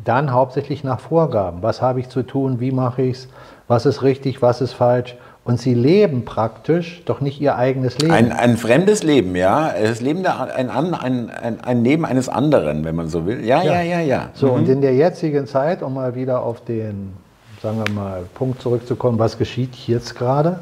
dann 0.04 0.32
hauptsächlich 0.32 0.84
nach 0.84 1.00
Vorgaben. 1.00 1.62
Was 1.62 1.82
habe 1.82 2.00
ich 2.00 2.08
zu 2.08 2.22
tun? 2.22 2.60
Wie 2.60 2.72
mache 2.72 3.02
ich 3.02 3.18
es? 3.18 3.28
Was 3.68 3.86
ist 3.86 4.02
richtig? 4.02 4.42
Was 4.42 4.60
ist 4.60 4.72
falsch? 4.72 5.16
Und 5.44 5.58
sie 5.58 5.72
leben 5.72 6.24
praktisch 6.24 7.02
doch 7.06 7.20
nicht 7.20 7.40
ihr 7.40 7.56
eigenes 7.56 7.98
Leben. 7.98 8.12
Ein, 8.12 8.32
ein 8.32 8.56
fremdes 8.58 9.02
Leben, 9.02 9.34
ja. 9.34 9.72
Das 9.82 10.00
Leben 10.00 10.22
der, 10.22 10.54
ein, 10.54 10.68
ein, 10.68 10.94
ein, 10.94 11.60
ein 11.62 11.84
Leben 11.84 12.04
eines 12.04 12.28
anderen, 12.28 12.84
wenn 12.84 12.94
man 12.94 13.08
so 13.08 13.24
will. 13.24 13.44
Ja, 13.44 13.62
ja, 13.62 13.80
ja, 13.80 13.82
ja. 13.82 14.00
ja. 14.00 14.28
So, 14.34 14.48
mhm. 14.48 14.52
und 14.54 14.68
in 14.68 14.80
der 14.82 14.94
jetzigen 14.94 15.46
Zeit, 15.46 15.82
um 15.82 15.94
mal 15.94 16.14
wieder 16.14 16.42
auf 16.42 16.64
den, 16.64 17.14
sagen 17.62 17.82
wir 17.82 17.94
mal, 17.94 18.24
Punkt 18.34 18.60
zurückzukommen, 18.60 19.18
was 19.18 19.38
geschieht 19.38 19.74
jetzt 19.86 20.16
gerade? 20.16 20.58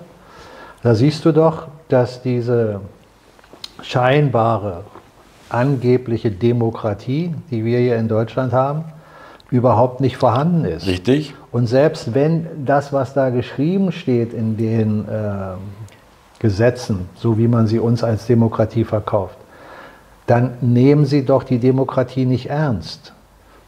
Da 0.82 0.94
siehst 0.94 1.24
du 1.24 1.32
doch, 1.32 1.66
dass 1.88 2.22
diese 2.22 2.80
scheinbare, 3.82 4.84
angebliche 5.48 6.30
Demokratie, 6.30 7.34
die 7.50 7.64
wir 7.64 7.78
hier 7.78 7.96
in 7.96 8.08
Deutschland 8.08 8.52
haben, 8.52 8.84
überhaupt 9.50 10.00
nicht 10.00 10.16
vorhanden 10.16 10.64
ist. 10.64 10.86
Richtig. 10.86 11.34
Und 11.52 11.66
selbst 11.66 12.14
wenn 12.14 12.46
das, 12.64 12.92
was 12.92 13.14
da 13.14 13.30
geschrieben 13.30 13.92
steht 13.92 14.32
in 14.32 14.56
den 14.56 15.06
äh, 15.08 15.54
Gesetzen, 16.40 17.08
so 17.14 17.38
wie 17.38 17.48
man 17.48 17.66
sie 17.66 17.78
uns 17.78 18.02
als 18.02 18.26
Demokratie 18.26 18.84
verkauft, 18.84 19.36
dann 20.26 20.54
nehmen 20.60 21.04
Sie 21.04 21.24
doch 21.24 21.44
die 21.44 21.58
Demokratie 21.58 22.26
nicht 22.26 22.50
ernst, 22.50 23.12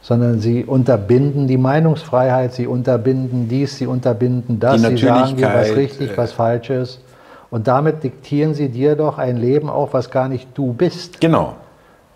sondern 0.01 0.39
Sie 0.39 0.65
unterbinden 0.65 1.47
die 1.47 1.57
Meinungsfreiheit, 1.57 2.53
Sie 2.53 2.67
unterbinden 2.67 3.47
dies, 3.47 3.77
Sie 3.77 3.87
unterbinden 3.87 4.59
das, 4.59 4.81
Sie 4.81 4.97
sagen 4.97 5.37
dir, 5.37 5.53
was 5.53 5.75
richtig, 5.75 6.17
was 6.17 6.33
falsch 6.33 6.69
ist. 6.69 7.01
Und 7.49 7.67
damit 7.67 8.03
diktieren 8.03 8.53
Sie 8.53 8.69
dir 8.69 8.95
doch 8.95 9.17
ein 9.17 9.37
Leben 9.37 9.69
auf, 9.69 9.93
was 9.93 10.11
gar 10.11 10.27
nicht 10.27 10.49
du 10.53 10.73
bist. 10.73 11.21
Genau. 11.21 11.55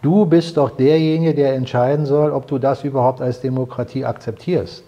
Du 0.04 0.26
bist 0.26 0.58
doch 0.58 0.72
derjenige, 0.72 1.34
der 1.34 1.56
entscheiden 1.56 2.06
soll, 2.06 2.32
ob 2.32 2.46
du 2.46 2.60
das 2.60 2.84
überhaupt 2.84 3.22
als 3.22 3.40
Demokratie 3.40 4.04
akzeptierst. 4.04 4.84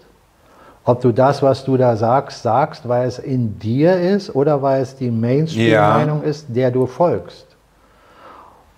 Ob 0.84 1.00
du 1.00 1.10
das, 1.10 1.42
was 1.42 1.64
du 1.64 1.78
da 1.78 1.96
sagst, 1.96 2.42
sagst, 2.42 2.86
weil 2.86 3.08
es 3.08 3.18
in 3.18 3.58
dir 3.58 3.98
ist 3.98 4.34
oder 4.34 4.60
weil 4.60 4.82
es 4.82 4.94
die 4.94 5.10
Mainstream-Meinung 5.10 6.20
ja. 6.22 6.28
ist, 6.28 6.54
der 6.54 6.70
du 6.70 6.84
folgst. 6.84 7.46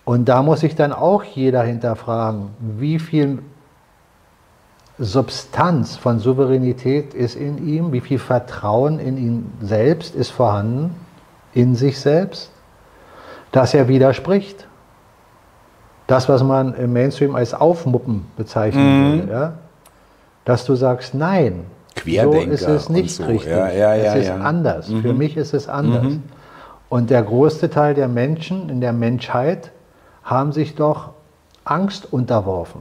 Und 0.05 0.29
da 0.29 0.45
muss 0.45 0.61
sich 0.61 0.77
dann 0.77 0.93
auch 0.93 1.25
jeder 1.25 1.65
hinterfragen, 1.65 2.51
wie 2.61 3.01
viel 3.01 3.41
Substanz 4.97 5.97
von 5.97 6.21
Souveränität 6.21 7.15
ist 7.15 7.35
in 7.35 7.67
ihm, 7.67 7.93
wie 7.93 8.01
viel 8.01 8.21
Vertrauen 8.21 9.01
in 9.01 9.19
ihn 9.19 9.53
selbst 9.61 10.15
ist 10.15 10.31
vorhanden, 10.31 10.95
in 11.53 11.75
sich 11.75 11.99
selbst, 11.99 12.53
dass 13.51 13.75
er 13.75 13.89
widerspricht 13.89 14.68
das, 16.09 16.29
was 16.29 16.43
man 16.43 16.75
im 16.75 16.93
Mainstream 16.93 17.37
als 17.37 17.55
Aufmuppen 17.55 18.27
bezeichnen 18.37 18.83
mhm. 18.83 19.19
würde, 19.21 19.33
ja? 19.33 19.53
dass 20.45 20.65
du 20.65 20.75
sagst, 20.75 21.15
nein, 21.15 21.67
so 22.05 22.33
ist 22.33 22.67
es 22.67 22.89
nicht 22.89 23.15
so. 23.15 23.25
richtig. 23.25 23.51
Ja, 23.51 23.71
ja, 23.71 23.95
ja, 23.95 24.15
es 24.15 24.25
ist 24.25 24.31
anders. 24.31 24.89
Mhm. 24.89 25.03
Für 25.03 25.13
mich 25.13 25.37
ist 25.37 25.53
es 25.53 25.69
anders. 25.69 26.05
Mhm. 26.05 26.23
Und 26.89 27.11
der 27.11 27.23
größte 27.23 27.69
Teil 27.69 27.95
der 27.95 28.09
Menschen 28.09 28.71
in 28.71 28.81
der 28.81 28.95
Menschheit 28.95 29.71
haben 30.25 30.53
sich 30.53 30.75
doch 30.75 31.11
Angst 31.65 32.11
unterworfen. 32.11 32.81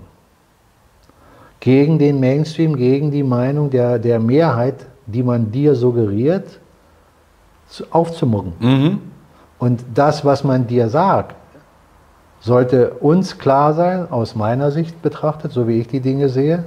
Gegen 1.60 2.00
den 2.00 2.22
Mainstream, 2.22 2.78
gegen 2.78 3.12
die 3.12 3.24
Meinung 3.24 3.70
der, 3.70 4.00
der 4.00 4.20
Mehrheit, 4.20 4.86
die 5.06 5.24
man 5.24 5.52
dir 5.52 5.76
suggeriert, 5.76 6.60
aufzumucken. 7.90 8.54
Mhm. 8.60 9.02
Und 9.60 9.84
das, 9.94 10.24
was 10.24 10.46
man 10.46 10.68
dir 10.68 10.88
sagt, 10.88 11.36
sollte 12.40 12.92
uns 12.92 13.38
klar 13.38 13.74
sein, 13.74 14.12
aus 14.12 14.36
meiner 14.36 14.72
Sicht 14.72 15.02
betrachtet, 15.02 15.52
so 15.52 15.68
wie 15.68 15.80
ich 15.80 15.88
die 15.88 16.00
Dinge 16.00 16.30
sehe, 16.30 16.64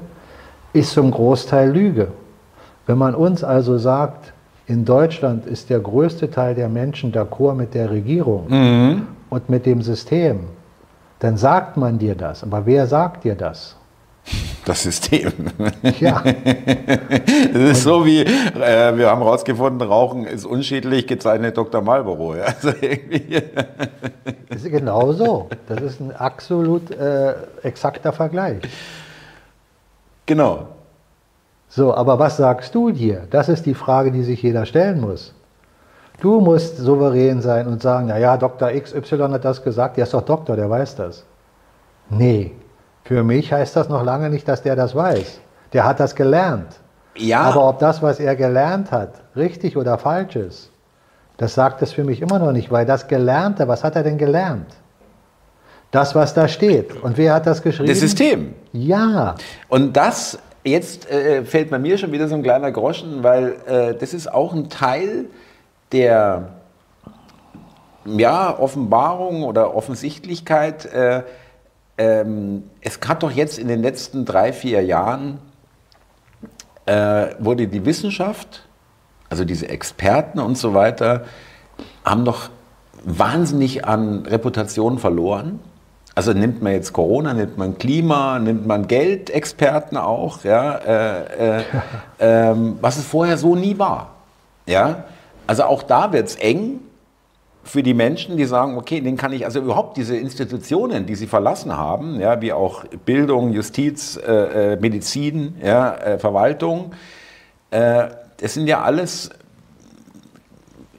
ist 0.72 0.92
zum 0.92 1.10
Großteil 1.10 1.70
Lüge. 1.70 2.08
Wenn 2.86 2.98
man 2.98 3.14
uns 3.14 3.44
also 3.44 3.78
sagt, 3.78 4.32
in 4.66 4.84
Deutschland 4.84 5.46
ist 5.46 5.70
der 5.70 5.80
größte 5.80 6.30
Teil 6.30 6.54
der 6.54 6.68
Menschen 6.68 7.12
d'accord 7.12 7.54
mit 7.54 7.74
der 7.74 7.90
Regierung 7.90 8.48
mhm. 8.48 9.06
und 9.28 9.48
mit 9.48 9.66
dem 9.66 9.82
System, 9.82 10.40
dann 11.18 11.36
sagt 11.36 11.76
man 11.76 11.98
dir 11.98 12.14
das. 12.14 12.42
Aber 12.42 12.66
wer 12.66 12.86
sagt 12.86 13.24
dir 13.24 13.34
das? 13.34 13.76
Das 14.64 14.82
System. 14.82 15.32
Ja. 15.98 16.22
Das 17.52 17.62
ist 17.62 17.82
so 17.82 18.04
wie, 18.06 18.20
äh, 18.20 18.96
wir 18.96 19.10
haben 19.10 19.22
herausgefunden, 19.22 19.86
Rauchen 19.86 20.24
ist 20.24 20.44
unschädlich, 20.44 21.06
gezeichnet 21.06 21.56
Dr. 21.56 21.82
Marlboro. 21.82 22.34
Also 22.44 22.72
das 24.48 24.62
ist 24.62 24.70
genau 24.70 25.12
so. 25.12 25.48
Das 25.68 25.80
ist 25.80 26.00
ein 26.00 26.14
absolut 26.14 26.90
äh, 26.90 27.34
exakter 27.62 28.12
Vergleich. 28.12 28.62
Genau. 30.26 30.68
So, 31.68 31.94
aber 31.94 32.18
was 32.18 32.36
sagst 32.36 32.74
du 32.74 32.90
dir? 32.90 33.26
Das 33.30 33.48
ist 33.48 33.66
die 33.66 33.74
Frage, 33.74 34.12
die 34.12 34.22
sich 34.22 34.42
jeder 34.42 34.66
stellen 34.66 35.00
muss. 35.00 35.34
Du 36.20 36.40
musst 36.40 36.76
souverän 36.76 37.40
sein 37.40 37.66
und 37.66 37.80
sagen, 37.80 38.08
naja, 38.08 38.36
Dr. 38.36 38.70
XY 38.70 39.18
hat 39.32 39.44
das 39.44 39.62
gesagt, 39.62 39.96
der 39.96 40.04
ist 40.04 40.12
doch 40.12 40.22
Doktor, 40.22 40.56
der 40.56 40.68
weiß 40.68 40.96
das. 40.96 41.24
Nee, 42.10 42.52
für 43.04 43.22
mich 43.22 43.52
heißt 43.52 43.74
das 43.76 43.88
noch 43.88 44.04
lange 44.04 44.30
nicht, 44.30 44.46
dass 44.48 44.62
der 44.62 44.76
das 44.76 44.94
weiß. 44.94 45.40
Der 45.72 45.84
hat 45.84 46.00
das 46.00 46.14
gelernt. 46.14 46.76
Ja. 47.16 47.40
Aber 47.42 47.68
ob 47.68 47.78
das, 47.78 48.02
was 48.02 48.20
er 48.20 48.36
gelernt 48.36 48.92
hat, 48.92 49.14
richtig 49.36 49.76
oder 49.76 49.98
falsch 49.98 50.36
ist, 50.36 50.70
das 51.36 51.54
sagt 51.54 51.82
es 51.82 51.92
für 51.92 52.04
mich 52.04 52.20
immer 52.20 52.38
noch 52.38 52.52
nicht, 52.52 52.70
weil 52.70 52.86
das 52.86 53.08
Gelernte, 53.08 53.66
was 53.66 53.82
hat 53.82 53.96
er 53.96 54.02
denn 54.02 54.18
gelernt? 54.18 54.74
Das, 55.90 56.14
was 56.14 56.34
da 56.34 56.46
steht. 56.46 57.02
Und 57.02 57.16
wer 57.16 57.34
hat 57.34 57.46
das 57.46 57.62
geschrieben? 57.62 57.88
Das 57.88 58.00
System. 58.00 58.54
Ja. 58.72 59.34
Und 59.68 59.96
das, 59.96 60.38
jetzt 60.62 61.10
äh, 61.10 61.44
fällt 61.44 61.70
bei 61.70 61.78
mir 61.78 61.98
schon 61.98 62.12
wieder 62.12 62.28
so 62.28 62.36
ein 62.36 62.42
kleiner 62.42 62.70
Groschen, 62.70 63.24
weil 63.24 63.56
äh, 63.66 63.94
das 63.94 64.14
ist 64.14 64.32
auch 64.32 64.52
ein 64.52 64.68
Teil 64.68 65.24
der 65.92 66.50
ja, 68.04 68.56
Offenbarung 68.58 69.42
oder 69.42 69.74
Offensichtlichkeit. 69.74 70.86
Äh, 70.86 71.22
ähm, 72.00 72.62
es 72.80 72.98
hat 73.06 73.22
doch 73.22 73.30
jetzt 73.30 73.58
in 73.58 73.68
den 73.68 73.82
letzten 73.82 74.24
drei, 74.24 74.54
vier 74.54 74.82
Jahren, 74.82 75.38
äh, 76.86 77.26
wurde 77.38 77.68
die 77.68 77.84
Wissenschaft, 77.84 78.66
also 79.28 79.44
diese 79.44 79.68
Experten 79.68 80.40
und 80.40 80.56
so 80.56 80.72
weiter, 80.72 81.24
haben 82.02 82.24
doch 82.24 82.48
wahnsinnig 83.04 83.84
an 83.84 84.24
Reputation 84.24 84.98
verloren. 84.98 85.60
Also 86.14 86.32
nimmt 86.32 86.62
man 86.62 86.72
jetzt 86.72 86.94
Corona, 86.94 87.34
nimmt 87.34 87.58
man 87.58 87.76
Klima, 87.76 88.38
nimmt 88.38 88.66
man 88.66 88.88
Geldexperten 88.88 89.98
auch, 89.98 90.42
ja, 90.42 90.76
äh, 90.76 91.58
äh, 91.58 91.64
ähm, 92.18 92.78
was 92.80 92.96
es 92.96 93.04
vorher 93.04 93.36
so 93.36 93.54
nie 93.54 93.78
war. 93.78 94.12
Ja? 94.64 95.04
Also 95.46 95.64
auch 95.64 95.82
da 95.82 96.14
wird 96.14 96.28
es 96.28 96.36
eng 96.36 96.80
für 97.70 97.82
die 97.84 97.94
Menschen, 97.94 98.36
die 98.36 98.44
sagen, 98.46 98.76
okay, 98.76 99.00
den 99.00 99.16
kann 99.16 99.32
ich, 99.32 99.44
also 99.44 99.60
überhaupt 99.60 99.96
diese 99.96 100.16
Institutionen, 100.16 101.06
die 101.06 101.14
sie 101.14 101.28
verlassen 101.28 101.76
haben, 101.76 102.20
ja, 102.20 102.40
wie 102.40 102.52
auch 102.52 102.84
Bildung, 103.06 103.52
Justiz, 103.52 104.16
äh, 104.16 104.72
äh 104.72 104.76
Medizin, 104.80 105.54
ja, 105.64 105.94
äh, 105.94 106.18
Verwaltung, 106.18 106.92
äh, 107.70 108.08
das 108.38 108.54
sind 108.54 108.66
ja 108.66 108.82
alles, 108.82 109.30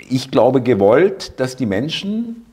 ich 0.09 0.31
glaube, 0.31 0.61
gewollt, 0.61 1.39
dass 1.41 1.57
die 1.57 1.65
Menschen 1.65 2.45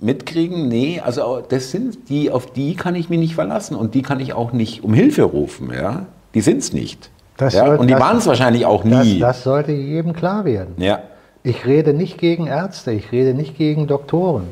mitkriegen, 0.00 0.66
nee, 0.68 1.00
also 1.04 1.40
das 1.48 1.70
sind 1.70 2.08
die, 2.08 2.30
auf 2.32 2.46
die 2.52 2.74
kann 2.74 2.96
ich 2.96 3.08
mich 3.08 3.20
nicht 3.20 3.34
verlassen 3.34 3.76
und 3.76 3.94
die 3.94 4.02
kann 4.02 4.18
ich 4.18 4.32
auch 4.32 4.52
nicht 4.52 4.82
um 4.82 4.94
Hilfe 4.94 5.22
rufen, 5.22 5.70
ja. 5.72 6.06
Die 6.34 6.40
sind 6.40 6.58
es 6.58 6.72
nicht. 6.72 7.10
Das 7.36 7.54
ja? 7.54 7.66
soll- 7.66 7.76
Und 7.76 7.86
die 7.86 7.92
das- 7.94 8.02
waren 8.02 8.16
es 8.18 8.26
wahrscheinlich 8.26 8.66
auch 8.66 8.82
Das, 8.82 9.04
nie. 9.04 9.18
das 9.20 9.44
sollte 9.44 9.72
jedem 9.72 10.12
klar 10.12 10.44
werden. 10.44 10.74
ja. 10.78 11.00
Ich 11.42 11.64
rede 11.64 11.94
nicht 11.94 12.18
gegen 12.18 12.46
Ärzte, 12.46 12.92
ich 12.92 13.12
rede 13.12 13.32
nicht 13.32 13.56
gegen 13.56 13.86
Doktoren. 13.86 14.48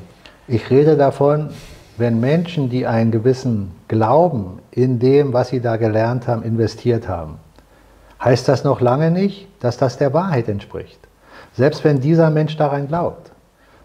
Ich 0.47 0.70
rede 0.70 0.97
davon, 0.97 1.51
wenn 1.99 2.18
Menschen, 2.18 2.70
die 2.70 2.86
einen 2.86 3.11
gewissen 3.11 3.72
Glauben 3.89 4.61
in 4.70 4.99
dem, 4.99 5.34
was 5.34 5.49
sie 5.49 5.61
da 5.61 5.76
gelernt 5.76 6.26
haben, 6.26 6.43
investiert 6.43 7.07
haben, 7.07 7.39
heißt 8.24 8.49
das 8.49 8.64
noch 8.64 8.80
lange 8.80 9.11
nicht, 9.11 9.49
dass 9.61 9.76
das 9.76 9.99
der 9.99 10.14
Wahrheit 10.14 10.49
entspricht. 10.49 10.99
Selbst 11.53 11.84
wenn 11.84 12.01
dieser 12.01 12.30
Mensch 12.30 12.57
daran 12.57 12.89
glaubt, 12.89 13.32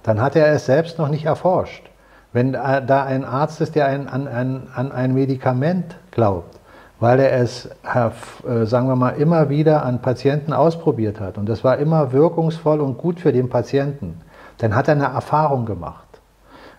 dann 0.04 0.22
hat 0.22 0.38
er 0.38 0.48
es 0.54 0.66
selbst 0.66 0.98
noch 0.98 1.10
nicht 1.10 1.26
erforscht. 1.26 1.90
Wenn 2.32 2.54
äh, 2.54 2.86
da 2.86 3.04
ein 3.04 3.26
Arzt 3.26 3.60
ist, 3.60 3.76
der 3.76 3.88
an, 3.88 4.08
an, 4.08 4.68
an 4.74 4.92
ein 4.94 5.14
Medikament 5.14 5.96
glaubt, 6.12 6.58
weil 7.04 7.20
er 7.20 7.34
es, 7.34 7.66
äh, 7.66 8.66
sagen 8.66 8.88
wir 8.88 8.96
mal, 8.96 9.10
immer 9.10 9.50
wieder 9.50 9.84
an 9.84 10.02
Patienten 10.02 10.54
ausprobiert 10.54 11.20
hat 11.20 11.38
und 11.38 11.50
das 11.50 11.62
war 11.62 11.78
immer 11.78 12.14
wirkungsvoll 12.14 12.80
und 12.80 12.98
gut 12.98 13.20
für 13.20 13.34
den 13.34 13.50
Patienten, 13.50 14.22
dann 14.60 14.74
hat 14.74 14.88
er 14.88 14.94
eine 14.94 15.08
Erfahrung 15.08 15.66
gemacht. 15.66 16.08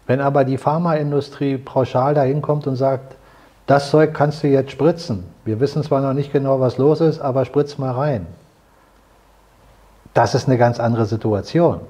Wenn 0.07 0.23
aber 0.23 0.45
die 0.45 0.57
Pharmaindustrie 0.57 1.59
pauschal 1.59 2.15
dahin 2.15 2.41
kommt 2.41 2.67
und 2.67 2.77
sagt, 2.77 3.17
das 3.67 3.91
Zeug 3.91 4.15
kannst 4.15 4.43
du 4.43 4.49
jetzt 4.49 4.71
spritzen, 4.71 5.25
wir 5.45 5.61
wissen 5.61 5.83
zwar 5.83 6.01
noch 6.01 6.15
nicht 6.15 6.33
genau, 6.33 6.59
was 6.59 6.79
los 6.79 7.03
ist, 7.03 7.21
aber 7.21 7.45
spritz 7.45 7.77
mal 7.77 7.93
rein. 7.93 8.27
Das 10.15 10.35
ist 10.35 10.49
eine 10.49 10.57
ganz 10.57 10.81
andere 10.81 11.05
Situation. 11.05 11.81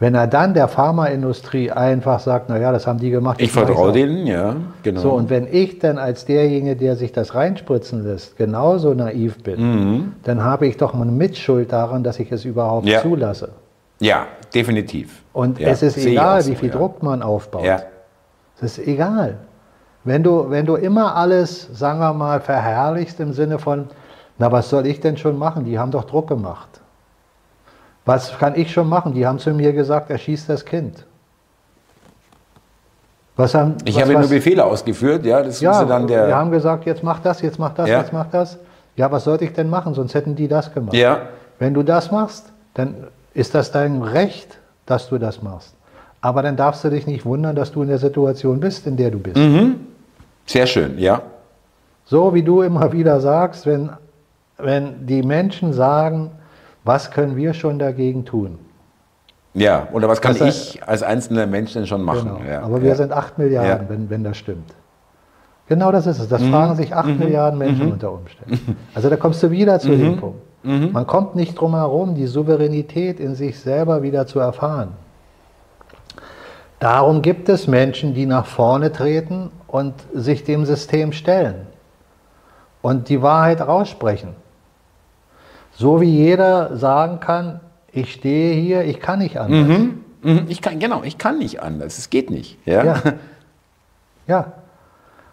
Wenn 0.00 0.14
er 0.14 0.28
dann 0.28 0.54
der 0.54 0.68
Pharmaindustrie 0.68 1.72
einfach 1.72 2.20
sagt, 2.20 2.48
naja, 2.48 2.70
das 2.70 2.86
haben 2.86 3.00
die 3.00 3.10
gemacht. 3.10 3.40
Ich 3.40 3.50
vertraue 3.50 3.90
denen, 3.90 4.28
ja, 4.28 4.54
genau. 4.84 5.00
So, 5.00 5.10
und 5.10 5.28
wenn 5.28 5.48
ich 5.52 5.80
dann 5.80 5.98
als 5.98 6.24
derjenige, 6.24 6.76
der 6.76 6.94
sich 6.94 7.10
das 7.10 7.34
reinspritzen 7.34 8.04
lässt, 8.04 8.36
genauso 8.36 8.94
naiv 8.94 9.42
bin, 9.42 9.60
Mhm. 9.60 10.12
dann 10.22 10.44
habe 10.44 10.68
ich 10.68 10.76
doch 10.76 10.94
mal 10.94 11.02
eine 11.02 11.10
Mitschuld 11.10 11.72
daran, 11.72 12.04
dass 12.04 12.20
ich 12.20 12.30
es 12.30 12.44
überhaupt 12.44 12.86
Ja. 12.86 13.02
zulasse. 13.02 13.50
ja, 13.98 14.26
definitiv. 14.54 15.22
Und 15.32 15.58
ja, 15.58 15.68
es 15.68 15.82
ist 15.82 15.96
egal, 15.98 16.42
so, 16.42 16.52
wie 16.52 16.54
viel 16.54 16.68
ja. 16.70 16.76
Druck 16.76 17.02
man 17.02 17.20
aufbaut. 17.22 17.64
Ja. 17.64 17.80
Es 18.60 18.78
ist 18.78 18.86
egal. 18.86 19.38
Wenn 20.04 20.22
du, 20.22 20.48
wenn 20.48 20.64
du 20.64 20.76
immer 20.76 21.16
alles, 21.16 21.68
sagen 21.72 21.98
wir 21.98 22.12
mal, 22.14 22.40
verherrlichst 22.40 23.18
im 23.18 23.32
Sinne 23.32 23.58
von, 23.58 23.86
na, 24.38 24.50
was 24.52 24.70
soll 24.70 24.86
ich 24.86 25.00
denn 25.00 25.16
schon 25.16 25.36
machen? 25.36 25.64
Die 25.64 25.76
haben 25.78 25.90
doch 25.90 26.04
Druck 26.04 26.28
gemacht. 26.28 26.68
Was 28.08 28.38
kann 28.38 28.54
ich 28.56 28.72
schon 28.72 28.88
machen? 28.88 29.12
Die 29.12 29.26
haben 29.26 29.38
zu 29.38 29.50
mir 29.50 29.74
gesagt, 29.74 30.08
erschieß 30.08 30.46
das 30.46 30.64
Kind. 30.64 31.04
Was 33.36 33.54
haben, 33.54 33.76
Ich 33.84 33.96
was, 33.96 34.02
habe 34.02 34.12
nur 34.14 34.22
was, 34.22 34.30
Befehle 34.30 34.64
ausgeführt, 34.64 35.26
ja, 35.26 35.42
das 35.42 35.60
ja, 35.60 35.84
dann 35.84 36.06
der. 36.06 36.26
wir 36.26 36.34
haben 36.34 36.50
gesagt, 36.50 36.86
jetzt 36.86 37.02
mach 37.02 37.20
das, 37.20 37.42
jetzt 37.42 37.58
mach 37.58 37.74
das, 37.74 37.86
Ja. 37.86 37.98
jetzt 38.00 38.14
mach 38.14 38.24
das. 38.30 38.56
Ja, 38.96 39.12
was 39.12 39.24
sollte 39.24 39.44
ich 39.44 39.52
denn 39.52 39.68
machen? 39.68 39.92
Sonst 39.92 40.14
hätten 40.14 40.34
die 40.34 40.48
das 40.48 40.72
gemacht. 40.72 40.94
ja, 40.94 41.20
Wenn 41.58 41.74
du 41.74 41.82
das 41.82 42.10
machst, 42.10 42.50
dann 42.72 42.94
ist 43.34 43.54
das 43.54 43.72
dein 43.72 44.00
Recht, 44.00 44.58
dass 44.86 45.10
du 45.10 45.18
das 45.18 45.42
machst. 45.42 45.74
Aber 46.22 46.40
dann 46.42 46.56
darfst 46.56 46.82
du 46.84 46.88
dich 46.88 47.06
nicht 47.06 47.26
wundern, 47.26 47.54
dass 47.56 47.72
du 47.72 47.82
in 47.82 47.88
der 47.88 47.98
Situation 47.98 48.58
bist, 48.58 48.86
in 48.86 48.96
der 48.96 49.10
du 49.10 49.18
bist. 49.18 49.38
sehr 50.46 50.66
schön, 50.66 50.98
ja. 50.98 51.20
So 52.06 52.32
wie 52.32 52.42
du 52.42 52.62
immer 52.62 52.90
wieder 52.90 53.20
sagst, 53.20 53.66
wenn, 53.66 53.90
wenn 54.56 55.06
die 55.06 55.22
Menschen 55.22 55.74
sagen, 55.74 56.30
was 56.88 57.12
können 57.12 57.36
wir 57.36 57.54
schon 57.54 57.78
dagegen 57.78 58.24
tun? 58.24 58.58
Ja, 59.54 59.86
oder 59.92 60.08
was 60.08 60.20
kann 60.20 60.32
Das 60.36 60.42
heißt- 60.48 60.74
ich 60.74 60.82
als 60.88 61.02
einzelner 61.04 61.46
Mensch 61.46 61.72
denn 61.74 61.86
schon 61.86 62.02
machen? 62.02 62.32
Genau. 62.38 62.50
Ja, 62.50 62.62
Aber 62.62 62.82
wir 62.82 62.88
ja. 62.90 62.94
sind 62.96 63.12
8 63.12 63.38
Milliarden, 63.38 63.70
Ja. 63.70 63.82
Mhm. 63.84 63.88
wenn, 63.88 64.10
wenn 64.10 64.24
das 64.24 64.36
stimmt. 64.36 64.74
Genau 65.68 65.92
das 65.92 66.06
ist 66.06 66.18
es. 66.18 66.28
Das 66.28 66.42
fragen 66.42 66.74
sich 66.76 66.94
8 66.94 67.18
Milliarden 67.18 67.58
Menschen 67.58 67.92
unter 67.92 68.10
Umständen. 68.12 68.76
Also 68.94 69.10
da 69.10 69.16
kommst 69.16 69.42
du 69.42 69.50
wieder 69.50 69.78
zu 69.78 69.90
Mhm. 69.90 69.98
dem 70.00 70.16
Punkt. 70.16 70.40
Man 70.92 71.06
kommt 71.06 71.36
nicht 71.36 71.54
drum 71.60 71.74
herum, 71.74 72.14
die 72.14 72.26
Souveränität 72.26 73.20
in 73.20 73.34
sich 73.34 73.60
selber 73.60 74.02
wieder 74.02 74.26
zu 74.26 74.38
erfahren. 74.40 74.88
Darum 76.80 77.22
gibt 77.22 77.48
es 77.48 77.66
Menschen, 77.66 78.14
die 78.14 78.26
nach 78.26 78.46
vorne 78.46 78.92
treten 78.92 79.50
und 79.66 79.94
sich 80.14 80.44
dem 80.44 80.64
System 80.64 81.12
stellen 81.12 81.66
und 82.82 83.08
die 83.08 83.20
Wahrheit 83.22 83.60
raussprechen. 83.60 84.30
So 85.78 86.00
wie 86.00 86.10
jeder 86.10 86.76
sagen 86.76 87.20
kann, 87.20 87.60
ich 87.92 88.12
stehe 88.12 88.60
hier, 88.60 88.82
ich 88.82 88.98
kann 88.98 89.20
nicht 89.20 89.38
anders. 89.38 89.78
Mhm, 90.22 90.46
Ich 90.48 90.60
kann, 90.60 90.80
genau, 90.80 91.04
ich 91.04 91.18
kann 91.18 91.38
nicht 91.38 91.62
anders. 91.62 91.98
Es 91.98 92.10
geht 92.10 92.30
nicht. 92.30 92.58
Ja. 92.66 92.82
Ja. 92.84 93.02
ja. 94.26 94.52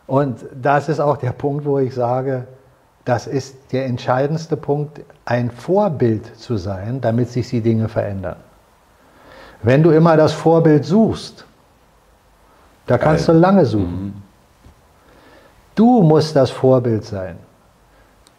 Und 0.06 0.46
das 0.54 0.88
ist 0.88 1.00
auch 1.00 1.18
der 1.18 1.32
Punkt, 1.32 1.66
wo 1.66 1.80
ich 1.80 1.96
sage, 1.96 2.46
das 3.06 3.26
ist 3.26 3.56
der 3.72 3.88
entscheidendste 3.88 4.56
Punkt, 4.56 5.02
ein 5.26 5.50
Vorbild 5.50 6.36
zu 6.38 6.58
sein, 6.58 7.02
damit 7.02 7.30
sich 7.30 7.50
die 7.50 7.62
Dinge 7.62 7.90
verändern. 7.90 8.36
Wenn 9.64 9.82
du 9.82 9.90
immer 9.90 10.16
das 10.16 10.34
Vorbild 10.34 10.86
suchst, 10.86 11.44
da 12.86 13.00
kannst 13.00 13.28
du 13.28 13.32
Geil. 13.32 13.42
lange 13.42 13.66
suchen. 13.66 14.22
Du 15.74 16.04
musst 16.04 16.36
das 16.36 16.52
Vorbild 16.52 17.04
sein. 17.04 17.38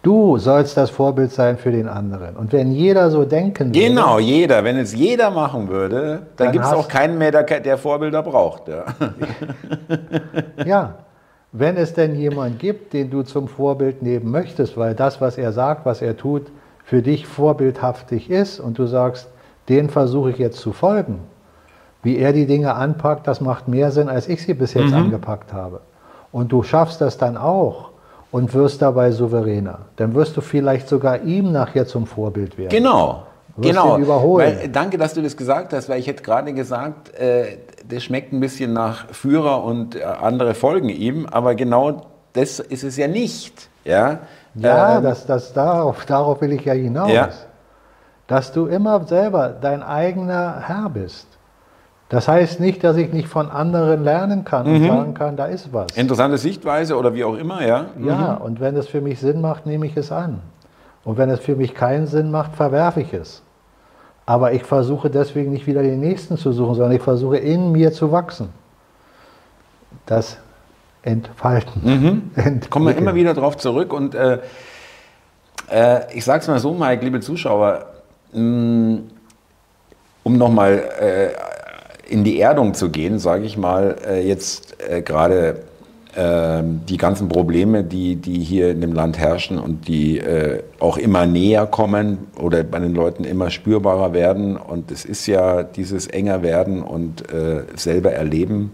Du 0.07 0.39
sollst 0.39 0.77
das 0.77 0.91
Vorbild 0.91 1.33
sein 1.33 1.59
für 1.59 1.73
den 1.73 1.89
anderen. 1.89 2.37
Und 2.37 2.53
wenn 2.53 2.71
jeder 2.71 3.11
so 3.11 3.25
denken 3.25 3.75
würde, 3.75 3.89
Genau, 3.89 4.21
jeder. 4.21 4.63
Wenn 4.63 4.77
es 4.77 4.95
jeder 4.95 5.33
machen 5.33 5.69
würde, 5.69 6.23
dann, 6.37 6.47
Dann 6.47 6.53
gibt 6.53 6.65
es 6.65 6.73
auch 6.73 6.87
keinen 6.87 7.19
mehr, 7.19 7.33
der, 7.33 7.43
der 7.43 7.77
Vorbilder 7.77 8.23
braucht. 8.23 8.69
Ja. 8.69 8.85
Ja, 10.65 10.95
wenn 11.51 11.77
es 11.77 11.93
denn 11.93 12.15
jemand 12.15 12.61
gibt, 12.61 12.93
den 12.93 13.11
du 13.11 13.23
zum 13.23 13.49
Vorbild 13.49 14.01
nehmen 14.01 14.31
möchtest, 14.31 14.77
weil 14.77 14.95
das, 14.95 15.21
was 15.21 15.39
er 15.39 15.51
sagt, 15.51 15.85
was 15.85 16.01
er 16.03 16.17
tut, 16.17 16.53
für 16.85 17.03
dich 17.03 17.27
vorbildhaftig 17.27 18.31
ist 18.31 18.61
und 18.61 18.79
du 18.79 18.87
sagst, 18.87 19.29
den 19.69 19.91
versuche 19.91 20.31
ich 20.31 20.39
jetzt 20.39 20.61
zu 20.61 20.73
folgen, 20.73 21.19
wie 22.05 22.17
er 22.17 22.33
die 22.33 22.47
Dinge 22.47 22.75
anpackt, 22.75 23.27
das 23.27 23.41
macht 23.41 23.67
mehr 23.67 23.91
Sinn, 23.91 24.09
als 24.09 24.29
ich 24.29 24.41
sie 24.45 24.55
bis 24.55 24.75
jetzt 24.75 24.93
angepackt 24.93 25.53
habe. 25.53 25.81
Und 26.31 26.53
du 26.53 26.63
schaffst 26.63 27.01
das 27.01 27.19
dann 27.19 27.37
auch 27.37 27.96
und 28.33 28.53
wirst 28.55 28.83
dabei 28.83 29.11
souveräner. 29.11 29.81
Dann 29.97 30.14
wirst 30.14 30.37
du 30.37 30.41
vielleicht 30.41 30.89
sogar 30.89 31.22
ihm 31.22 31.53
nachher 31.53 31.87
zum 31.87 32.07
Vorbild 32.07 32.59
werden. 32.59 32.70
Genau. 32.70 33.22
wirst 33.57 33.70
Genau. 33.70 33.99
überholen. 33.99 34.57
Weil, 34.61 34.68
danke, 34.68 34.99
dass 34.99 35.14
du 35.14 35.22
das 35.22 35.37
gesagt 35.37 35.72
hast, 35.72 35.89
weil 35.89 35.99
ich 36.01 36.07
hätte 36.07 36.22
gerade 36.22 36.53
gesagt, 36.53 37.14
äh, 37.18 37.59
das 37.89 38.05
schmeckt 38.05 38.33
ein 38.33 38.41
bisschen 38.41 38.72
nach 38.72 39.09
Führer 39.12 39.64
und 39.64 39.97
äh, 39.97 40.03
andere 40.03 40.55
folgen 40.55 40.89
ihm, 40.89 41.27
aber 41.27 41.55
genau 41.55 42.07
das 42.33 42.59
ist 42.61 42.85
es 42.85 42.97
ja 42.97 43.09
nicht. 43.09 43.68
Ja, 43.85 44.18
Ja, 44.55 44.99
Ähm, 44.99 45.05
das, 45.05 45.27
das, 45.27 45.53
darauf, 45.53 46.05
darauf 46.07 46.41
will 46.41 46.53
ich 46.53 46.64
ja 46.64 46.74
hinaus. 46.74 47.11
Ja. 47.12 47.29
Dass 48.27 48.53
du 48.53 48.66
immer 48.66 49.07
selber 49.07 49.51
dein 49.51 49.83
eigener 49.83 50.61
Herr 50.66 50.91
bist. 50.91 51.27
Das 52.09 52.29
heißt 52.29 52.61
nicht, 52.61 52.85
dass 52.85 52.97
ich 52.97 53.13
nicht 53.13 53.27
von 53.27 53.51
anderen 53.51 54.05
lernen 54.05 54.45
kann 54.45 54.67
Mhm. 54.69 54.75
und 54.77 54.87
sagen 54.87 55.15
kann, 55.15 55.37
da 55.37 55.47
ist 55.47 55.73
was. 55.73 55.87
interessante 55.97 56.39
Sichtweise 56.39 56.97
oder 56.97 57.15
wie 57.15 57.25
auch 57.25 57.35
immer, 57.37 57.67
ja. 57.67 57.87
Ja, 58.01 58.35
und 58.35 58.61
wenn 58.61 58.77
es 58.77 58.87
für 58.87 59.01
mich 59.01 59.19
Sinn 59.19 59.41
macht, 59.41 59.67
nehme 59.67 59.87
ich 59.87 59.97
es 59.97 60.13
an. 60.13 60.41
Und 61.05 61.19
wenn 61.19 61.31
es 61.31 61.41
für 61.41 61.57
mich 61.57 61.75
keinen 61.75 62.07
Sinn 62.07 62.31
macht, 62.31 62.55
verwerfe 62.55 63.01
ich 63.01 63.13
es. 63.13 63.43
Aber 64.25 64.53
ich 64.53 64.63
versuche 64.65 65.09
deswegen 65.11 65.51
nicht 65.53 65.67
wieder 65.67 65.83
den 65.83 66.01
nächsten 66.01 66.37
zu 66.37 66.53
suchen, 66.53 66.75
sondern 66.75 66.93
ich 66.93 67.03
versuche 67.03 67.39
in 67.39 67.73
mir 67.73 67.93
zu 67.93 68.11
wachsen. 68.13 68.49
Das 70.07 70.39
Entfalten. 71.03 71.83
Entwickeln. 72.35 72.61
Kommen 72.71 72.87
wir 72.87 72.97
immer 72.97 73.15
wieder 73.15 73.35
drauf 73.35 73.57
zurück 73.57 73.93
und 73.93 74.15
äh, 74.15 74.39
äh, 75.71 76.01
ich 76.17 76.25
sage 76.25 76.41
es 76.41 76.49
mal 76.49 76.59
so, 76.59 76.73
Mike, 76.75 77.05
liebe 77.05 77.21
Zuschauer, 77.21 77.87
mh, 78.33 78.99
um 80.25 80.37
nochmal 80.39 80.83
äh, 81.01 81.29
in 82.09 82.25
die 82.25 82.41
Erdung 82.41 82.75
zu 82.75 82.91
gehen, 82.91 83.19
sage 83.19 83.45
ich 83.45 83.57
mal, 83.57 83.97
äh, 84.07 84.27
jetzt 84.27 84.77
äh, 84.89 85.03
gerade 85.03 85.63
äh, 86.15 86.63
die 86.63 86.97
ganzen 86.97 87.29
Probleme, 87.29 87.85
die, 87.85 88.17
die 88.17 88.39
hier 88.39 88.71
in 88.71 88.81
dem 88.81 88.93
Land 88.93 89.19
herrschen 89.19 89.59
und 89.59 89.89
die 89.89 90.19
äh, 90.19 90.63
auch 90.79 90.97
immer 90.97 91.27
näher 91.27 91.67
kommen 91.67 92.29
oder 92.41 92.63
bei 92.63 92.79
den 92.79 92.95
Leuten 92.95 93.25
immer 93.25 93.51
spürbarer 93.51 94.13
werden. 94.13 94.57
Und 94.57 94.91
es 94.91 95.05
ist 95.05 95.27
ja 95.27 95.63
dieses 95.63 96.07
enger 96.07 96.43
werden 96.43 96.83
und 96.83 97.31
äh, 97.33 97.65
selber 97.75 98.13
erleben, 98.13 98.71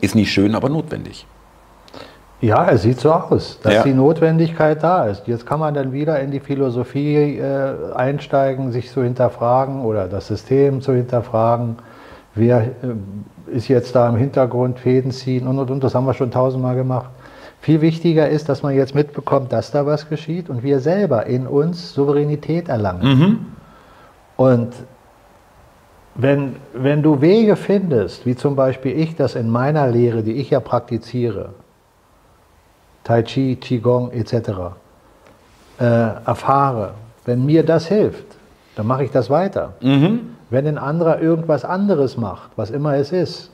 ist 0.00 0.14
nicht 0.14 0.32
schön, 0.32 0.54
aber 0.54 0.68
notwendig. 0.68 1.26
Ja, 2.44 2.68
es 2.70 2.82
sieht 2.82 3.00
so 3.00 3.10
aus, 3.10 3.58
dass 3.62 3.72
Ja. 3.74 3.82
die 3.84 3.94
Notwendigkeit 3.94 4.82
da 4.82 5.06
ist. 5.06 5.26
Jetzt 5.26 5.46
kann 5.46 5.60
man 5.60 5.72
dann 5.72 5.92
wieder 5.92 6.20
in 6.20 6.30
die 6.30 6.40
Philosophie 6.40 7.38
äh, 7.38 7.92
einsteigen, 7.94 8.70
sich 8.70 8.90
zu 8.90 9.02
hinterfragen 9.02 9.82
oder 9.82 10.08
das 10.08 10.26
System 10.26 10.82
zu 10.82 10.92
hinterfragen. 10.92 11.76
Wer 12.34 12.58
äh, 12.60 13.56
ist 13.56 13.68
jetzt 13.68 13.94
da 13.94 14.10
im 14.10 14.16
Hintergrund, 14.16 14.78
Fäden 14.78 15.10
ziehen 15.10 15.46
und 15.48 15.58
und 15.58 15.70
und, 15.70 15.82
das 15.82 15.94
haben 15.94 16.04
wir 16.04 16.12
schon 16.12 16.30
tausendmal 16.30 16.76
gemacht. 16.76 17.08
Viel 17.60 17.80
wichtiger 17.80 18.28
ist, 18.28 18.50
dass 18.50 18.62
man 18.62 18.74
jetzt 18.74 18.94
mitbekommt, 18.94 19.50
dass 19.50 19.70
da 19.70 19.86
was 19.86 20.10
geschieht 20.10 20.50
und 20.50 20.62
wir 20.62 20.80
selber 20.80 21.24
in 21.24 21.46
uns 21.46 21.94
Souveränität 21.94 22.68
erlangen. 22.68 23.18
Mhm. 23.18 23.38
Und 24.36 24.74
wenn, 26.14 26.56
wenn 26.74 27.02
du 27.02 27.22
Wege 27.22 27.56
findest, 27.56 28.26
wie 28.26 28.36
zum 28.36 28.54
Beispiel 28.54 28.98
ich 28.98 29.16
das 29.16 29.34
in 29.34 29.48
meiner 29.48 29.86
Lehre, 29.88 30.22
die 30.22 30.32
ich 30.32 30.50
ja 30.50 30.60
praktiziere, 30.60 31.54
Tai 33.04 33.22
Chi, 33.22 33.56
Qigong 33.56 34.10
etc., 34.12 34.34
äh, 35.78 35.84
erfahre, 35.84 36.94
wenn 37.24 37.44
mir 37.44 37.64
das 37.64 37.86
hilft, 37.86 38.24
dann 38.76 38.86
mache 38.86 39.04
ich 39.04 39.10
das 39.10 39.30
weiter. 39.30 39.74
Mhm. 39.80 40.36
Wenn 40.50 40.66
ein 40.66 40.78
anderer 40.78 41.20
irgendwas 41.20 41.64
anderes 41.64 42.16
macht, 42.16 42.50
was 42.56 42.70
immer 42.70 42.96
es 42.96 43.12
ist, 43.12 43.50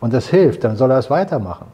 und 0.00 0.12
das 0.12 0.28
hilft, 0.28 0.64
dann 0.64 0.76
soll 0.76 0.90
er 0.90 0.98
es 0.98 1.10
weitermachen. 1.10 1.66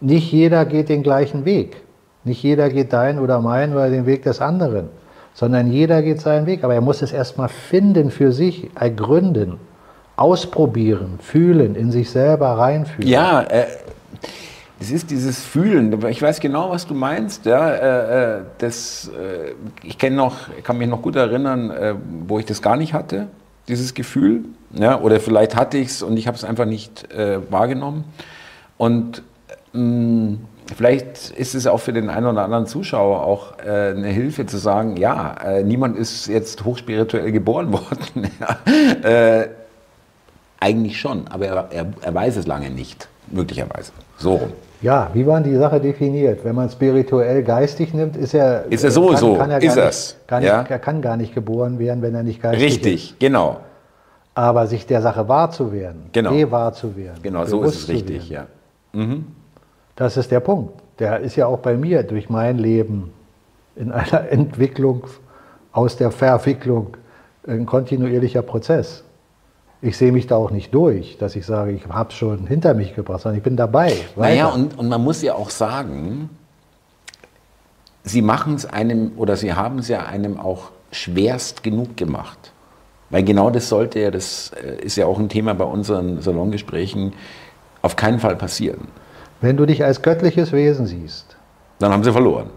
Nicht 0.00 0.32
jeder 0.32 0.64
geht 0.64 0.88
den 0.88 1.02
gleichen 1.02 1.44
Weg. 1.44 1.82
Nicht 2.22 2.42
jeder 2.42 2.70
geht 2.70 2.92
deinen 2.92 3.18
oder 3.18 3.40
meinen 3.40 3.74
oder 3.74 3.90
den 3.90 4.06
Weg 4.06 4.22
des 4.22 4.40
anderen, 4.40 4.88
sondern 5.34 5.70
jeder 5.70 6.00
geht 6.02 6.20
seinen 6.20 6.46
Weg. 6.46 6.64
Aber 6.64 6.74
er 6.74 6.80
muss 6.80 7.02
es 7.02 7.12
erstmal 7.12 7.48
finden 7.48 8.10
für 8.10 8.32
sich, 8.32 8.70
ergründen, 8.76 9.58
ausprobieren, 10.16 11.18
fühlen, 11.20 11.74
in 11.74 11.90
sich 11.90 12.08
selber 12.08 12.50
reinfühlen. 12.56 13.10
Ja, 13.10 13.42
äh, 13.42 13.66
es 14.80 14.90
ist 14.90 15.10
dieses 15.10 15.40
Fühlen. 15.40 16.04
Ich 16.08 16.20
weiß 16.20 16.40
genau, 16.40 16.70
was 16.70 16.86
du 16.86 16.94
meinst. 16.94 17.46
Ja, 17.46 17.70
äh, 17.70 18.38
äh 18.38 18.42
das, 18.58 19.08
äh, 19.08 19.52
ich 19.82 19.98
noch, 20.10 20.36
kann 20.62 20.78
mich 20.78 20.88
noch 20.88 21.02
gut 21.02 21.16
erinnern, 21.16 21.72
wo 22.26 22.38
ich 22.38 22.46
das 22.46 22.60
gar 22.60 22.76
nicht 22.76 22.92
hatte, 22.92 23.28
dieses 23.68 23.94
Gefühl. 23.94 24.44
Ja, 24.72 25.00
oder 25.00 25.20
vielleicht 25.20 25.54
hatte 25.54 25.78
ich 25.78 25.88
es 25.88 26.02
und 26.02 26.16
ich 26.16 26.26
habe 26.26 26.36
es 26.36 26.44
einfach 26.44 26.66
nicht 26.66 27.08
wahrgenommen. 27.50 28.04
Und 28.76 29.22
mh, 29.72 30.38
vielleicht 30.76 31.30
ist 31.30 31.54
es 31.54 31.66
auch 31.66 31.78
für 31.78 31.92
den 31.92 32.08
einen 32.10 32.26
oder 32.26 32.44
anderen 32.44 32.66
Zuschauer 32.66 33.22
auch 33.22 33.58
äh, 33.58 33.90
eine 33.90 34.08
Hilfe 34.08 34.46
zu 34.46 34.56
sagen, 34.56 34.96
ja, 34.96 35.34
äh, 35.44 35.62
niemand 35.62 35.96
ist 35.96 36.26
jetzt 36.26 36.64
hochspirituell 36.64 37.32
geboren 37.32 37.72
worden. 37.72 38.30
äh, 39.02 39.48
eigentlich 40.60 40.98
schon, 40.98 41.28
aber 41.28 41.46
er, 41.46 41.68
er, 41.70 41.86
er, 42.00 42.14
weiß 42.14 42.36
es 42.36 42.46
lange 42.46 42.70
nicht, 42.70 43.08
möglicherweise. 43.30 43.92
So 44.16 44.36
rum. 44.36 44.52
Ja, 44.84 45.08
wie 45.14 45.26
war 45.26 45.40
die 45.40 45.56
Sache 45.56 45.80
definiert? 45.80 46.44
Wenn 46.44 46.54
man 46.54 46.68
spirituell 46.68 47.42
geistig 47.42 47.94
nimmt, 47.94 48.18
ist 48.18 48.34
er. 48.34 48.66
Ist 48.70 48.84
er 48.84 48.90
sowieso, 48.90 49.30
kann, 49.30 49.48
kann 49.48 49.50
er 49.52 49.62
ist 49.62 49.78
es. 49.78 50.16
Nicht, 50.30 50.42
ja? 50.42 50.62
Er 50.68 50.78
kann 50.78 51.00
gar 51.00 51.16
nicht 51.16 51.34
geboren 51.34 51.78
werden, 51.78 52.02
wenn 52.02 52.14
er 52.14 52.22
nicht 52.22 52.42
geistig 52.42 52.62
Richtig, 52.62 52.80
ist. 52.80 52.86
Richtig, 52.92 53.18
genau. 53.18 53.60
Aber 54.34 54.66
sich 54.66 54.84
der 54.86 55.00
Sache 55.00 55.26
wahr 55.26 55.50
zu 55.50 55.72
werden, 55.72 56.10
genau. 56.12 56.32
gewahr 56.32 56.74
zu 56.74 56.94
werden. 56.98 57.18
Genau, 57.22 57.46
so 57.46 57.62
ist 57.62 57.76
es 57.76 57.88
richtig, 57.88 58.28
ja. 58.28 58.46
Mhm. 58.92 59.24
Das 59.96 60.18
ist 60.18 60.30
der 60.30 60.40
Punkt. 60.40 60.74
Der 60.98 61.20
ist 61.20 61.36
ja 61.36 61.46
auch 61.46 61.60
bei 61.60 61.78
mir 61.78 62.02
durch 62.02 62.28
mein 62.28 62.58
Leben 62.58 63.10
in 63.76 63.90
einer 63.90 64.28
Entwicklung 64.30 65.06
aus 65.72 65.96
der 65.96 66.10
Verwicklung 66.10 66.98
ein 67.46 67.64
kontinuierlicher 67.64 68.42
Prozess. 68.42 69.02
Ich 69.84 69.98
sehe 69.98 70.12
mich 70.12 70.26
da 70.26 70.36
auch 70.36 70.50
nicht 70.50 70.72
durch, 70.72 71.18
dass 71.18 71.36
ich 71.36 71.44
sage, 71.44 71.72
ich 71.72 71.86
habe 71.86 72.08
es 72.08 72.14
schon 72.14 72.46
hinter 72.46 72.72
mich 72.72 72.94
gebracht, 72.94 73.20
sondern 73.20 73.36
ich 73.36 73.44
bin 73.44 73.54
dabei. 73.54 73.94
Naja, 74.16 74.46
und, 74.48 74.78
und 74.78 74.88
man 74.88 75.04
muss 75.04 75.20
ja 75.20 75.34
auch 75.34 75.50
sagen, 75.50 76.30
Sie 78.02 78.22
machen 78.22 78.54
es 78.54 78.64
einem 78.64 79.12
oder 79.18 79.36
Sie 79.36 79.52
haben 79.52 79.80
es 79.80 79.88
ja 79.88 80.06
einem 80.06 80.40
auch 80.40 80.70
schwerst 80.90 81.62
genug 81.62 81.98
gemacht. 81.98 82.52
Weil 83.10 83.24
genau 83.24 83.50
das 83.50 83.68
sollte 83.68 84.00
ja, 84.00 84.10
das 84.10 84.52
äh, 84.52 84.82
ist 84.82 84.96
ja 84.96 85.04
auch 85.04 85.18
ein 85.18 85.28
Thema 85.28 85.52
bei 85.52 85.64
unseren 85.64 86.22
Salongesprächen, 86.22 87.12
auf 87.82 87.94
keinen 87.94 88.20
Fall 88.20 88.36
passieren. 88.36 88.88
Wenn 89.42 89.58
du 89.58 89.66
dich 89.66 89.84
als 89.84 90.00
göttliches 90.00 90.52
Wesen 90.52 90.86
siehst. 90.86 91.36
Dann 91.78 91.92
haben 91.92 92.04
sie 92.04 92.12
verloren. 92.12 92.48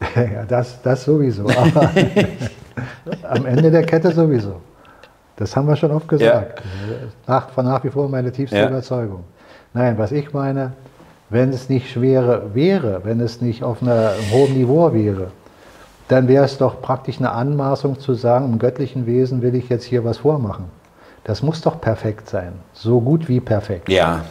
ja, 0.16 0.44
das, 0.44 0.82
das 0.82 1.04
sowieso. 1.04 1.48
Aber 1.48 1.92
am 3.22 3.46
Ende 3.46 3.70
der 3.70 3.84
Kette 3.84 4.10
sowieso. 4.10 4.60
Das 5.36 5.54
haben 5.54 5.68
wir 5.68 5.76
schon 5.76 5.90
oft 5.90 6.08
gesagt. 6.08 6.60
Ja. 6.60 6.96
Nach, 7.26 7.50
von 7.50 7.66
nach 7.66 7.84
wie 7.84 7.90
vor 7.90 8.08
meine 8.08 8.32
tiefste 8.32 8.56
ja. 8.56 8.68
Überzeugung. 8.68 9.24
Nein, 9.74 9.98
was 9.98 10.12
ich 10.12 10.32
meine, 10.32 10.72
wenn 11.28 11.50
es 11.50 11.68
nicht 11.68 11.90
schwere 11.90 12.54
wäre, 12.54 13.00
wenn 13.04 13.20
es 13.20 13.40
nicht 13.40 13.62
auf 13.62 13.82
einem 13.82 14.10
hohen 14.32 14.54
Niveau 14.54 14.92
wäre, 14.92 15.28
dann 16.08 16.28
wäre 16.28 16.44
es 16.44 16.56
doch 16.56 16.80
praktisch 16.80 17.18
eine 17.18 17.32
Anmaßung 17.32 17.98
zu 17.98 18.14
sagen, 18.14 18.46
im 18.46 18.58
göttlichen 18.58 19.06
Wesen 19.06 19.42
will 19.42 19.54
ich 19.54 19.68
jetzt 19.68 19.84
hier 19.84 20.04
was 20.04 20.18
vormachen. 20.18 20.66
Das 21.24 21.42
muss 21.42 21.60
doch 21.60 21.80
perfekt 21.80 22.28
sein, 22.28 22.52
so 22.72 23.00
gut 23.00 23.28
wie 23.28 23.40
perfekt. 23.40 23.88
Ja. 23.88 24.24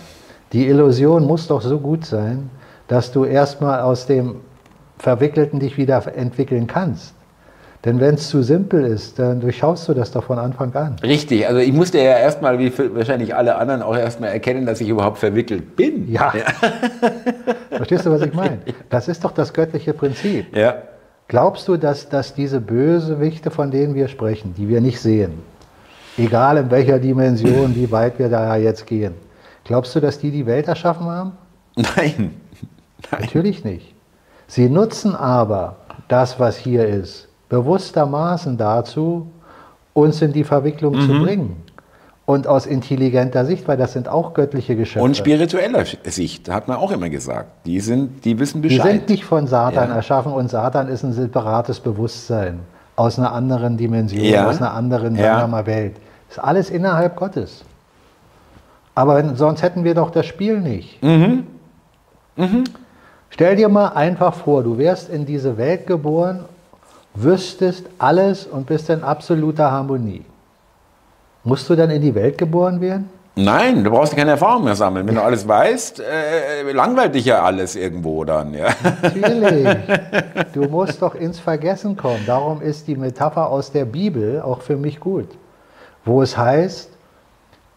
Die 0.53 0.67
Illusion 0.67 1.25
muss 1.25 1.47
doch 1.47 1.61
so 1.61 1.79
gut 1.79 2.05
sein, 2.05 2.49
dass 2.87 3.11
du 3.11 3.25
erstmal 3.25 3.81
aus 3.81 4.05
dem 4.05 4.37
Verwickelten 4.97 5.59
dich 5.59 5.77
wieder 5.77 6.01
entwickeln 6.15 6.67
kannst. 6.67 7.13
Denn 7.85 7.99
wenn 7.99 8.15
es 8.15 8.29
zu 8.29 8.41
simpel 8.41 8.83
ist, 8.83 9.19
dann 9.19 9.39
durchschaust 9.39 9.87
du 9.87 9.93
das 9.93 10.09
doch 10.09 10.23
von 10.23 10.39
Anfang 10.39 10.73
an. 10.73 10.95
Richtig, 11.03 11.47
also 11.47 11.59
ich 11.59 11.71
musste 11.71 11.99
ja 11.99 12.17
erstmal, 12.17 12.57
wie 12.57 12.73
wahrscheinlich 12.95 13.35
alle 13.35 13.57
anderen, 13.57 13.83
auch 13.83 13.95
erstmal 13.95 14.31
erkennen, 14.31 14.65
dass 14.65 14.81
ich 14.81 14.89
überhaupt 14.89 15.19
verwickelt 15.19 15.75
bin. 15.75 16.11
Ja. 16.11 16.33
ja. 16.35 16.45
Verstehst 17.77 18.07
du, 18.07 18.11
was 18.11 18.23
ich 18.23 18.33
meine? 18.33 18.57
Das 18.89 19.07
ist 19.07 19.23
doch 19.23 19.31
das 19.31 19.53
göttliche 19.53 19.93
Prinzip. 19.93 20.55
Ja. 20.55 20.77
Glaubst 21.27 21.67
du, 21.67 21.77
dass, 21.77 22.09
dass 22.09 22.33
diese 22.33 22.59
Bösewichte, 22.59 23.51
von 23.51 23.69
denen 23.69 23.93
wir 23.93 24.07
sprechen, 24.07 24.55
die 24.57 24.67
wir 24.67 24.81
nicht 24.81 24.99
sehen, 24.99 25.33
egal 26.17 26.57
in 26.57 26.71
welcher 26.71 26.97
Dimension, 26.97 27.75
wie 27.75 27.91
weit 27.91 28.17
wir 28.17 28.29
da 28.29 28.55
jetzt 28.55 28.87
gehen, 28.87 29.13
glaubst 29.63 29.95
du, 29.95 29.99
dass 29.99 30.17
die 30.17 30.31
die 30.31 30.47
Welt 30.47 30.67
erschaffen 30.67 31.05
haben? 31.05 31.33
Nein. 31.75 32.31
Nein. 33.11 33.21
Natürlich 33.21 33.63
nicht. 33.63 33.93
Sie 34.47 34.69
nutzen 34.69 35.15
aber 35.15 35.77
das, 36.07 36.39
was 36.39 36.57
hier 36.57 36.87
ist, 36.87 37.27
bewusstermaßen 37.49 38.57
dazu, 38.57 39.27
uns 39.93 40.21
in 40.21 40.33
die 40.33 40.43
Verwicklung 40.43 40.95
mhm. 40.95 41.01
zu 41.01 41.19
bringen. 41.19 41.63
Und 42.27 42.47
aus 42.47 42.65
intelligenter 42.65 43.45
Sicht, 43.45 43.67
weil 43.67 43.77
das 43.77 43.93
sind 43.93 44.07
auch 44.07 44.33
göttliche 44.33 44.75
Geschöpfe. 44.75 45.05
Und 45.05 45.15
spiritueller 45.15 45.83
Sicht, 46.05 46.49
hat 46.49 46.67
man 46.67 46.77
auch 46.77 46.91
immer 46.91 47.09
gesagt. 47.09 47.49
Die, 47.67 47.79
sind, 47.79 48.25
die 48.25 48.39
wissen 48.39 48.61
Bescheid. 48.61 48.83
Die 48.83 48.97
sind 48.97 49.09
nicht 49.09 49.25
von 49.25 49.45
Satan 49.45 49.89
ja. 49.89 49.95
erschaffen 49.95 50.33
und 50.33 50.49
Satan 50.49 50.87
ist 50.87 51.03
ein 51.03 51.13
separates 51.13 51.79
Bewusstsein 51.79 52.61
aus 52.95 53.19
einer 53.19 53.31
anderen 53.31 53.77
Dimension, 53.77 54.23
ja. 54.23 54.47
aus 54.47 54.57
einer 54.57 54.73
anderen 54.73 55.15
ja. 55.15 55.45
mal, 55.45 55.67
Welt. 55.67 55.97
Das 56.29 56.37
ist 56.37 56.43
alles 56.43 56.69
innerhalb 56.71 57.15
Gottes. 57.15 57.63
Aber 58.95 59.17
wenn, 59.17 59.35
sonst 59.35 59.61
hätten 59.61 59.83
wir 59.83 59.93
doch 59.93 60.09
das 60.09 60.25
Spiel 60.25 60.61
nicht. 60.61 61.03
Mhm. 61.03 61.45
Mhm. 62.37 62.63
Stell 63.29 63.55
dir 63.55 63.69
mal 63.69 63.89
einfach 63.89 64.33
vor, 64.33 64.63
du 64.63 64.79
wärst 64.79 65.09
in 65.09 65.27
diese 65.27 65.57
Welt 65.57 65.85
geboren 65.85 66.45
wüsstest 67.15 67.85
alles 67.97 68.45
und 68.45 68.67
bist 68.67 68.89
in 68.89 69.03
absoluter 69.03 69.71
Harmonie. 69.71 70.25
Musst 71.43 71.69
du 71.69 71.75
dann 71.75 71.89
in 71.89 72.01
die 72.01 72.13
Welt 72.13 72.37
geboren 72.37 72.81
werden? 72.81 73.09
Nein, 73.37 73.83
du 73.83 73.91
brauchst 73.91 74.15
keine 74.15 74.31
Erfahrung 74.31 74.63
mehr 74.63 74.75
sammeln. 74.75 75.07
Wenn 75.07 75.15
du 75.15 75.21
alles 75.21 75.45
weißt, 75.45 75.99
äh, 75.99 76.71
langweilt 76.71 77.15
dich 77.15 77.25
ja 77.25 77.41
alles 77.43 77.75
irgendwo 77.75 78.23
dann. 78.23 78.53
Ja. 78.53 78.67
Natürlich. 79.01 79.67
Du 80.53 80.69
musst 80.69 81.01
doch 81.01 81.15
ins 81.15 81.37
Vergessen 81.37 81.97
kommen. 81.97 82.23
Darum 82.25 82.61
ist 82.61 82.87
die 82.87 82.95
Metapher 82.95 83.49
aus 83.49 83.73
der 83.73 83.83
Bibel 83.83 84.41
auch 84.41 84.61
für 84.61 84.77
mich 84.77 85.01
gut. 85.01 85.27
Wo 86.05 86.21
es 86.21 86.37
heißt, 86.37 86.89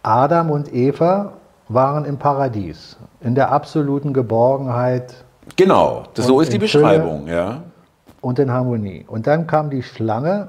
Adam 0.05 0.51
und 0.53 0.73
Eva 0.73 1.33
waren 1.69 2.05
im 2.05 2.19
Paradies, 2.19 2.97
in 3.21 3.35
der 3.35 3.51
absoluten 3.51 4.13
Geborgenheit. 4.13 5.13
Genau, 5.57 6.05
so 6.15 6.41
ist 6.41 6.53
die 6.53 6.59
Beschreibung. 6.59 7.25
Fülle. 7.25 7.37
Ja 7.37 7.63
und 8.21 8.39
in 8.39 8.51
Harmonie. 8.53 9.05
Und 9.07 9.27
dann 9.27 9.47
kam 9.47 9.71
die 9.71 9.83
Schlange, 9.83 10.49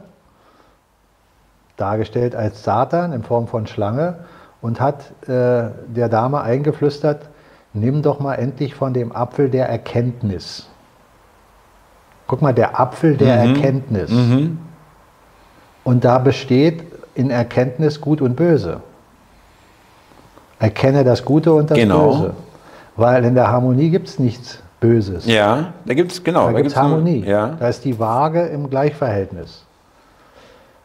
dargestellt 1.78 2.36
als 2.36 2.64
Satan 2.64 3.14
in 3.14 3.24
Form 3.24 3.48
von 3.48 3.68
Schlange, 3.68 4.16
und 4.62 4.82
hat 4.82 5.12
äh, 5.24 5.70
der 5.88 6.10
Dame 6.10 6.42
eingeflüstert, 6.42 7.30
nimm 7.74 8.02
doch 8.02 8.20
mal 8.20 8.36
endlich 8.36 8.76
von 8.76 8.94
dem 8.94 9.16
Apfel 9.16 9.50
der 9.50 9.70
Erkenntnis. 9.70 10.68
Guck 12.28 12.42
mal, 12.42 12.54
der 12.54 12.80
Apfel 12.80 13.16
der 13.16 13.38
mhm. 13.38 13.56
Erkenntnis. 13.56 14.12
Mhm. 14.12 14.60
Und 15.84 16.04
da 16.04 16.20
besteht 16.20 16.84
in 17.16 17.30
Erkenntnis 17.30 18.02
Gut 18.02 18.22
und 18.22 18.36
Böse. 18.36 18.82
Erkenne 20.60 21.04
das 21.04 21.24
Gute 21.24 21.54
und 21.54 21.72
das 21.72 21.78
genau. 21.78 22.12
Böse. 22.12 22.34
Weil 22.98 23.24
in 23.24 23.34
der 23.34 23.48
Harmonie 23.48 23.90
gibt 23.90 24.10
es 24.10 24.20
nichts 24.20 24.62
Böses. 24.80 25.26
Ja, 25.26 25.74
da 25.86 25.94
gibt 25.94 26.12
es, 26.12 26.24
genau. 26.24 26.48
Da, 26.48 26.54
da 26.54 26.58
gibt 26.58 26.72
es 26.72 26.76
Harmonie. 26.76 27.24
Ja. 27.26 27.58
Da 27.60 27.68
ist 27.68 27.84
die 27.84 28.00
Waage 28.00 28.46
im 28.48 28.70
Gleichverhältnis. 28.70 29.66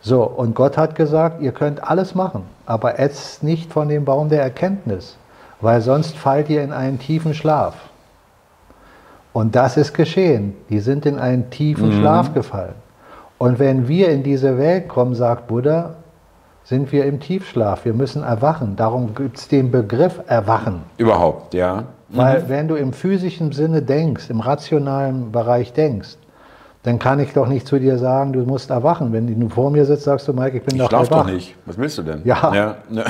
So, 0.01 0.25
und 0.25 0.55
Gott 0.55 0.77
hat 0.77 0.97
gesagt, 0.97 1.41
ihr 1.41 1.53
könnt 1.53 1.83
alles 1.83 2.15
machen, 2.15 2.43
aber 2.67 2.99
esst 2.99 3.43
nicht 3.43 3.73
von 3.73 3.89
dem 3.89 4.05
Baum 4.05 4.29
der 4.29 4.43
Erkenntnis, 4.43 5.17
weil 5.61 5.81
sonst 5.81 6.17
fallt 6.17 6.51
ihr 6.51 6.63
in 6.63 6.73
einen 6.73 6.99
tiefen 6.99 7.35
Schlaf. 7.35 7.75
Und 9.33 9.57
das 9.57 9.77
ist 9.77 9.95
geschehen. 9.95 10.55
Die 10.71 10.81
sind 10.81 11.07
in 11.07 11.19
einen 11.19 11.51
tiefen 11.51 11.89
mhm. 11.89 12.01
Schlaf 12.01 12.35
gefallen. 12.35 12.75
Und 13.39 13.59
wenn 13.59 13.89
wir 13.89 14.11
in 14.11 14.23
diese 14.23 14.59
Welt 14.59 14.89
kommen, 14.89 15.15
sagt 15.15 15.49
Buddha, 15.49 15.97
sind 16.65 16.93
wir 16.93 17.05
im 17.05 17.21
Tiefschlaf. 17.21 17.85
Wir 17.85 17.93
müssen 17.93 18.23
erwachen. 18.23 18.77
Darum 18.77 19.15
gibt 19.15 19.39
es 19.39 19.49
den 19.49 19.71
Begriff 19.71 20.21
Erwachen. 20.27 20.83
Überhaupt, 20.97 21.53
ja. 21.53 21.85
Mhm. 22.15 22.19
Weil 22.19 22.49
wenn 22.49 22.69
du 22.69 22.77
im 22.77 22.93
physischen 22.93 23.53
Sinne 23.53 23.83
denkst, 23.83 24.31
im 24.31 24.41
rationalen 24.41 25.33
Bereich 25.33 25.73
denkst, 25.73 26.17
dann 26.85 26.99
kann 26.99 27.19
ich 27.19 27.33
doch 27.33 27.49
nicht 27.49 27.67
zu 27.67 27.79
dir 27.79 27.99
sagen, 27.99 28.33
du 28.33 28.41
musst 28.41 28.71
erwachen. 28.71 29.13
Wenn 29.13 29.41
du 29.41 29.49
vor 29.49 29.71
mir 29.71 29.85
sitzt, 29.87 30.05
sagst 30.05 30.29
du, 30.29 30.33
Mike, 30.33 30.59
ich 30.59 30.63
bin 30.65 30.77
ich 30.77 30.83
doch 30.83 30.89
schlaf 30.91 31.11
wach. 31.11 31.25
doch 31.27 31.33
nicht. 31.33 31.57
Was 31.67 31.79
willst 31.79 31.99
du 31.99 32.03
denn? 32.03 32.21
Ja. 32.25 32.53
ja. 32.91 33.05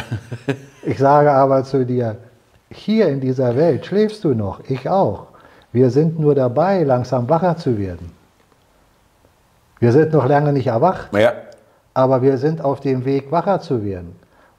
ich 0.85 0.99
sage 0.99 1.31
aber 1.33 1.65
zu 1.65 1.85
dir, 1.85 2.17
hier 2.71 3.09
in 3.09 3.21
dieser 3.21 3.57
Welt 3.57 3.85
schläfst 3.87 4.25
du 4.25 4.35
noch, 4.35 4.61
ich 4.69 4.89
auch. 4.89 5.27
Wir 5.73 5.91
sind 5.91 6.21
nur 6.21 6.35
dabei, 6.37 6.85
langsam 6.85 7.29
wacher 7.29 7.57
zu 7.57 7.77
werden. 7.79 8.13
Wir 9.81 9.91
sind 9.93 10.13
noch 10.13 10.27
lange 10.27 10.53
nicht 10.53 10.69
erwacht, 10.69 11.09
Ja. 11.15 11.33
aber 11.95 12.23
wir 12.23 12.39
sind 12.39 12.63
auf 12.65 12.79
dem 12.81 13.05
Weg, 13.05 13.33
wacher 13.33 13.61
zu 13.61 13.85
werden. 13.85 14.15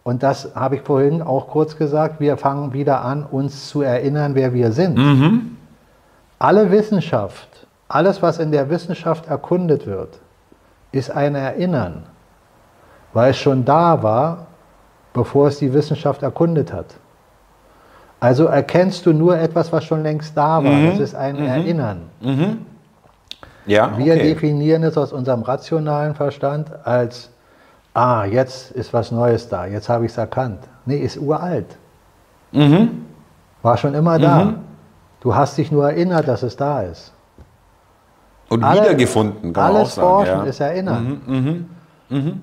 Und 0.06 0.22
das 0.22 0.51
habe 0.53 0.76
ich 0.76 0.84
vorhin 0.84 1.24
auch 1.24 1.47
kurz 1.47 1.78
gesagt, 1.78 2.20
wir 2.20 2.38
fangen 2.38 2.74
wieder 2.74 3.03
an, 3.03 3.24
uns 3.24 3.68
zu 3.70 3.82
erinnern, 3.82 4.36
wer 4.36 4.53
wir 4.53 4.72
sind. 4.72 4.97
Mhm. 4.97 5.58
Alle 6.38 6.70
Wissenschaft, 6.70 7.66
alles, 7.88 8.22
was 8.22 8.38
in 8.38 8.51
der 8.51 8.70
Wissenschaft 8.70 9.26
erkundet 9.28 9.88
wird, 9.88 10.20
ist 10.91 11.10
ein 11.10 11.34
Erinnern, 11.34 12.03
weil 13.14 13.32
es 13.32 13.38
schon 13.38 13.66
da 13.66 14.03
war, 14.03 14.45
bevor 15.12 15.47
es 15.47 15.58
die 15.58 15.74
Wissenschaft 15.74 16.22
erkundet 16.22 16.72
hat. 16.72 16.93
Also 18.20 18.45
erkennst 18.45 19.08
du 19.08 19.12
nur 19.12 19.39
etwas, 19.39 19.74
was 19.74 19.86
schon 19.86 20.03
längst 20.03 20.38
da 20.38 20.64
war. 20.64 20.72
Mhm. 20.72 20.91
Das 20.91 20.99
ist 20.99 21.16
ein 21.16 21.38
Erinnern. 21.38 22.01
Ja, 23.66 23.97
Wir 23.97 24.14
okay. 24.14 24.34
definieren 24.34 24.84
es 24.84 24.99
aus 24.99 25.12
unserem 25.12 25.41
rationalen 25.41 26.14
Verstand 26.14 26.70
als, 26.86 27.32
ah, 27.96 28.26
jetzt 28.26 28.72
ist 28.72 28.93
was 28.93 29.12
Neues 29.12 29.50
da, 29.50 29.66
jetzt 29.66 29.89
habe 29.89 30.06
ich 30.06 30.12
es 30.12 30.18
erkannt. 30.18 30.60
Nee, 30.86 30.98
ist 30.98 31.18
uralt. 31.18 31.78
Mhm. 32.52 33.06
War 33.64 33.78
schon 33.78 33.96
immer 33.96 34.20
da. 34.20 34.54
Du 35.22 35.34
hast 35.34 35.58
dich 35.58 35.72
nur 35.72 35.89
erinnert, 35.89 36.28
dass 36.28 36.43
es 36.43 36.56
da 36.56 36.84
ist. 36.84 37.12
Und 38.50 38.64
Alle- 38.64 38.82
wiedergefunden, 38.82 39.54
kann 39.54 39.64
man 39.64 39.72
auch 39.72 39.76
Alles 39.80 39.96
sagen. 39.96 40.08
Forschen 40.08 40.38
ja. 40.38 40.43
ist 40.43 40.60
Erinnern. 40.60 41.68
Mhm. 42.10 42.41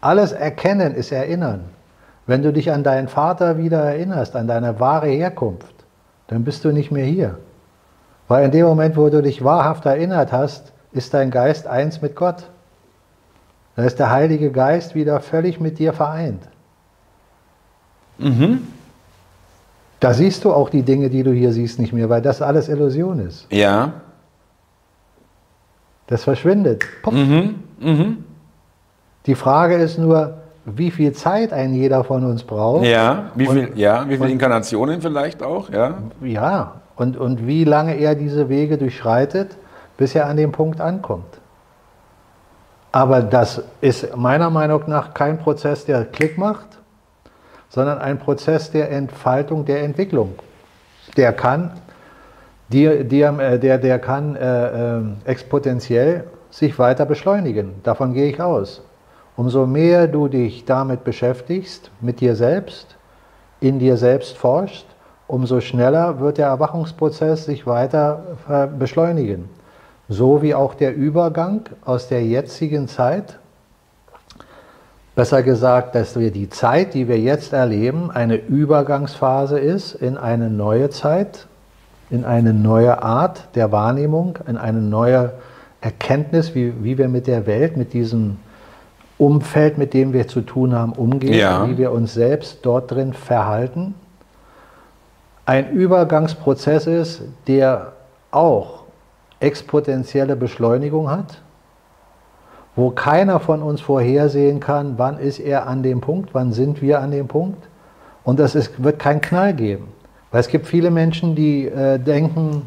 Alles 0.00 0.32
Erkennen 0.32 0.94
ist 0.94 1.12
Erinnern. 1.12 1.64
Wenn 2.26 2.42
du 2.42 2.52
dich 2.52 2.72
an 2.72 2.82
deinen 2.82 3.08
Vater 3.08 3.58
wieder 3.58 3.82
erinnerst, 3.82 4.36
an 4.36 4.46
deine 4.46 4.80
wahre 4.80 5.08
Herkunft, 5.08 5.74
dann 6.28 6.44
bist 6.44 6.64
du 6.64 6.72
nicht 6.72 6.90
mehr 6.90 7.04
hier. 7.04 7.36
Weil 8.28 8.44
in 8.46 8.52
dem 8.52 8.64
Moment, 8.66 8.96
wo 8.96 9.08
du 9.10 9.20
dich 9.20 9.44
wahrhaft 9.44 9.84
erinnert 9.84 10.32
hast, 10.32 10.72
ist 10.92 11.12
dein 11.12 11.30
Geist 11.30 11.66
eins 11.66 12.00
mit 12.00 12.14
Gott. 12.16 12.48
Da 13.76 13.84
ist 13.84 13.98
der 13.98 14.10
Heilige 14.10 14.50
Geist 14.50 14.94
wieder 14.94 15.20
völlig 15.20 15.60
mit 15.60 15.78
dir 15.78 15.92
vereint. 15.92 16.42
Mhm. 18.18 18.66
Da 20.00 20.14
siehst 20.14 20.44
du 20.44 20.52
auch 20.52 20.70
die 20.70 20.82
Dinge, 20.82 21.10
die 21.10 21.22
du 21.22 21.32
hier 21.32 21.52
siehst, 21.52 21.78
nicht 21.78 21.92
mehr, 21.92 22.08
weil 22.08 22.22
das 22.22 22.42
alles 22.42 22.68
Illusion 22.68 23.20
ist. 23.20 23.46
Ja. 23.52 23.92
Das 26.06 26.24
verschwindet. 26.24 26.84
Puff. 27.02 27.14
Mhm. 27.14 27.54
Mhm. 27.78 28.24
Die 29.26 29.34
Frage 29.34 29.76
ist 29.76 29.98
nur, 29.98 30.38
wie 30.64 30.90
viel 30.90 31.12
Zeit 31.12 31.52
ein 31.52 31.74
jeder 31.74 32.04
von 32.04 32.24
uns 32.24 32.42
braucht. 32.42 32.84
Ja. 32.86 33.30
Wie 33.34 33.46
Und- 33.48 33.54
viel, 33.54 33.72
ja, 33.78 34.08
wie 34.08 34.16
viele 34.16 34.30
Inkarnationen 34.30 35.00
vielleicht 35.00 35.42
auch? 35.42 35.70
Ja. 35.70 35.98
Ja, 36.22 36.80
und, 36.96 37.16
und 37.16 37.46
wie 37.46 37.64
lange 37.64 37.94
er 37.94 38.14
diese 38.14 38.48
Wege 38.48 38.76
durchschreitet, 38.78 39.56
bis 39.96 40.14
er 40.14 40.26
an 40.26 40.36
dem 40.36 40.52
Punkt 40.52 40.80
ankommt. 40.80 41.39
Aber 42.92 43.22
das 43.22 43.62
ist 43.80 44.16
meiner 44.16 44.50
Meinung 44.50 44.82
nach 44.86 45.14
kein 45.14 45.38
Prozess, 45.38 45.84
der 45.84 46.04
Klick 46.04 46.36
macht, 46.36 46.66
sondern 47.68 47.98
ein 47.98 48.18
Prozess 48.18 48.70
der 48.70 48.90
Entfaltung, 48.90 49.64
der 49.64 49.82
Entwicklung. 49.82 50.34
Der 51.16 51.32
kann, 51.32 51.72
die, 52.68 53.04
die, 53.04 53.22
äh, 53.22 53.58
der, 53.58 53.78
der 53.78 53.98
kann 53.98 54.34
äh, 54.36 54.98
äh, 54.98 55.02
exponentiell 55.24 56.24
sich 56.50 56.78
weiter 56.78 57.06
beschleunigen. 57.06 57.74
Davon 57.84 58.12
gehe 58.12 58.28
ich 58.28 58.40
aus. 58.40 58.82
Umso 59.36 59.66
mehr 59.66 60.08
du 60.08 60.26
dich 60.28 60.64
damit 60.64 61.04
beschäftigst, 61.04 61.90
mit 62.00 62.20
dir 62.20 62.34
selbst, 62.34 62.96
in 63.60 63.78
dir 63.78 63.96
selbst 63.96 64.36
forschst, 64.36 64.86
umso 65.28 65.60
schneller 65.60 66.18
wird 66.18 66.38
der 66.38 66.48
Erwachungsprozess 66.48 67.44
sich 67.44 67.66
weiter 67.66 68.36
äh, 68.48 68.66
beschleunigen. 68.66 69.48
So 70.12 70.42
wie 70.42 70.56
auch 70.56 70.74
der 70.74 70.92
Übergang 70.96 71.62
aus 71.84 72.08
der 72.08 72.24
jetzigen 72.26 72.88
Zeit, 72.88 73.38
besser 75.14 75.44
gesagt, 75.44 75.94
dass 75.94 76.18
wir 76.18 76.32
die 76.32 76.50
Zeit, 76.50 76.94
die 76.94 77.06
wir 77.06 77.20
jetzt 77.20 77.52
erleben, 77.52 78.10
eine 78.10 78.34
Übergangsphase 78.34 79.60
ist 79.60 79.94
in 79.94 80.16
eine 80.18 80.50
neue 80.50 80.90
Zeit, 80.90 81.46
in 82.10 82.24
eine 82.24 82.52
neue 82.52 83.04
Art 83.04 83.54
der 83.54 83.70
Wahrnehmung, 83.70 84.36
in 84.48 84.56
eine 84.56 84.80
neue 84.80 85.32
Erkenntnis, 85.80 86.56
wie, 86.56 86.74
wie 86.82 86.98
wir 86.98 87.08
mit 87.08 87.28
der 87.28 87.46
Welt, 87.46 87.76
mit 87.76 87.92
diesem 87.92 88.38
Umfeld, 89.16 89.78
mit 89.78 89.94
dem 89.94 90.12
wir 90.12 90.26
zu 90.26 90.40
tun 90.40 90.74
haben, 90.74 90.92
umgehen, 90.92 91.34
Ja. 91.34 91.68
wie 91.68 91.78
wir 91.78 91.92
uns 91.92 92.14
selbst 92.14 92.58
dort 92.62 92.90
drin 92.90 93.12
verhalten. 93.12 93.94
Ein 95.46 95.70
Übergangsprozess 95.70 96.88
ist, 96.88 97.22
der 97.46 97.92
auch 98.32 98.79
exponentielle 99.40 100.36
Beschleunigung 100.36 101.10
hat, 101.10 101.40
wo 102.76 102.90
keiner 102.90 103.40
von 103.40 103.62
uns 103.62 103.80
vorhersehen 103.80 104.60
kann, 104.60 104.94
wann 104.96 105.18
ist 105.18 105.38
er 105.40 105.66
an 105.66 105.82
dem 105.82 106.00
Punkt, 106.00 106.30
wann 106.34 106.52
sind 106.52 106.80
wir 106.82 107.00
an 107.00 107.10
dem 107.10 107.26
Punkt. 107.26 107.66
Und 108.22 108.38
es 108.38 108.54
ist, 108.54 108.82
wird 108.82 108.98
keinen 108.98 109.20
Knall 109.20 109.54
geben. 109.54 109.88
Weil 110.30 110.40
es 110.40 110.48
gibt 110.48 110.66
viele 110.66 110.90
Menschen, 110.90 111.34
die 111.34 111.66
äh, 111.66 111.98
denken, 111.98 112.62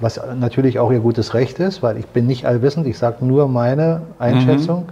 was 0.00 0.20
natürlich 0.38 0.78
auch 0.78 0.92
ihr 0.92 1.00
gutes 1.00 1.34
Recht 1.34 1.58
ist, 1.60 1.82
weil 1.82 1.96
ich 1.96 2.06
bin 2.06 2.26
nicht 2.26 2.44
allwissend, 2.46 2.86
ich 2.86 2.98
sage 2.98 3.24
nur 3.24 3.48
meine 3.48 4.02
Einschätzung. 4.18 4.88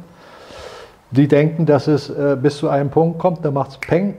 Die 1.10 1.28
denken, 1.28 1.66
dass 1.66 1.86
es 1.86 2.08
äh, 2.10 2.36
bis 2.40 2.56
zu 2.58 2.68
einem 2.68 2.90
Punkt 2.90 3.18
kommt, 3.18 3.44
dann 3.44 3.54
macht 3.54 3.70
es 3.72 3.78
Peng 3.78 4.14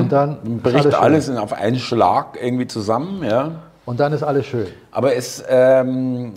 und 0.00 0.10
dann 0.10 0.38
Bricht 0.62 0.82
schön. 0.84 0.94
alles 0.94 1.28
in- 1.28 1.36
auf 1.36 1.52
einen 1.52 1.76
Schlag 1.78 2.38
irgendwie 2.42 2.66
zusammen, 2.66 3.22
ja. 3.22 3.50
Und 3.84 4.00
dann 4.00 4.12
ist 4.12 4.22
alles 4.22 4.46
schön. 4.46 4.66
Aber 4.90 5.14
es, 5.14 5.44
ähm, 5.48 6.32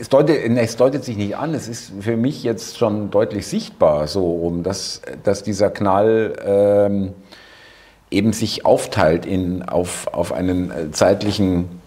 es, 0.00 0.08
deutet, 0.08 0.38
es 0.44 0.76
deutet 0.76 1.04
sich 1.04 1.16
nicht 1.16 1.36
an, 1.36 1.54
es 1.54 1.68
ist 1.68 1.92
für 2.00 2.16
mich 2.16 2.42
jetzt 2.42 2.78
schon 2.78 3.10
deutlich 3.10 3.46
sichtbar, 3.46 4.06
so 4.06 4.24
rum, 4.24 4.62
dass, 4.62 5.02
dass 5.22 5.42
dieser 5.42 5.70
Knall 5.70 6.34
ähm, 6.44 7.12
eben 8.10 8.32
sich 8.32 8.64
aufteilt 8.64 9.26
in, 9.26 9.62
auf, 9.62 10.06
auf 10.12 10.32
einen 10.32 10.70
äh, 10.70 10.90
zeitlichen 10.90 11.80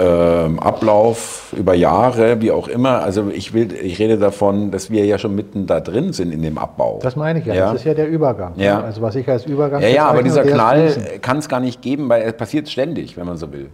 ähm, 0.00 0.60
Ablauf 0.60 1.52
über 1.56 1.74
Jahre, 1.74 2.40
wie 2.40 2.52
auch 2.52 2.68
immer. 2.68 3.02
Also 3.02 3.30
ich, 3.30 3.52
will, 3.52 3.72
ich 3.72 3.98
rede 3.98 4.16
davon, 4.16 4.70
dass 4.70 4.90
wir 4.90 5.04
ja 5.04 5.18
schon 5.18 5.34
mitten 5.34 5.66
da 5.66 5.80
drin 5.80 6.12
sind 6.12 6.32
in 6.32 6.42
dem 6.42 6.56
Abbau. 6.56 7.00
Das 7.02 7.16
meine 7.16 7.40
ich 7.40 7.46
ja. 7.46 7.54
Ja. 7.54 7.72
Das 7.72 7.80
ist 7.80 7.84
ja 7.84 7.94
der 7.94 8.08
Übergang. 8.08 8.52
Ja. 8.56 8.80
Also 8.80 9.02
was 9.02 9.16
ich 9.16 9.28
als 9.28 9.46
Übergang 9.46 9.82
ja, 9.82 9.88
ja, 9.88 10.06
aber 10.06 10.22
dieser 10.22 10.44
Knall 10.44 10.94
kann 11.20 11.38
es 11.38 11.48
gar 11.48 11.60
nicht 11.60 11.82
geben, 11.82 12.08
weil 12.08 12.22
er 12.22 12.32
passiert 12.32 12.68
ständig, 12.68 13.16
wenn 13.16 13.26
man 13.26 13.38
so 13.38 13.52
will. 13.52 13.70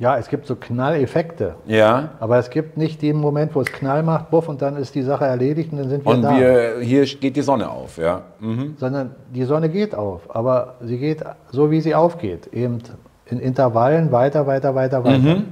Ja, 0.00 0.16
es 0.16 0.28
gibt 0.28 0.46
so 0.46 0.56
Knalleffekte. 0.56 1.56
Ja. 1.66 2.12
Aber 2.20 2.38
es 2.38 2.48
gibt 2.48 2.78
nicht 2.78 3.02
den 3.02 3.18
Moment, 3.18 3.54
wo 3.54 3.60
es 3.60 3.70
Knall 3.70 4.02
macht, 4.02 4.30
buff, 4.30 4.48
und 4.48 4.62
dann 4.62 4.78
ist 4.78 4.94
die 4.94 5.02
Sache 5.02 5.26
erledigt 5.26 5.72
und 5.72 5.78
dann 5.78 5.90
sind 5.90 6.06
wir 6.06 6.12
Und 6.12 6.22
da. 6.22 6.38
wir, 6.38 6.80
hier 6.80 7.04
geht 7.04 7.36
die 7.36 7.42
Sonne 7.42 7.68
auf, 7.68 7.98
ja. 7.98 8.22
Mhm. 8.40 8.76
Sondern 8.78 9.14
die 9.34 9.44
Sonne 9.44 9.68
geht 9.68 9.94
auf, 9.94 10.34
aber 10.34 10.76
sie 10.80 10.96
geht 10.96 11.22
so, 11.52 11.70
wie 11.70 11.82
sie 11.82 11.94
aufgeht. 11.94 12.46
Eben 12.54 12.78
in 13.26 13.40
Intervallen 13.40 14.10
weiter, 14.10 14.46
weiter, 14.46 14.74
weiter, 14.74 15.04
weiter. 15.04 15.18
Mhm. 15.18 15.44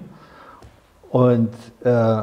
Und 1.10 1.50
äh, 1.84 2.22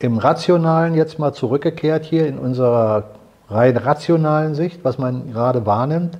im 0.00 0.18
Rationalen 0.18 0.94
jetzt 0.94 1.20
mal 1.20 1.32
zurückgekehrt 1.32 2.04
hier 2.04 2.26
in 2.26 2.38
unserer 2.38 3.04
rein 3.48 3.76
rationalen 3.76 4.56
Sicht, 4.56 4.80
was 4.82 4.98
man 4.98 5.32
gerade 5.32 5.64
wahrnimmt, 5.66 6.18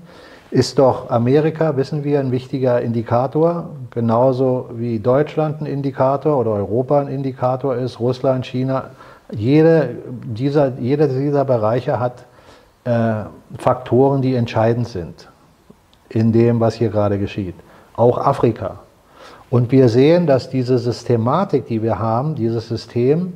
ist 0.51 0.79
doch 0.79 1.11
Amerika, 1.11 1.77
wissen 1.77 2.05
wir, 2.05 2.21
ein 2.21 2.33
wichtiger 2.33 2.81
Indikator, 2.81 3.71
genauso 3.91 4.71
wie 4.75 4.99
Deutschland 4.99 5.61
ein 5.61 5.67
Indikator 5.67 6.39
oder 6.39 6.53
Europa 6.53 7.01
ein 7.01 7.09
Indikator 7.09 7.77
ist, 7.77 8.01
Russland, 8.01 8.47
China. 8.47 8.91
Jede 9.31 9.97
dieser, 10.25 10.73
jeder 10.79 11.07
dieser 11.07 11.45
Bereiche 11.45 12.01
hat 12.01 12.25
äh, 12.85 13.25
Faktoren, 13.59 14.23
die 14.23 14.35
entscheidend 14.35 14.89
sind 14.89 15.29
in 16.09 16.33
dem, 16.33 16.61
was 16.61 16.75
hier 16.75 16.89
gerade 16.89 17.19
geschieht. 17.19 17.55
Auch 17.95 18.17
Afrika. 18.17 18.79
Und 19.51 19.73
wir 19.73 19.89
sehen, 19.89 20.27
dass 20.27 20.49
diese 20.49 20.79
Systematik, 20.79 21.67
die 21.67 21.83
wir 21.83 21.99
haben, 21.99 22.35
dieses 22.35 22.69
System, 22.69 23.35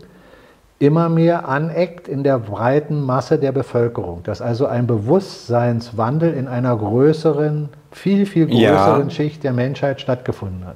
immer 0.82 1.08
mehr 1.08 1.48
aneckt 1.48 2.08
in 2.08 2.24
der 2.24 2.40
breiten 2.40 3.00
Masse 3.00 3.38
der 3.38 3.52
Bevölkerung. 3.52 4.24
Dass 4.24 4.42
also 4.42 4.66
ein 4.66 4.88
Bewusstseinswandel 4.88 6.34
in 6.34 6.48
einer 6.48 6.76
größeren, 6.76 7.68
viel, 7.92 8.26
viel 8.26 8.52
Ja. 8.52 8.72
größeren 8.72 9.10
Schicht 9.10 9.44
der 9.44 9.52
Menschheit 9.52 10.00
stattgefunden 10.00 10.66
hat. 10.66 10.74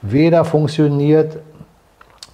Weder 0.00 0.46
funktioniert 0.46 1.36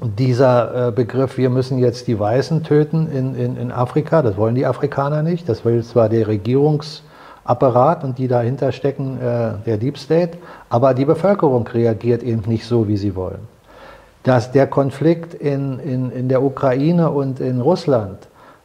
dieser 0.00 0.88
äh, 0.88 0.92
Begriff, 0.92 1.36
wir 1.36 1.50
müssen 1.50 1.78
jetzt 1.78 2.06
die 2.06 2.18
Weißen 2.18 2.62
töten 2.62 3.08
in, 3.12 3.34
in, 3.34 3.56
in 3.56 3.72
Afrika, 3.72 4.22
das 4.22 4.36
wollen 4.36 4.54
die 4.54 4.64
Afrikaner 4.64 5.22
nicht, 5.22 5.48
das 5.48 5.64
will 5.64 5.82
zwar 5.82 6.08
der 6.08 6.28
Regierungsapparat 6.28 8.04
und 8.04 8.18
die 8.18 8.28
dahinter 8.28 8.70
stecken, 8.70 9.18
äh, 9.20 9.52
der 9.66 9.76
Deep 9.78 9.98
State, 9.98 10.38
aber 10.68 10.94
die 10.94 11.04
Bevölkerung 11.04 11.66
reagiert 11.66 12.22
eben 12.22 12.42
nicht 12.46 12.66
so, 12.66 12.86
wie 12.86 12.96
sie 12.96 13.14
wollen. 13.16 13.40
Dass 14.22 14.52
der 14.52 14.66
Konflikt 14.66 15.34
in, 15.34 15.78
in, 15.78 16.10
in 16.10 16.28
der 16.28 16.42
Ukraine 16.42 17.10
und 17.10 17.40
in 17.40 17.60
Russland 17.60 18.18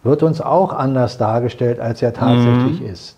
wird 0.03 0.21
uns 0.21 0.41
auch 0.41 0.73
anders 0.73 1.17
dargestellt, 1.17 1.79
als 1.79 2.01
er 2.01 2.13
tatsächlich 2.13 2.81
mhm. 2.81 2.87
ist. 2.87 3.17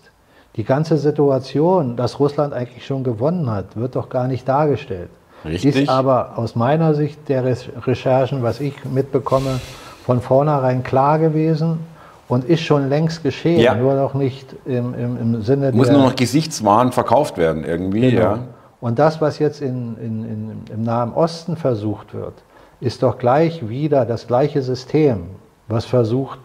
Die 0.56 0.64
ganze 0.64 0.96
Situation, 0.96 1.96
dass 1.96 2.18
Russland 2.18 2.52
eigentlich 2.52 2.86
schon 2.86 3.04
gewonnen 3.04 3.50
hat, 3.50 3.76
wird 3.76 3.94
doch 3.94 4.08
gar 4.08 4.26
nicht 4.26 4.48
dargestellt. 4.48 5.10
Richtig. 5.44 5.76
Ist 5.76 5.88
aber 5.88 6.32
aus 6.36 6.56
meiner 6.56 6.94
Sicht 6.94 7.28
der 7.28 7.44
Recherchen, 7.44 8.42
was 8.42 8.60
ich 8.60 8.74
mitbekomme, 8.84 9.60
von 10.04 10.20
vornherein 10.20 10.82
klar 10.82 11.18
gewesen 11.18 11.80
und 12.28 12.44
ist 12.44 12.62
schon 12.62 12.88
längst 12.88 13.22
geschehen, 13.22 13.60
ja. 13.60 13.74
nur 13.74 13.94
noch 13.94 14.14
nicht 14.14 14.54
im, 14.64 14.94
im, 14.94 15.16
im 15.20 15.42
Sinne 15.42 15.70
Muss 15.72 15.90
nur 15.90 16.02
noch 16.02 16.16
Gesichtswahn 16.16 16.92
verkauft 16.92 17.38
werden 17.38 17.64
irgendwie, 17.64 18.10
genau. 18.12 18.22
ja. 18.22 18.38
Und 18.80 18.98
das, 18.98 19.20
was 19.20 19.38
jetzt 19.38 19.60
in, 19.60 19.96
in, 19.98 20.24
in, 20.24 20.62
im 20.72 20.82
Nahen 20.82 21.12
Osten 21.12 21.56
versucht 21.56 22.14
wird, 22.14 22.34
ist 22.80 23.02
doch 23.02 23.18
gleich 23.18 23.68
wieder 23.68 24.04
das 24.04 24.26
gleiche 24.26 24.62
System, 24.62 25.26
was 25.66 25.84
versucht, 25.84 26.38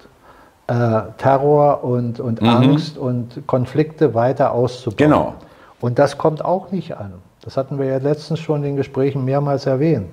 äh, 0.67 1.01
Terror 1.17 1.84
und, 1.84 2.19
und 2.19 2.41
mhm. 2.41 2.49
Angst 2.49 2.97
und 2.97 3.45
Konflikte 3.45 4.13
weiter 4.13 4.51
auszubauen. 4.51 4.97
Genau. 4.97 5.34
Und 5.79 5.99
das 5.99 6.17
kommt 6.17 6.43
auch 6.43 6.71
nicht 6.71 6.97
an. 6.97 7.13
Das 7.41 7.57
hatten 7.57 7.77
wir 7.77 7.86
ja 7.86 7.97
letztens 7.97 8.39
schon 8.39 8.57
in 8.57 8.63
den 8.63 8.75
Gesprächen 8.77 9.25
mehrmals 9.25 9.65
erwähnt. 9.65 10.07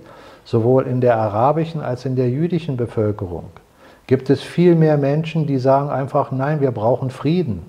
Sowohl 0.44 0.86
in 0.86 1.00
der 1.00 1.16
arabischen 1.16 1.80
als 1.80 2.04
in 2.04 2.16
der 2.16 2.28
jüdischen 2.28 2.76
Bevölkerung 2.76 3.44
gibt 4.08 4.30
es 4.30 4.42
viel 4.42 4.74
mehr 4.74 4.96
Menschen, 4.96 5.46
die 5.46 5.58
sagen 5.58 5.88
einfach, 5.88 6.32
nein, 6.32 6.60
wir 6.60 6.72
brauchen 6.72 7.10
Frieden. 7.10 7.62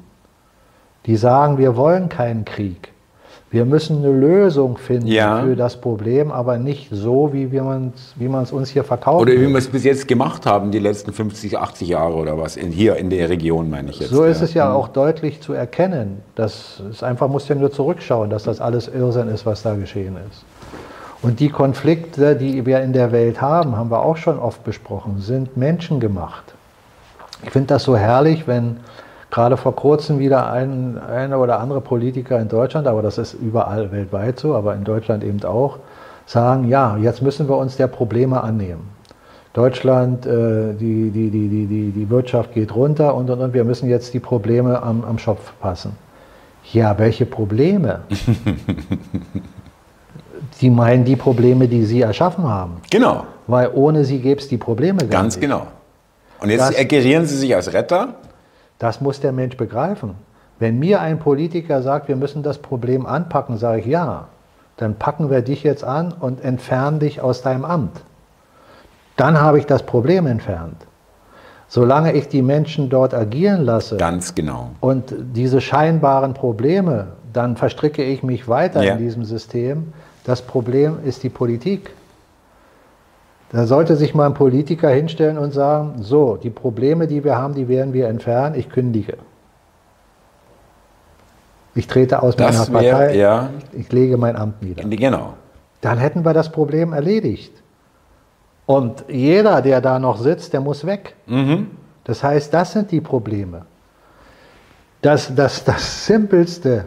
Die 1.05 1.15
sagen, 1.15 1.59
wir 1.59 1.75
wollen 1.75 2.09
keinen 2.09 2.45
Krieg. 2.45 2.90
Wir 3.51 3.65
müssen 3.65 3.97
eine 3.97 4.13
Lösung 4.13 4.77
finden 4.77 5.07
ja. 5.07 5.41
für 5.41 5.57
das 5.57 5.75
Problem, 5.75 6.31
aber 6.31 6.57
nicht 6.57 6.87
so, 6.89 7.33
wie 7.33 7.47
man 7.59 7.93
es 8.43 8.51
uns 8.53 8.69
hier 8.69 8.85
verkauft. 8.85 9.23
Oder 9.23 9.33
wie 9.33 9.49
wir 9.49 9.57
es 9.57 9.67
bis 9.67 9.83
jetzt 9.83 10.07
gemacht 10.07 10.45
haben, 10.45 10.71
die 10.71 10.79
letzten 10.79 11.11
50, 11.11 11.59
80 11.59 11.89
Jahre 11.89 12.13
oder 12.13 12.37
was, 12.37 12.55
in, 12.55 12.71
hier 12.71 12.95
in 12.95 13.09
der 13.09 13.27
Region 13.27 13.69
meine 13.69 13.89
ich 13.89 13.99
jetzt. 13.99 14.11
So 14.11 14.23
ist 14.23 14.39
ja. 14.39 14.45
es 14.45 14.53
ja 14.53 14.69
mhm. 14.69 14.75
auch 14.75 14.87
deutlich 14.87 15.41
zu 15.41 15.51
erkennen. 15.51 16.23
Das 16.35 16.81
ist 16.89 17.03
einfach, 17.03 17.27
muss 17.27 17.49
ja 17.49 17.55
nur 17.55 17.73
zurückschauen, 17.73 18.29
dass 18.29 18.43
das 18.43 18.61
alles 18.61 18.87
Irrsinn 18.87 19.27
ist, 19.27 19.45
was 19.45 19.63
da 19.63 19.75
geschehen 19.75 20.15
ist. 20.29 20.45
Und 21.21 21.41
die 21.41 21.49
Konflikte, 21.49 22.37
die 22.37 22.65
wir 22.65 22.79
in 22.79 22.93
der 22.93 23.11
Welt 23.11 23.41
haben, 23.41 23.75
haben 23.75 23.91
wir 23.91 24.01
auch 24.01 24.15
schon 24.15 24.39
oft 24.39 24.63
besprochen, 24.63 25.19
sind 25.19 25.57
menschengemacht. 25.57 26.53
Ich 27.43 27.51
finde 27.51 27.67
das 27.67 27.83
so 27.83 27.97
herrlich, 27.97 28.47
wenn 28.47 28.77
gerade 29.31 29.57
vor 29.57 29.75
kurzem 29.75 30.19
wieder 30.19 30.51
ein, 30.51 30.99
eine 30.99 31.37
oder 31.39 31.59
andere 31.59 31.81
Politiker 31.81 32.39
in 32.39 32.49
Deutschland, 32.49 32.85
aber 32.85 33.01
das 33.01 33.17
ist 33.17 33.33
überall 33.33 33.91
weltweit 33.91 34.39
so, 34.39 34.53
aber 34.53 34.75
in 34.75 34.83
Deutschland 34.83 35.23
eben 35.23 35.43
auch, 35.43 35.79
sagen, 36.25 36.67
ja, 36.67 36.97
jetzt 36.97 37.21
müssen 37.21 37.49
wir 37.49 37.57
uns 37.57 37.77
der 37.77 37.87
Probleme 37.87 38.41
annehmen. 38.41 38.89
Deutschland, 39.53 40.25
äh, 40.25 40.73
die, 40.73 41.11
die, 41.11 41.29
die, 41.29 41.49
die, 41.49 41.65
die, 41.65 41.91
die 41.91 42.09
Wirtschaft 42.09 42.53
geht 42.53 42.73
runter 42.73 43.15
und, 43.15 43.29
und, 43.29 43.41
und 43.41 43.53
wir 43.53 43.63
müssen 43.63 43.89
jetzt 43.89 44.13
die 44.13 44.19
Probleme 44.19 44.81
am, 44.81 45.03
am 45.03 45.17
Schopf 45.17 45.53
passen. 45.59 45.93
Ja, 46.71 46.97
welche 46.97 47.25
Probleme? 47.25 48.01
die 50.61 50.69
meinen 50.69 51.03
die 51.03 51.15
Probleme, 51.15 51.67
die 51.67 51.83
Sie 51.83 52.01
erschaffen 52.01 52.47
haben. 52.47 52.77
Genau. 52.89 53.25
Weil 53.47 53.71
ohne 53.73 54.05
Sie 54.05 54.19
gäbe 54.19 54.39
es 54.39 54.47
die 54.47 54.57
Probleme 54.57 54.99
gar 54.99 55.09
Ganz 55.09 55.35
nicht. 55.35 55.49
Ganz 55.49 55.59
genau. 55.59 55.71
Und 56.39 56.49
jetzt 56.49 56.61
das, 56.61 57.29
Sie 57.29 57.37
sich 57.37 57.53
als 57.53 57.73
Retter? 57.73 58.15
Das 58.81 58.99
muss 58.99 59.19
der 59.19 59.31
Mensch 59.31 59.57
begreifen. 59.57 60.15
Wenn 60.57 60.79
mir 60.79 61.01
ein 61.01 61.19
Politiker 61.19 61.83
sagt, 61.83 62.07
wir 62.07 62.15
müssen 62.15 62.41
das 62.41 62.57
Problem 62.57 63.05
anpacken, 63.05 63.57
sage 63.57 63.81
ich 63.81 63.85
ja, 63.85 64.29
dann 64.77 64.95
packen 64.95 65.29
wir 65.29 65.43
dich 65.43 65.61
jetzt 65.61 65.83
an 65.83 66.11
und 66.11 66.43
entfernen 66.43 66.97
dich 66.97 67.21
aus 67.21 67.43
deinem 67.43 67.63
Amt. 67.63 68.01
Dann 69.17 69.39
habe 69.39 69.59
ich 69.59 69.67
das 69.67 69.83
Problem 69.83 70.25
entfernt. 70.25 70.77
Solange 71.67 72.13
ich 72.13 72.27
die 72.27 72.41
Menschen 72.41 72.89
dort 72.89 73.13
agieren 73.13 73.61
lasse 73.61 73.97
Ganz 73.97 74.33
genau. 74.33 74.71
und 74.79 75.13
diese 75.35 75.61
scheinbaren 75.61 76.33
Probleme, 76.33 77.09
dann 77.31 77.57
verstricke 77.57 78.03
ich 78.03 78.23
mich 78.23 78.47
weiter 78.47 78.81
ja. 78.81 78.93
in 78.93 78.97
diesem 78.97 79.25
System. 79.25 79.93
Das 80.23 80.41
Problem 80.41 80.97
ist 81.05 81.21
die 81.21 81.29
Politik. 81.29 81.91
Da 83.51 83.65
sollte 83.65 83.97
sich 83.97 84.15
mal 84.15 84.27
ein 84.27 84.33
Politiker 84.33 84.89
hinstellen 84.89 85.37
und 85.37 85.51
sagen, 85.51 85.95
so, 86.01 86.37
die 86.37 86.49
Probleme, 86.49 87.07
die 87.07 87.23
wir 87.25 87.37
haben, 87.37 87.53
die 87.53 87.67
werden 87.67 87.91
wir 87.91 88.07
entfernen, 88.07 88.55
ich 88.55 88.69
kündige. 88.69 89.17
Ich 91.75 91.87
trete 91.87 92.23
aus 92.23 92.37
das 92.37 92.69
meiner 92.69 92.81
wär, 92.83 92.91
Partei, 92.91 93.17
ja. 93.17 93.49
ich 93.73 93.91
lege 93.91 94.15
mein 94.15 94.37
Amt 94.37 94.61
nieder. 94.61 94.83
Genau. 94.83 95.33
Dann 95.81 95.97
hätten 95.97 96.23
wir 96.23 96.33
das 96.33 96.49
Problem 96.49 96.93
erledigt. 96.93 97.51
Und 98.65 99.03
jeder, 99.09 99.61
der 99.61 99.81
da 99.81 99.99
noch 99.99 100.17
sitzt, 100.17 100.53
der 100.53 100.61
muss 100.61 100.85
weg. 100.85 101.15
Mhm. 101.25 101.71
Das 102.05 102.23
heißt, 102.23 102.53
das 102.53 102.71
sind 102.71 102.91
die 102.91 103.01
Probleme. 103.01 103.65
Das, 105.01 105.33
das, 105.35 105.63
das 105.65 106.05
simpelste 106.05 106.85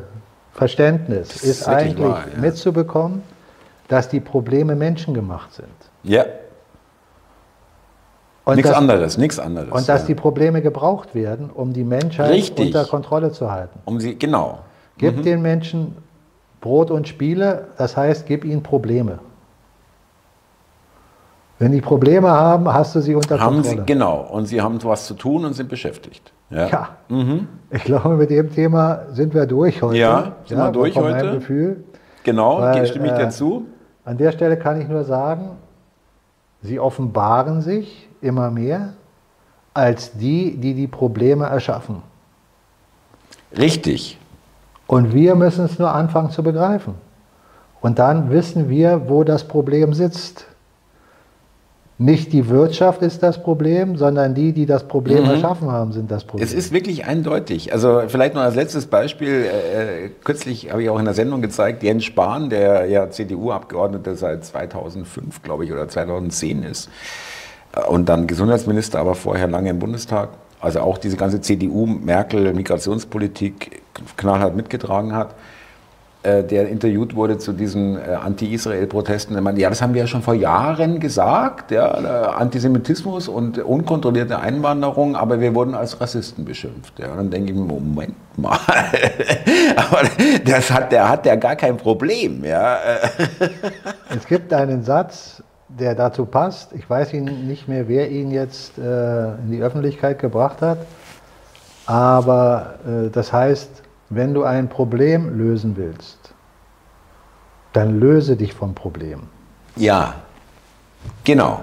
Verständnis 0.52 1.28
das 1.28 1.42
ist, 1.42 1.60
ist 1.60 1.68
eigentlich 1.68 2.08
wahr, 2.08 2.24
ja. 2.32 2.40
mitzubekommen, 2.40 3.22
dass 3.88 4.08
die 4.08 4.20
Probleme 4.20 4.74
menschengemacht 4.76 5.52
sind. 5.52 5.68
Ja. 6.04 6.24
Nichts 8.46 8.70
anderes, 8.70 9.16
nichts 9.16 9.38
anderes. 9.38 9.70
Und 9.70 9.88
dass 9.88 10.02
ja. 10.02 10.08
die 10.08 10.14
Probleme 10.14 10.60
gebraucht 10.60 11.14
werden, 11.14 11.50
um 11.50 11.72
die 11.72 11.84
Menschheit 11.84 12.30
Richtig. 12.30 12.66
unter 12.66 12.84
Kontrolle 12.84 13.32
zu 13.32 13.50
halten. 13.50 13.78
Um 13.86 14.00
sie, 14.00 14.18
genau. 14.18 14.58
Gib 14.98 15.16
mhm. 15.16 15.22
den 15.22 15.42
Menschen 15.42 15.96
Brot 16.60 16.90
und 16.90 17.08
Spiele, 17.08 17.68
das 17.78 17.96
heißt, 17.96 18.26
gib 18.26 18.44
ihnen 18.44 18.62
Probleme. 18.62 19.18
Wenn 21.58 21.72
die 21.72 21.80
Probleme 21.80 22.30
haben, 22.30 22.72
hast 22.72 22.94
du 22.94 23.00
sie 23.00 23.14
unter 23.14 23.38
haben 23.40 23.56
Kontrolle. 23.56 23.80
Sie, 23.80 23.86
genau, 23.86 24.20
und 24.30 24.46
sie 24.46 24.60
haben 24.60 24.82
was 24.82 25.06
zu 25.06 25.14
tun 25.14 25.44
und 25.44 25.54
sind 25.54 25.68
beschäftigt. 25.68 26.32
Ja, 26.50 26.68
ja. 26.68 26.88
Mhm. 27.08 27.48
ich 27.70 27.84
glaube, 27.84 28.16
mit 28.16 28.30
dem 28.30 28.52
Thema 28.52 29.06
sind 29.12 29.34
wir 29.34 29.46
durch 29.46 29.80
heute. 29.80 29.98
Ja, 29.98 30.32
sind 30.46 30.58
ja, 30.58 30.66
wir 30.66 30.72
durch 30.72 30.96
heute. 30.96 31.32
Gefühl. 31.32 31.84
Genau, 32.22 32.60
Weil, 32.60 32.86
stimme 32.86 33.06
ich 33.06 33.12
äh, 33.12 33.18
dir 33.18 33.30
zu. 33.30 33.66
An 34.04 34.18
der 34.18 34.32
Stelle 34.32 34.58
kann 34.58 34.80
ich 34.80 34.88
nur 34.88 35.04
sagen, 35.04 35.50
sie 36.62 36.80
offenbaren 36.80 37.60
sich 37.60 38.08
immer 38.24 38.50
mehr 38.50 38.94
als 39.74 40.12
die, 40.12 40.56
die 40.56 40.74
die 40.74 40.86
Probleme 40.86 41.46
erschaffen. 41.46 42.02
Richtig. 43.56 44.18
Und 44.86 45.12
wir 45.14 45.34
müssen 45.34 45.64
es 45.64 45.78
nur 45.78 45.92
anfangen 45.92 46.30
zu 46.30 46.42
begreifen. 46.42 46.94
Und 47.80 47.98
dann 47.98 48.30
wissen 48.30 48.68
wir, 48.68 49.08
wo 49.08 49.24
das 49.24 49.46
Problem 49.46 49.92
sitzt. 49.92 50.46
Nicht 51.96 52.32
die 52.32 52.48
Wirtschaft 52.48 53.02
ist 53.02 53.22
das 53.22 53.40
Problem, 53.40 53.96
sondern 53.96 54.34
die, 54.34 54.52
die 54.52 54.66
das 54.66 54.88
Problem 54.88 55.24
mhm. 55.24 55.30
erschaffen 55.30 55.70
haben, 55.70 55.92
sind 55.92 56.10
das 56.10 56.24
Problem. 56.24 56.44
Es 56.44 56.52
ist 56.52 56.72
wirklich 56.72 57.06
eindeutig. 57.06 57.72
Also 57.72 58.02
vielleicht 58.08 58.34
noch 58.34 58.42
als 58.42 58.56
letztes 58.56 58.86
Beispiel. 58.86 59.44
Äh, 59.44 60.06
äh 60.06 60.10
kürzlich 60.24 60.72
habe 60.72 60.82
ich 60.82 60.90
auch 60.90 60.98
in 60.98 61.04
der 61.04 61.14
Sendung 61.14 61.40
gezeigt, 61.40 61.84
Jens 61.84 62.04
Spahn, 62.04 62.50
der 62.50 62.86
ja 62.86 63.10
CDU-Abgeordneter 63.10 64.16
seit 64.16 64.44
2005, 64.44 65.42
glaube 65.42 65.64
ich, 65.64 65.72
oder 65.72 65.86
2010 65.86 66.64
ist, 66.64 66.90
und 67.88 68.08
dann 68.08 68.26
Gesundheitsminister, 68.26 68.98
aber 69.00 69.14
vorher 69.14 69.48
lange 69.48 69.68
im 69.70 69.78
Bundestag. 69.78 70.30
Also 70.60 70.80
auch 70.80 70.98
diese 70.98 71.16
ganze 71.16 71.40
CDU-Merkel-Migrationspolitik 71.40 73.82
knallhart 74.16 74.56
mitgetragen 74.56 75.14
hat, 75.14 75.36
äh, 76.24 76.42
der 76.42 76.70
interviewt 76.70 77.14
wurde 77.14 77.36
zu 77.36 77.52
diesen 77.52 77.98
äh, 77.98 78.14
Anti-Israel-Protesten. 78.14 79.40
Meinte, 79.42 79.60
ja, 79.60 79.68
das 79.68 79.82
haben 79.82 79.92
wir 79.92 80.00
ja 80.00 80.06
schon 80.06 80.22
vor 80.22 80.32
Jahren 80.32 80.98
gesagt, 81.00 81.70
ja, 81.70 81.90
Antisemitismus 81.90 83.28
und 83.28 83.58
unkontrollierte 83.58 84.38
Einwanderung, 84.38 85.16
aber 85.16 85.40
wir 85.40 85.54
wurden 85.54 85.74
als 85.74 86.00
Rassisten 86.00 86.46
beschimpft. 86.46 86.98
Ja. 86.98 87.14
Dann 87.14 87.30
denke 87.30 87.52
ich 87.52 87.58
mir, 87.58 87.64
Moment 87.64 88.14
mal, 88.38 88.58
aber 89.76 90.08
das 90.46 90.70
hat, 90.70 90.92
der 90.92 91.10
hat 91.10 91.26
ja 91.26 91.36
gar 91.36 91.56
kein 91.56 91.76
Problem. 91.76 92.42
Ja. 92.42 92.78
Es 94.16 94.26
gibt 94.26 94.50
einen 94.54 94.82
Satz, 94.82 95.42
der 95.78 95.94
dazu 95.94 96.26
passt. 96.26 96.72
Ich 96.72 96.88
weiß 96.88 97.12
ihn 97.14 97.46
nicht 97.46 97.68
mehr, 97.68 97.88
wer 97.88 98.10
ihn 98.10 98.30
jetzt 98.30 98.78
äh, 98.78 99.34
in 99.34 99.50
die 99.50 99.62
Öffentlichkeit 99.62 100.18
gebracht 100.18 100.62
hat. 100.62 100.78
Aber 101.86 102.74
äh, 102.86 103.10
das 103.10 103.32
heißt, 103.32 103.82
wenn 104.10 104.34
du 104.34 104.44
ein 104.44 104.68
Problem 104.68 105.36
lösen 105.36 105.76
willst, 105.76 106.34
dann 107.72 107.98
löse 107.98 108.36
dich 108.36 108.54
vom 108.54 108.74
Problem. 108.74 109.24
Ja, 109.76 110.14
genau. 111.24 111.62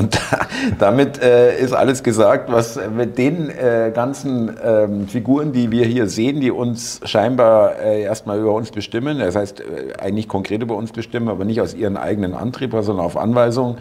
Und 0.00 0.18
damit 0.78 1.22
äh, 1.22 1.58
ist 1.58 1.72
alles 1.74 2.02
gesagt, 2.02 2.50
was 2.50 2.78
mit 2.96 3.18
den 3.18 3.50
äh, 3.50 3.92
ganzen 3.94 4.56
ähm, 4.64 5.08
Figuren, 5.08 5.52
die 5.52 5.70
wir 5.70 5.84
hier 5.84 6.06
sehen, 6.06 6.40
die 6.40 6.50
uns 6.50 7.00
scheinbar 7.04 7.78
äh, 7.78 8.02
erstmal 8.02 8.40
über 8.40 8.54
uns 8.54 8.70
bestimmen, 8.70 9.18
das 9.18 9.36
heißt 9.36 9.60
äh, 9.60 9.64
eigentlich 10.00 10.26
konkret 10.26 10.62
über 10.62 10.76
uns 10.76 10.92
bestimmen, 10.92 11.28
aber 11.28 11.44
nicht 11.44 11.60
aus 11.60 11.74
ihren 11.74 11.98
eigenen 11.98 12.34
Antrieb, 12.34 12.72
sondern 12.80 13.04
auf 13.04 13.16
Anweisung, 13.16 13.76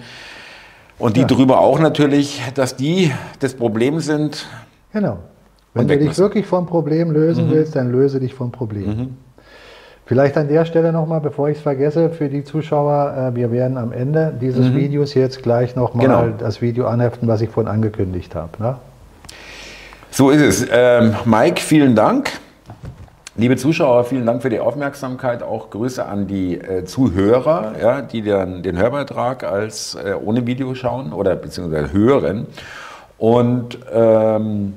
Und 0.97 1.15
die 1.15 1.22
Ja. 1.22 1.28
drüber 1.28 1.61
auch 1.61 1.80
natürlich, 1.80 2.41
dass 2.55 2.76
die 2.76 3.11
das 3.39 3.53
Problem 3.53 4.01
sind. 4.01 4.45
Genau. 4.91 5.20
Wenn 5.74 5.88
du 5.88 5.97
dich 5.97 6.07
müssen. 6.07 6.22
wirklich 6.22 6.45
vom 6.45 6.65
Problem 6.65 7.11
lösen 7.11 7.49
willst, 7.49 7.78
dann 7.78 7.91
löse 7.91 8.20
dich 8.20 8.34
vom 8.34 8.51
Problem. 8.51 9.15
Vielleicht 10.10 10.38
an 10.38 10.47
der 10.47 10.66
Stelle 10.66 10.91
nochmal, 10.91 11.22
bevor 11.22 11.49
ich 11.49 11.57
es 11.57 11.62
vergesse, 11.62 12.10
für 12.10 12.30
die 12.30 12.43
Zuschauer, 12.43 13.30
äh, 13.32 13.36
wir 13.36 13.51
werden 13.51 13.78
am 13.78 13.91
Ende 13.91 14.34
dieses 14.41 14.74
Videos 14.74 15.14
jetzt 15.14 15.43
gleich 15.43 15.76
nochmal 15.76 16.07
Genau. 16.07 16.28
das 16.36 16.64
Video 16.64 16.88
anheften, 16.88 17.28
was 17.28 17.41
ich 17.41 17.49
vorhin 17.51 17.72
angekündigt 17.72 18.34
habe. 18.34 18.49
Ne? 18.57 18.76
So 20.10 20.32
ist 20.32 20.41
es. 20.41 20.68
Ähm, 20.72 21.14
Mike, 21.26 21.62
vielen 21.62 21.95
Dank. 21.95 22.32
Liebe 23.36 23.55
Zuschauer, 23.55 24.03
vielen 24.03 24.26
Dank 24.26 24.41
für 24.41 24.49
die 24.49 24.60
Aufmerksamkeit. 24.60 25.43
Auch 25.43 25.70
Grüße 25.70 26.03
an 26.03 26.26
die 26.26 26.55
äh, 26.55 26.86
Zuhörer, 26.86 27.74
ja, 27.80 28.01
die 28.01 28.24
dann 28.24 28.64
den 28.64 28.80
Hörbeitrag 28.80 29.43
als 29.43 29.93
äh, 29.93 30.16
ohne 30.16 30.47
Video 30.47 30.74
schauen 30.74 31.14
oder 31.14 31.36
beziehungsweise 31.36 31.93
hören. 31.93 32.47
Und 33.20 33.78
ähm, 33.93 34.74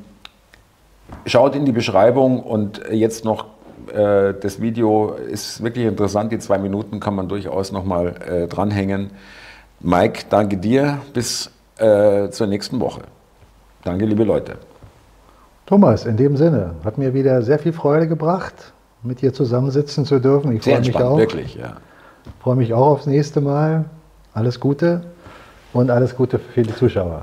schaut 1.25 1.57
in 1.57 1.65
die 1.65 1.73
Beschreibung 1.73 2.41
und 2.41 2.83
jetzt 2.91 3.25
noch 3.25 3.47
äh, 3.89 4.35
das 4.41 4.61
Video 4.61 5.15
ist 5.15 5.63
wirklich 5.63 5.87
interessant. 5.87 6.33
Die 6.33 6.39
zwei 6.39 6.59
Minuten 6.59 7.01
kann 7.01 7.15
man 7.15 7.29
durchaus 7.29 7.73
nochmal 7.73 8.15
äh, 8.27 8.47
dranhängen. 8.47 9.11
Mike, 9.81 10.25
danke 10.31 10.57
dir. 10.57 10.99
Bis 11.13 11.51
äh, 11.79 12.29
zur 12.31 12.47
nächsten 12.47 12.81
Woche. 12.81 13.03
Danke, 13.85 14.05
liebe 14.05 14.25
Leute. 14.25 14.57
Thomas, 15.67 16.05
in 16.05 16.17
dem 16.17 16.37
Sinne, 16.37 16.75
hat 16.85 16.99
mir 16.99 17.15
wieder 17.15 17.43
sehr 17.43 17.59
viel 17.59 17.73
Freude 17.73 18.09
gebracht, 18.09 18.73
mit 19.03 19.23
dir 19.23 19.33
zusammensitzen 19.33 20.05
zu 20.05 20.19
dürfen. 20.19 20.53
Ich 20.57 20.63
freue 20.63 20.81
mich 20.81 20.97
auch. 20.97 21.19
wirklich, 21.19 21.55
ja. 21.55 21.77
Freue 22.41 22.57
mich 22.57 22.75
auch 22.75 22.89
aufs 22.89 23.07
nächste 23.07 23.41
Mal. 23.41 23.87
Alles 24.35 24.61
Gute 24.61 25.03
und 25.73 25.91
alles 25.91 26.17
Gute 26.17 26.39
für 26.39 26.63
die 26.63 26.75
Zuschauer. 26.75 27.23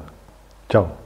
Ciao. 0.70 0.99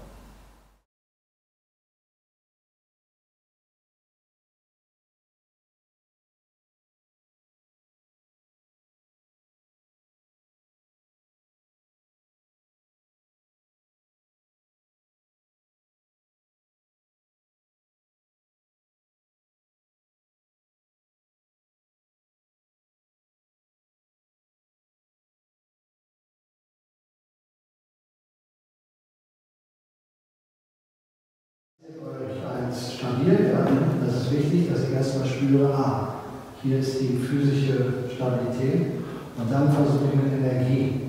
Erstmal 34.93 35.27
spüre, 35.27 35.73
ah, 35.73 36.15
hier 36.61 36.79
ist 36.79 37.01
die 37.01 37.17
physische 37.17 38.09
Stabilität 38.13 39.03
und 39.37 39.51
dann 39.51 39.71
versuche 39.71 40.09
ich 40.13 40.23
mit 40.23 40.33
Energie 40.33 41.01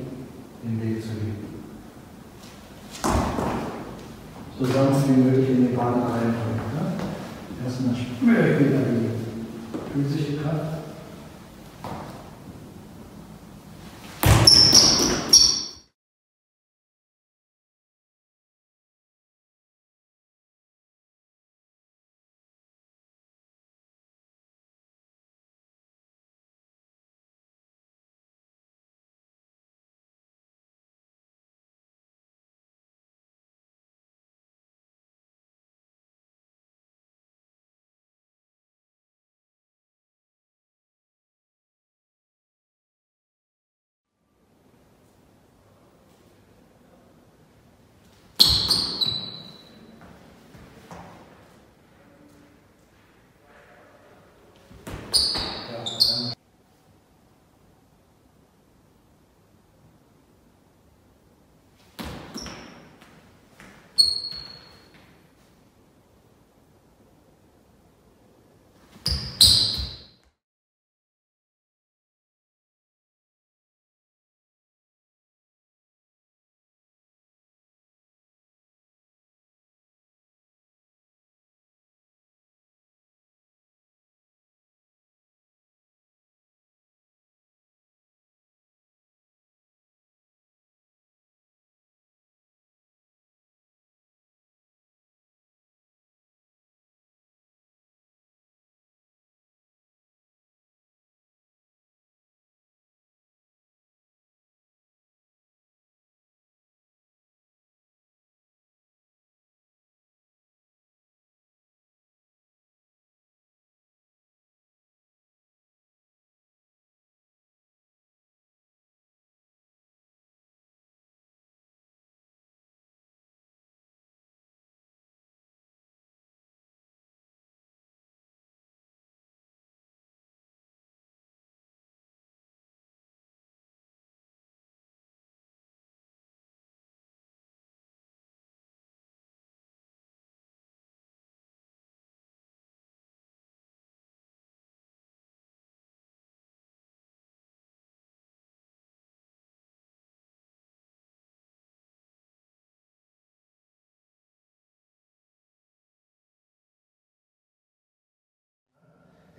den 0.63 0.81
Weg 0.83 1.03
zu 1.03 1.09
gehen. 1.09 1.45
So 4.59 4.65
sanft 4.65 5.09
wie 5.09 5.21
möglich 5.21 5.51
in 5.51 5.67
den 5.67 5.77
Partner 5.77 6.07
reinbringen. 6.07 6.61
Ja? 6.75 7.65
Erstmal 7.65 7.95
spüre 7.95 8.53
ich 8.53 8.61
wieder 8.61 8.79
die 8.79 9.11
physische 9.93 10.37
Kraft. 10.39 10.84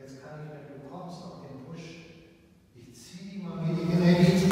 Jetzt 0.05 0.21
kann 0.21 0.45
ich, 0.45 0.51
wenn 0.53 0.69
du 0.69 0.87
kommst, 0.87 1.17
auf 1.25 1.41
den 1.41 1.65
Push, 1.65 2.13
ich 2.75 2.93
ziehe 2.93 3.31
die 3.31 3.41
Magnetikenergie 3.41 4.45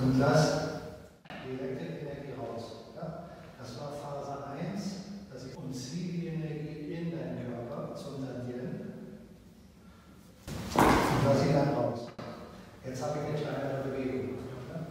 und 0.00 0.18
lass 0.18 0.80
die 1.28 1.60
Elektrikenergie 1.60 2.32
raus. 2.40 2.88
Ja? 2.96 3.28
Das 3.58 3.78
war 3.78 3.92
Phase 3.92 4.46
1, 4.72 4.82
dass 5.30 5.44
ich 5.44 5.54
und 5.58 5.74
ziehe 5.74 6.12
die 6.12 6.26
Energie 6.28 6.90
in 6.90 7.10
deinen 7.10 7.52
Körper 7.52 7.94
zum 7.94 8.26
Tendieren 8.26 8.80
und 10.74 11.26
lass 11.26 11.42
sie 11.42 11.52
dann 11.52 11.74
raus. 11.74 12.08
Jetzt 12.82 13.02
habe 13.02 13.18
ich 13.18 13.26
eine 13.28 13.36
kleinere 13.36 13.90
Bewegung. 13.90 14.38
Ja? 14.72 14.86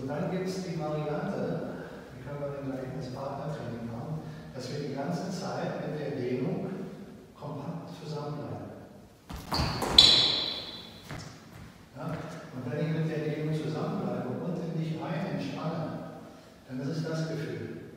So, 0.00 0.06
dann 0.06 0.30
gibt 0.30 0.48
es 0.48 0.64
die 0.64 0.80
Variante, 0.80 1.76
die 2.16 2.24
können 2.24 2.40
wir 2.40 2.56
dann 2.56 2.72
gleich 2.72 2.88
ins 2.96 3.14
Partnertraining 3.14 3.84
machen, 3.92 4.20
dass 4.54 4.72
wir 4.72 4.88
die 4.88 4.94
ganze 4.94 5.28
Zeit 5.30 5.84
mit 5.84 6.00
der 6.00 6.16
Dehnung 6.16 6.70
kompakt 7.38 7.90
zusammenbleiben. 8.02 8.80
Ja? 11.96 12.16
Und 12.54 12.72
wenn 12.72 12.80
ich 12.80 12.96
mit 12.96 13.10
der 13.10 13.18
Dehnung 13.28 13.54
zusammenbleibe 13.54 14.28
und 14.40 14.56
in 14.56 14.80
dich 14.80 14.96
rein 15.02 15.36
entspanne, 15.36 16.24
dann 16.66 16.80
ist 16.80 16.96
es 16.96 17.04
das 17.04 17.28
Gefühl. 17.28 17.92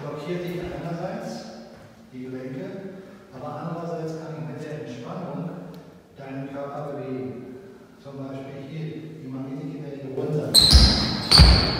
Blockiert 0.00 0.44
dich 0.44 0.62
einerseits 0.62 1.44
die 2.10 2.24
Gelenke, 2.24 3.04
aber 3.34 3.48
andererseits 3.54 4.14
kann 4.16 4.32
ich 4.38 4.48
mit 4.48 4.64
der 4.64 4.80
Entspannung 4.80 5.50
deinen 6.16 6.48
Körper 6.50 6.92
bewegen. 6.92 7.44
Zum 8.02 8.16
Beispiel 8.16 8.64
hier, 8.70 9.07
die 9.28 9.34
Magnetkinder 9.34 9.90
hier 9.90 10.14
runter. 10.16 10.52
Ja? 10.52 11.77